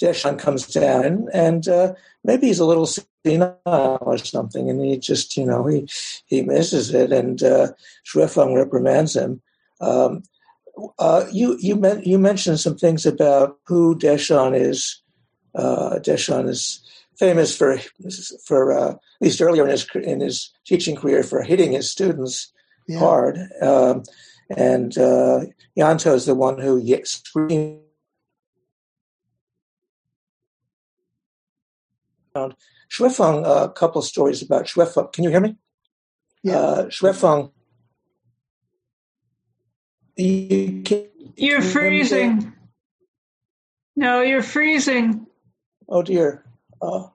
Deshan 0.00 0.38
comes 0.38 0.66
down 0.66 1.04
and, 1.04 1.28
and 1.32 1.68
uh, 1.68 1.94
maybe 2.24 2.48
he's 2.48 2.58
a 2.58 2.64
little 2.64 2.86
senile 2.86 3.98
or 4.00 4.18
something, 4.18 4.68
and 4.68 4.80
he 4.84 4.98
just, 4.98 5.36
you 5.36 5.46
know, 5.46 5.66
he 5.66 5.86
he 6.26 6.42
misses 6.42 6.92
it, 6.92 7.12
and 7.12 7.42
uh, 7.42 7.68
Xuefeng 8.06 8.54
reprimands 8.54 9.14
him. 9.14 9.40
Um, 9.80 10.22
uh, 10.98 11.24
you 11.32 11.56
you 11.60 11.76
men- 11.76 12.02
you 12.04 12.18
mentioned 12.18 12.60
some 12.60 12.76
things 12.76 13.06
about 13.06 13.58
who 13.66 13.96
Deshan 13.98 14.58
is. 14.58 15.02
Uh, 15.54 15.98
Deshan 15.98 16.48
is 16.48 16.80
famous 17.18 17.56
for 17.56 17.78
for 18.46 18.72
uh, 18.72 18.90
at 18.92 18.98
least 19.20 19.40
earlier 19.42 19.64
in 19.64 19.70
his 19.70 19.86
in 19.94 20.20
his 20.20 20.50
teaching 20.66 20.96
career 20.96 21.22
for 21.22 21.42
hitting 21.42 21.72
his 21.72 21.90
students 21.90 22.52
Yeah. 22.88 22.98
hard, 22.98 23.38
um, 23.60 24.02
and 24.56 24.96
uh, 24.98 25.40
Yantou 25.78 26.14
is 26.14 26.24
the 26.26 26.34
one 26.34 26.58
who 26.58 26.80
screamed. 27.04 27.80
Xuefeng, 32.90 33.44
a 33.46 33.68
couple 33.70 34.02
stories 34.02 34.42
about 34.42 34.66
Xuefeng. 34.66 35.12
Can 35.12 35.24
you 35.24 35.30
hear 35.30 35.40
me? 35.40 35.56
Yeah. 36.42 36.56
Uh, 36.58 36.84
Xuefeng. 36.86 37.52
You 40.22 40.82
can, 40.82 41.06
You're 41.36 41.60
Can 41.60 41.70
you 41.72 41.80
hear 41.80 41.90
me 41.90 42.02
there? 42.08 42.40
freezing. 42.40 42.52
No, 43.96 44.20
you're 44.22 44.42
freezing. 44.42 45.26
oh 45.88 46.02
dear. 46.02 46.44
Uh, 46.80 47.08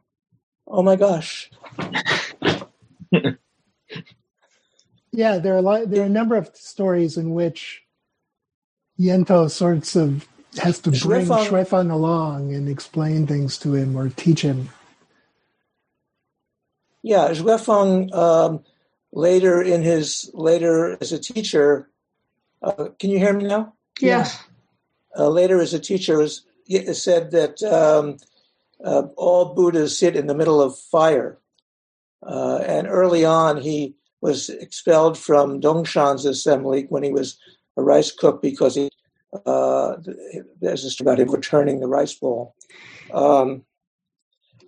oh 0.67 0.83
my 0.83 0.95
gosh. 0.95 1.49
Yeah, 5.17 5.39
there 5.39 5.55
are 5.55 5.57
a 5.57 5.61
lot, 5.63 5.89
there 5.89 6.03
are 6.03 6.05
a 6.05 6.09
number 6.09 6.35
of 6.35 6.51
stories 6.53 7.17
in 7.17 7.33
which 7.33 7.81
Yantou 8.99 9.49
sorts 9.49 9.95
of 9.95 10.27
has 10.61 10.79
to 10.81 10.91
bring 10.91 11.25
Xuefeng- 11.25 11.47
Xuefeng 11.47 11.91
along 11.91 12.53
and 12.53 12.69
explain 12.69 13.25
things 13.25 13.57
to 13.59 13.73
him 13.73 13.95
or 13.97 14.09
teach 14.09 14.43
him. 14.43 14.69
Yeah, 17.01 17.29
Xuefeng 17.29 18.13
um, 18.13 18.63
later 19.11 19.59
in 19.59 19.81
his 19.81 20.29
later 20.35 20.99
as 21.01 21.11
a 21.11 21.17
teacher. 21.17 21.89
Uh, 22.61 22.89
can 22.99 23.09
you 23.09 23.19
hear 23.19 23.33
me 23.33 23.45
now? 23.45 23.73
Yes. 24.01 24.43
uh, 25.17 25.29
later 25.29 25.61
as 25.61 25.73
a 25.73 25.79
teacher 25.79 26.17
was 26.17 26.45
y- 26.69 26.91
said 26.93 27.31
that 27.31 27.61
um, 27.63 28.17
uh, 28.83 29.03
all 29.15 29.53
Buddhas 29.55 29.97
sit 29.97 30.15
in 30.15 30.27
the 30.27 30.35
middle 30.35 30.61
of 30.61 30.77
fire. 30.77 31.39
Uh, 32.25 32.57
and 32.65 32.87
early 32.87 33.25
on, 33.25 33.57
he 33.61 33.95
was 34.21 34.49
expelled 34.49 35.17
from 35.17 35.61
Dongshan's 35.61 36.25
assembly 36.25 36.85
when 36.89 37.03
he 37.03 37.11
was 37.11 37.37
a 37.77 37.83
rice 37.83 38.11
cook 38.11 38.41
because 38.41 38.75
he 38.75 38.89
uh, 39.45 39.97
there's 40.61 40.83
a 40.83 40.89
story 40.89 41.05
about 41.05 41.19
him 41.19 41.29
returning 41.31 41.79
the 41.79 41.87
rice 41.87 42.13
bowl. 42.13 42.55
Um, 43.13 43.63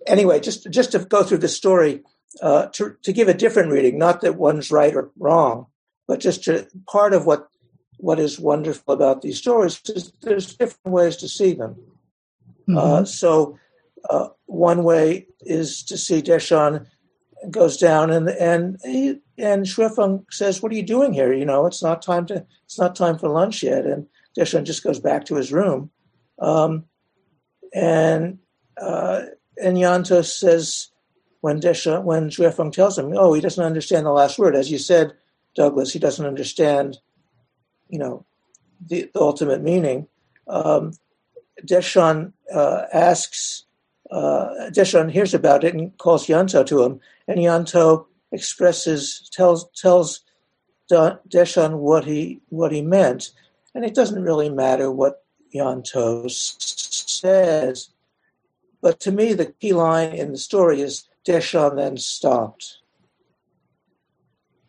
anyway, 0.06 0.40
just 0.40 0.70
just 0.70 0.92
to 0.92 1.00
go 1.00 1.24
through 1.24 1.38
the 1.38 1.48
story, 1.48 2.02
uh, 2.42 2.66
to 2.74 2.96
to 3.02 3.12
give 3.12 3.28
a 3.28 3.34
different 3.34 3.72
reading, 3.72 3.98
not 3.98 4.20
that 4.22 4.36
one's 4.36 4.70
right 4.70 4.94
or 4.94 5.10
wrong, 5.18 5.66
but 6.06 6.20
just 6.20 6.44
to 6.44 6.68
part 6.88 7.12
of 7.14 7.26
what 7.26 7.49
what 8.00 8.18
is 8.18 8.40
wonderful 8.40 8.94
about 8.94 9.22
these 9.22 9.38
stories 9.38 9.80
is 9.86 10.12
there's 10.22 10.56
different 10.56 10.94
ways 10.94 11.16
to 11.16 11.28
see 11.28 11.52
them. 11.52 11.76
Uh, 12.76 13.04
so 13.04 13.58
uh, 14.08 14.28
one 14.46 14.84
way 14.84 15.26
is 15.40 15.82
to 15.84 15.98
see 15.98 16.22
Deshan 16.22 16.86
goes 17.50 17.76
down 17.76 18.10
and 18.10 18.28
and 18.28 18.78
he, 18.84 19.18
and 19.38 19.64
Xuefeng 19.64 20.24
says, 20.30 20.62
"What 20.62 20.72
are 20.72 20.76
you 20.76 20.82
doing 20.82 21.12
here? 21.12 21.32
You 21.32 21.44
know, 21.44 21.66
it's 21.66 21.82
not 21.82 22.02
time 22.02 22.26
to 22.26 22.46
it's 22.64 22.78
not 22.78 22.94
time 22.94 23.18
for 23.18 23.28
lunch 23.28 23.62
yet." 23.62 23.86
And 23.86 24.06
Deshan 24.38 24.64
just 24.64 24.84
goes 24.84 25.00
back 25.00 25.24
to 25.26 25.36
his 25.36 25.52
room, 25.52 25.90
um, 26.38 26.84
and 27.74 28.38
uh, 28.80 29.22
and 29.62 29.76
Yantou 29.76 30.24
says 30.24 30.88
when 31.40 31.60
Deshan 31.60 32.04
when 32.04 32.30
Xuefeng 32.30 32.72
tells 32.72 32.98
him, 32.98 33.12
"Oh, 33.16 33.32
he 33.32 33.40
doesn't 33.40 33.64
understand 33.64 34.06
the 34.06 34.12
last 34.12 34.38
word," 34.38 34.54
as 34.54 34.70
you 34.70 34.78
said, 34.78 35.12
Douglas, 35.56 35.92
he 35.92 35.98
doesn't 35.98 36.26
understand, 36.26 36.98
you 37.90 37.98
know, 37.98 38.24
the, 38.86 39.10
the 39.12 39.20
ultimate 39.20 39.62
meaning. 39.62 40.06
Um, 40.46 40.92
Deshan 41.64 42.32
uh, 42.54 42.84
asks, 42.92 43.64
uh, 44.10 44.70
Deshan 44.70 45.10
hears 45.10 45.34
about 45.34 45.64
it 45.64 45.74
and 45.74 45.96
calls 45.98 46.26
Yantou 46.26 46.66
to 46.66 46.82
him, 46.82 47.00
and 47.28 47.38
Yantou 47.38 48.06
expresses, 48.32 49.28
tells 49.32 49.68
tells 49.76 50.20
Deshan 50.90 51.78
what 51.78 52.04
he 52.04 52.40
what 52.48 52.72
he 52.72 52.82
meant, 52.82 53.30
and 53.74 53.84
it 53.84 53.94
doesn't 53.94 54.22
really 54.22 54.48
matter 54.48 54.90
what 54.90 55.22
Yantou 55.54 56.30
says. 56.30 57.90
But 58.80 58.98
to 59.00 59.12
me, 59.12 59.34
the 59.34 59.46
key 59.60 59.74
line 59.74 60.12
in 60.12 60.32
the 60.32 60.38
story 60.38 60.80
is 60.80 61.06
Deshan 61.26 61.76
then 61.76 61.98
stopped. 61.98 62.78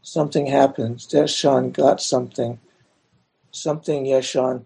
Something 0.01 0.47
happened. 0.47 0.97
Deshan 0.99 1.71
got 1.71 2.01
something. 2.01 2.59
Something 3.51 4.05
Yeshan 4.05 4.65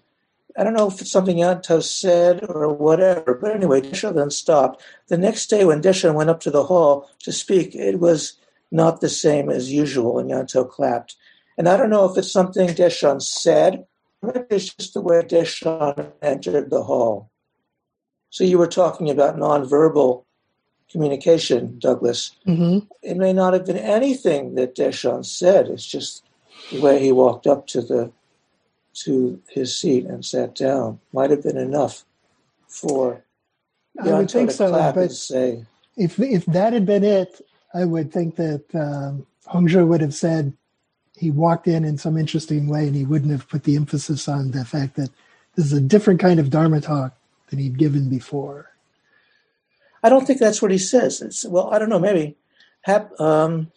I 0.57 0.63
don't 0.63 0.73
know 0.73 0.88
if 0.88 1.01
it's 1.01 1.11
something 1.11 1.38
Yantou 1.38 1.83
said 1.83 2.45
or 2.47 2.71
whatever, 2.71 3.33
but 3.33 3.53
anyway, 3.53 3.81
Deshan 3.81 4.15
then 4.15 4.31
stopped. 4.31 4.81
The 5.07 5.17
next 5.17 5.47
day, 5.47 5.65
when 5.65 5.81
Deshan 5.81 6.13
went 6.15 6.29
up 6.29 6.39
to 6.41 6.51
the 6.51 6.63
hall 6.63 7.09
to 7.23 7.31
speak, 7.33 7.75
it 7.75 7.99
was 7.99 8.38
not 8.71 9.01
the 9.01 9.09
same 9.09 9.49
as 9.49 9.71
usual, 9.71 10.17
and 10.17 10.29
Yantou 10.31 10.69
clapped. 10.69 11.15
And 11.57 11.67
I 11.67 11.75
don't 11.75 11.89
know 11.89 12.09
if 12.09 12.17
it's 12.17 12.31
something 12.31 12.69
Deshan 12.69 13.21
said, 13.21 13.86
or 14.21 14.31
maybe 14.33 14.47
it's 14.49 14.73
just 14.73 14.93
the 14.93 15.01
way 15.01 15.21
Deshan 15.21 16.11
entered 16.21 16.69
the 16.69 16.83
hall. 16.83 17.29
So 18.29 18.43
you 18.43 18.57
were 18.57 18.67
talking 18.67 19.09
about 19.09 19.38
nonverbal 19.38 20.23
communication, 20.89 21.79
Douglas. 21.79 22.31
hmm 22.45 22.79
It 23.01 23.17
may 23.17 23.33
not 23.33 23.53
have 23.53 23.65
been 23.65 23.77
anything 23.77 24.55
that 24.55 24.75
Deshan 24.75 25.25
said. 25.25 25.67
It's 25.67 25.86
just 25.86 26.23
the 26.71 26.79
way 26.79 27.01
he 27.01 27.11
walked 27.11 27.45
up 27.45 27.67
to 27.67 27.81
the 27.81 28.11
to 29.03 29.41
his 29.49 29.77
seat 29.77 30.05
and 30.05 30.25
sat 30.25 30.55
down. 30.55 30.99
Might 31.13 31.29
have 31.29 31.43
been 31.43 31.57
enough 31.57 32.05
for 32.67 33.23
I 34.01 34.11
would 34.11 34.31
think 34.31 34.49
to 34.49 34.55
so, 34.55 34.69
clap 34.69 34.97
and 34.97 35.11
say, 35.11 35.65
if 35.95 36.19
if 36.19 36.45
that 36.47 36.73
had 36.73 36.85
been 36.85 37.03
it, 37.03 37.41
I 37.73 37.85
would 37.85 38.11
think 38.11 38.35
that 38.35 38.63
um, 38.73 39.25
Hongzhi 39.47 39.87
would 39.87 40.01
have 40.01 40.13
said 40.13 40.53
he 41.17 41.31
walked 41.31 41.67
in 41.67 41.85
in 41.85 41.97
some 41.97 42.17
interesting 42.17 42.67
way, 42.67 42.87
and 42.87 42.95
he 42.95 43.05
wouldn't 43.05 43.31
have 43.31 43.47
put 43.47 43.63
the 43.63 43.75
emphasis 43.75 44.27
on 44.27 44.51
the 44.51 44.65
fact 44.65 44.95
that 44.95 45.09
this 45.55 45.65
is 45.65 45.73
a 45.73 45.81
different 45.81 46.19
kind 46.19 46.39
of 46.39 46.49
Dharma 46.49 46.81
talk 46.81 47.13
than 47.49 47.59
he'd 47.59 47.77
given 47.77 48.09
before. 48.09 48.71
I 50.03 50.09
don't 50.09 50.25
think 50.27 50.39
that's 50.39 50.61
what 50.61 50.71
he 50.71 50.77
says. 50.77 51.21
It's, 51.21 51.45
well, 51.45 51.73
I 51.73 51.79
don't 51.79 51.89
know, 51.89 51.99
maybe. 51.99 52.35
Hap, 52.81 53.19
um, 53.19 53.71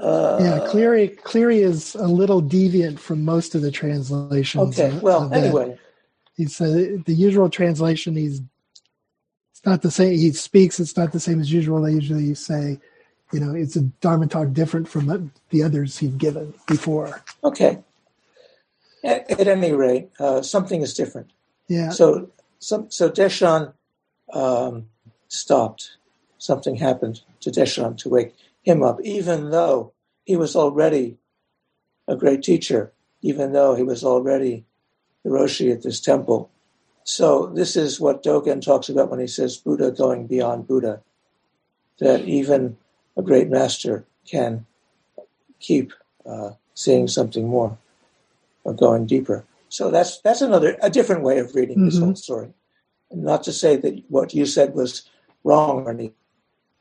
uh, 0.00 0.38
yeah, 0.40 0.66
Cleary 0.68 1.08
Cleary 1.08 1.60
is 1.60 1.94
a 1.94 2.06
little 2.06 2.42
deviant 2.42 2.98
from 2.98 3.24
most 3.24 3.54
of 3.54 3.62
the 3.62 3.70
translations. 3.70 4.78
Okay, 4.78 4.94
of- 4.94 5.02
well, 5.02 5.24
of 5.24 5.32
anyway, 5.32 5.78
he's 6.36 6.60
uh, 6.60 6.98
the 7.06 7.14
usual 7.14 7.48
translation. 7.48 8.16
He's 8.16 8.42
it's 9.52 9.64
not 9.64 9.82
the 9.82 9.90
same. 9.90 10.12
He 10.12 10.32
speaks. 10.32 10.78
It's 10.80 10.96
not 10.96 11.12
the 11.12 11.20
same 11.20 11.40
as 11.40 11.50
usual. 11.52 11.80
They 11.80 11.92
usually 11.92 12.34
say, 12.34 12.78
you 13.32 13.40
know, 13.40 13.54
it's 13.54 13.76
a 13.76 13.82
Dharma 13.82 14.26
talk 14.26 14.52
different 14.52 14.88
from 14.88 15.32
the 15.50 15.62
others 15.62 15.98
he'd 15.98 16.18
given 16.18 16.54
before. 16.66 17.22
okay. 17.42 17.78
At, 19.04 19.30
at 19.30 19.46
any 19.46 19.72
rate, 19.72 20.10
uh, 20.18 20.42
something 20.42 20.82
is 20.82 20.92
different. 20.92 21.30
Yeah, 21.68 21.90
So, 21.90 22.30
some, 22.58 22.90
so 22.90 23.08
Deshan 23.08 23.72
um, 24.32 24.88
stopped. 25.28 25.96
Something 26.38 26.74
happened 26.76 27.22
to 27.40 27.50
Deshan 27.50 27.96
to 27.98 28.08
wake 28.08 28.34
him 28.66 28.82
up, 28.82 29.00
even 29.02 29.50
though 29.50 29.92
he 30.24 30.36
was 30.36 30.56
already 30.56 31.16
a 32.08 32.16
great 32.16 32.42
teacher, 32.42 32.92
even 33.22 33.52
though 33.52 33.74
he 33.74 33.82
was 33.82 34.04
already 34.04 34.64
the 35.24 35.30
Roshi 35.30 35.72
at 35.72 35.82
this 35.82 36.00
temple. 36.00 36.50
So, 37.04 37.46
this 37.46 37.76
is 37.76 38.00
what 38.00 38.24
Dogen 38.24 38.60
talks 38.60 38.88
about 38.88 39.10
when 39.10 39.20
he 39.20 39.28
says 39.28 39.56
Buddha 39.56 39.92
going 39.92 40.26
beyond 40.26 40.66
Buddha, 40.66 41.00
that 42.00 42.24
even 42.24 42.76
a 43.16 43.22
great 43.22 43.48
master 43.48 44.04
can 44.28 44.66
keep 45.60 45.92
uh, 46.26 46.50
seeing 46.74 47.06
something 47.06 47.46
more 47.46 47.78
or 48.64 48.74
going 48.74 49.06
deeper. 49.06 49.44
So 49.68 49.90
that's 49.90 50.20
that's 50.20 50.42
another 50.42 50.76
a 50.82 50.90
different 50.90 51.22
way 51.22 51.38
of 51.38 51.54
reading 51.54 51.84
this 51.84 51.96
Mhm. 51.96 52.02
whole 52.04 52.14
story. 52.16 52.52
And 53.10 53.22
not 53.22 53.44
to 53.44 53.52
say 53.52 53.76
that 53.76 54.02
what 54.08 54.34
you 54.34 54.46
said 54.46 54.74
was 54.74 55.08
wrong 55.44 55.84
or 55.86 55.90
any 55.90 56.12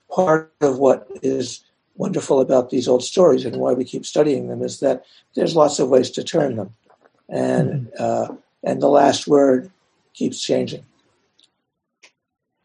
part 0.10 0.54
of 0.62 0.80
what 0.80 1.08
is 1.22 1.64
wonderful 1.96 2.42
about 2.42 2.70
these 2.70 2.88
old 2.88 3.04
stories 3.04 3.46
and 3.46 3.58
why 3.58 3.74
we 3.74 3.86
keep 3.86 4.06
studying 4.06 4.48
them 4.48 4.62
is 4.62 4.80
that 4.82 5.06
there's 5.36 5.56
lots 5.56 5.80
of 5.80 5.90
ways 5.90 6.12
to 6.12 6.24
turn 6.24 6.56
them, 6.58 6.74
and 7.30 7.90
uh, 8.00 8.36
and 8.64 8.82
the 8.82 8.88
last 8.90 9.28
word 9.28 9.72
keeps 10.14 10.42
changing. 10.42 10.84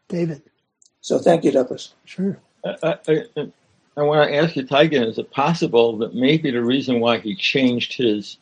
David, 0.09 0.41
So 1.01 1.19
thank 1.19 1.43
you, 1.45 1.51
Douglas. 1.51 1.93
sure. 2.05 2.37
I, 2.65 2.97
I, 3.07 3.25
I- 3.37 3.51
I 3.97 4.03
want 4.03 4.29
to 4.29 4.35
ask 4.37 4.55
you, 4.55 4.63
Tiger, 4.65 5.03
is 5.03 5.17
it 5.19 5.31
possible 5.31 5.97
that 5.97 6.15
maybe 6.15 6.49
the 6.49 6.63
reason 6.63 7.01
why 7.01 7.17
he 7.19 7.35
changed 7.35 7.93
his 7.93 8.37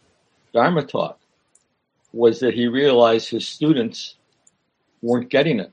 Dharma 0.54 0.84
talk 0.84 1.20
was 2.14 2.40
that 2.42 2.54
he 2.54 2.68
realized 2.68 3.30
his 3.30 3.48
students 3.48 4.14
weren't 5.02 5.30
getting 5.30 5.60
it? 5.60 5.72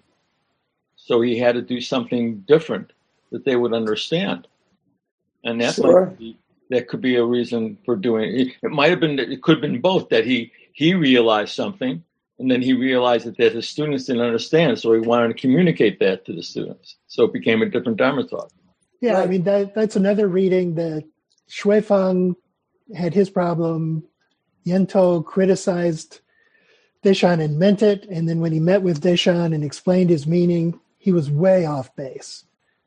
So 0.96 1.20
he 1.20 1.38
had 1.38 1.56
to 1.56 1.62
do 1.62 1.82
something 1.82 2.38
different 2.48 2.92
that 3.30 3.44
they 3.44 3.54
would 3.54 3.74
understand. 3.74 4.48
And 5.46 5.60
that 5.60 5.74
Sure. 5.76 6.06
might 6.06 6.18
be, 6.18 6.36
that 6.70 6.88
could 6.88 7.00
be 7.00 7.16
a 7.16 7.24
reason 7.24 7.78
for 7.84 7.96
doing 7.96 8.24
it. 8.34 8.48
It 8.62 8.70
might 8.70 8.90
have 8.90 9.00
been, 9.00 9.18
it 9.18 9.42
could 9.42 9.56
have 9.56 9.62
been 9.62 9.80
both, 9.80 10.08
that 10.10 10.26
he, 10.26 10.52
he 10.72 10.94
realized 10.94 11.54
something 11.54 12.02
and 12.38 12.50
then 12.50 12.60
he 12.60 12.72
realized 12.74 13.26
that, 13.26 13.38
that 13.38 13.54
his 13.54 13.68
students 13.68 14.04
didn't 14.04 14.22
understand. 14.22 14.78
So 14.78 14.92
he 14.92 15.00
wanted 15.00 15.28
to 15.28 15.40
communicate 15.40 16.00
that 16.00 16.26
to 16.26 16.34
the 16.34 16.42
students. 16.42 16.96
So 17.06 17.24
it 17.24 17.32
became 17.32 17.62
a 17.62 17.66
different 17.66 17.98
Dharma 17.98 18.24
talk. 18.24 18.50
Yeah, 19.00 19.20
I 19.20 19.26
mean 19.26 19.44
that 19.44 19.74
that's 19.74 19.96
another 19.96 20.26
reading 20.26 20.74
that 20.76 21.04
Xuefeng 21.48 22.34
had 22.94 23.14
his 23.14 23.30
problem. 23.30 24.04
Yantou 24.66 25.24
criticized 25.24 26.20
Deshan 27.04 27.40
and 27.40 27.58
meant 27.58 27.82
it, 27.82 28.04
and 28.10 28.28
then 28.28 28.40
when 28.40 28.52
he 28.52 28.58
met 28.58 28.82
with 28.82 29.02
Deshan 29.02 29.54
and 29.54 29.62
explained 29.62 30.10
his 30.10 30.26
meaning, 30.26 30.80
he 30.98 31.12
was 31.12 31.30
way 31.30 31.66
off 31.66 31.94
base. 31.94 32.44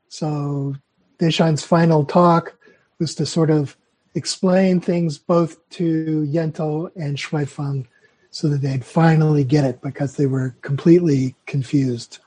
So 0.08 0.74
Deshan's 1.20 1.62
final 1.62 2.04
talk 2.04 2.54
was 2.98 3.14
to 3.16 3.26
sort 3.26 3.50
of 3.50 3.76
explain 4.14 4.80
things 4.80 5.18
both 5.18 5.56
to 5.70 6.26
Yantou 6.28 6.90
and 6.96 7.16
Xuefeng 7.16 7.86
so 8.30 8.48
that 8.48 8.62
they'd 8.62 8.84
finally 8.84 9.44
get 9.44 9.64
it 9.64 9.82
because 9.82 10.16
they 10.16 10.26
were 10.26 10.54
completely 10.62 11.34
confused. 11.46 12.18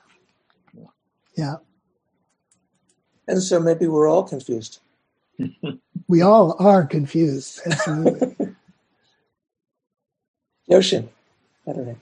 Yeah. 1.35 1.55
And 3.27 3.41
so 3.41 3.59
maybe 3.59 3.87
we're 3.87 4.07
all 4.07 4.23
confused. 4.23 4.79
We 6.09 6.21
all 6.21 6.55
are 6.59 6.85
confused. 6.85 7.61
Absolutely. 7.65 8.35
Yoshin, 10.69 11.07
I 11.67 11.71
don't 11.71 11.87
know. 11.87 11.95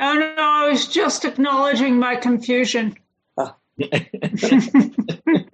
Oh 0.00 0.14
no, 0.14 0.34
I 0.38 0.68
was 0.70 0.88
just 0.88 1.24
acknowledging 1.24 1.98
my 1.98 2.16
confusion. 2.16 2.96
Ah. 3.36 3.54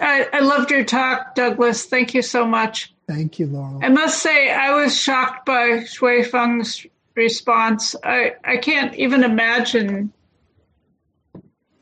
I, 0.00 0.26
I 0.32 0.40
loved 0.40 0.70
your 0.70 0.84
talk, 0.84 1.34
Douglas. 1.34 1.84
Thank 1.86 2.14
you 2.14 2.22
so 2.22 2.46
much. 2.46 2.94
Thank 3.06 3.38
you, 3.38 3.46
Laurel. 3.46 3.80
I 3.82 3.88
must 3.88 4.22
say, 4.22 4.50
I 4.50 4.74
was 4.82 4.98
shocked 4.98 5.44
by 5.46 5.80
Xuefeng's 5.80 6.86
response. 7.16 7.94
I, 8.04 8.34
I 8.44 8.56
can't 8.58 8.94
even 8.94 9.24
imagine 9.24 10.12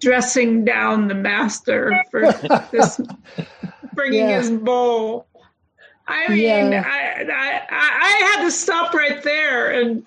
dressing 0.00 0.64
down 0.64 1.08
the 1.08 1.14
master 1.14 1.92
for 2.10 2.20
this, 2.72 3.00
bringing 3.94 4.20
Yeah. 4.20 4.38
his 4.38 4.50
bowl. 4.50 5.26
I 6.06 6.28
mean, 6.28 6.38
Yeah. 6.72 6.82
I, 6.86 7.24
I, 7.30 7.60
I 8.00 8.32
had 8.36 8.44
to 8.44 8.50
stop 8.50 8.94
right 8.94 9.22
there 9.22 9.70
and 9.70 10.06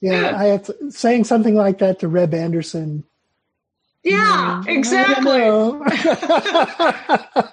Yeah, 0.00 0.36
I 0.38 0.56
to, 0.58 0.90
saying 0.90 1.24
something 1.24 1.54
like 1.54 1.78
that 1.78 2.00
to 2.00 2.08
Reb 2.08 2.34
Anderson. 2.34 3.04
Yeah, 4.04 4.62
exactly. 4.66 5.40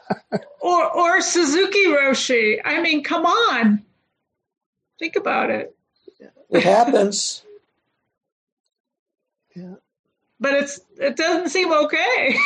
Or 0.63 0.95
or 0.95 1.21
Suzuki 1.21 1.87
Roshi. 1.87 2.61
I 2.63 2.81
mean, 2.81 3.03
come 3.03 3.25
on, 3.25 3.83
think 4.99 5.15
about 5.15 5.49
it. 5.49 5.75
It 6.51 6.63
happens. 6.63 7.43
yeah. 9.55 9.73
But 10.39 10.53
it's 10.53 10.79
it 10.99 11.17
doesn't 11.17 11.49
seem 11.49 11.73
okay. 11.73 12.37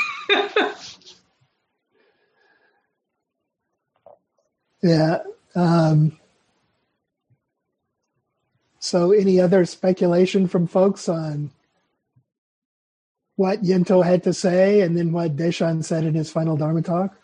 Yeah. 4.86 5.24
Um, 5.56 6.20
so, 8.78 9.12
any 9.12 9.42
other 9.42 9.66
speculation 9.66 10.48
from 10.48 10.68
folks 10.68 11.10
on 11.10 11.50
what 13.36 13.64
Yantou 13.64 14.06
had 14.06 14.24
to 14.24 14.34
say 14.34 14.82
and 14.82 14.98
then 14.98 15.12
what 15.12 15.36
Deshan 15.36 15.84
said 15.84 16.04
in 16.06 16.14
his 16.14 16.32
final 16.32 16.58
Dharma 16.58 16.82
talk? 16.82 17.16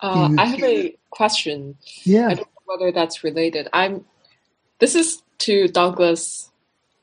Uh, 0.00 0.28
you- 0.30 0.38
I 0.38 0.44
have 0.46 0.62
a 0.64 0.96
question. 1.10 1.76
Yeah. 2.04 2.28
I 2.28 2.34
don't 2.34 2.40
know 2.40 2.62
whether 2.76 2.92
that's 2.92 3.24
related. 3.24 3.68
I'm. 3.72 4.04
This 4.78 4.94
is 4.94 5.22
to 5.38 5.68
Douglas 5.68 6.50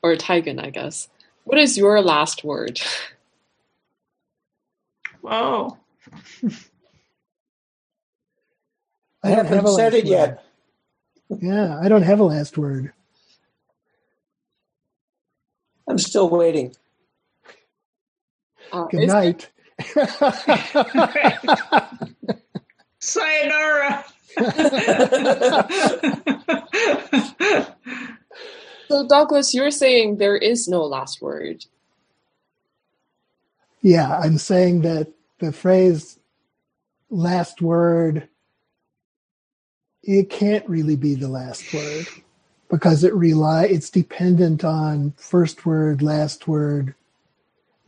or 0.02 0.14
Taigen, 0.16 0.62
I 0.62 0.70
guess. 0.70 1.08
What 1.44 1.58
is 1.58 1.78
your 1.78 2.00
last 2.02 2.44
word? 2.44 2.80
Whoa. 5.22 5.78
I 9.22 9.30
haven't 9.30 9.66
a 9.66 9.68
said 9.68 9.94
it 9.94 10.04
word. 10.04 10.10
yet. 10.10 10.44
Yeah, 11.40 11.78
I 11.80 11.88
don't 11.88 12.02
have 12.02 12.20
a 12.20 12.24
last 12.24 12.56
word. 12.58 12.92
I'm 15.88 15.98
still 15.98 16.28
waiting. 16.30 16.74
Uh, 18.72 18.88
Good 18.90 19.06
night. 19.06 19.50
Sayonara. 23.00 24.04
So, 28.90 29.06
Douglas, 29.06 29.52
you're 29.54 29.70
saying 29.70 30.16
there 30.16 30.36
is 30.36 30.66
no 30.68 30.82
last 30.84 31.20
word. 31.20 31.64
yeah, 33.82 34.18
I'm 34.18 34.38
saying 34.38 34.82
that 34.82 35.12
the 35.40 35.52
phrase 35.52 36.18
last 37.10 37.62
word, 37.62 38.28
it 40.02 40.30
can't 40.30 40.68
really 40.68 40.96
be 40.96 41.14
the 41.14 41.28
last 41.28 41.72
word 41.72 42.06
because 42.70 43.04
it 43.04 43.14
rely 43.14 43.66
it's 43.66 43.90
dependent 43.90 44.64
on 44.64 45.14
first 45.18 45.66
word, 45.66 46.02
last 46.02 46.48
word. 46.48 46.94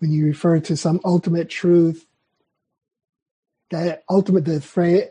When 0.01 0.11
you 0.11 0.27
refer 0.27 0.61
to 0.61 0.77
some 0.77 1.01
ultimate 1.05 1.49
truth, 1.49 2.07
that 3.71 4.03
ultimate 4.11 4.45
the 4.45 4.61
phrase, 4.61 5.09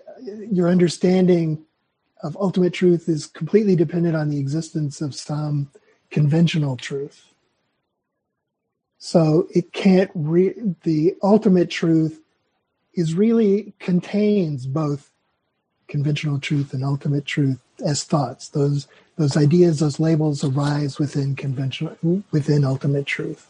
your 0.51 0.67
understanding 0.67 1.65
of 2.21 2.35
ultimate 2.37 2.73
truth 2.73 3.07
is 3.07 3.25
completely 3.27 3.75
dependent 3.75 4.15
on 4.15 4.29
the 4.29 4.39
existence 4.39 4.99
of 4.99 5.15
some 5.15 5.69
conventional 6.09 6.75
truth. 6.75 7.25
So 8.97 9.47
it 9.55 9.71
can't 9.71 10.11
re- 10.13 10.75
the 10.83 11.15
ultimate 11.23 11.69
truth 11.69 12.19
is 12.93 13.13
really 13.13 13.73
contains 13.79 14.65
both 14.65 15.11
conventional 15.87 16.39
truth 16.39 16.73
and 16.73 16.83
ultimate 16.83 17.25
truth 17.25 17.59
as 17.85 18.03
thoughts. 18.03 18.49
Those 18.49 18.87
those 19.15 19.35
ideas, 19.37 19.79
those 19.79 19.99
labels 19.99 20.43
arise 20.43 20.99
within 20.99 21.35
conventional 21.35 22.23
within 22.31 22.65
ultimate 22.65 23.05
truth. 23.05 23.49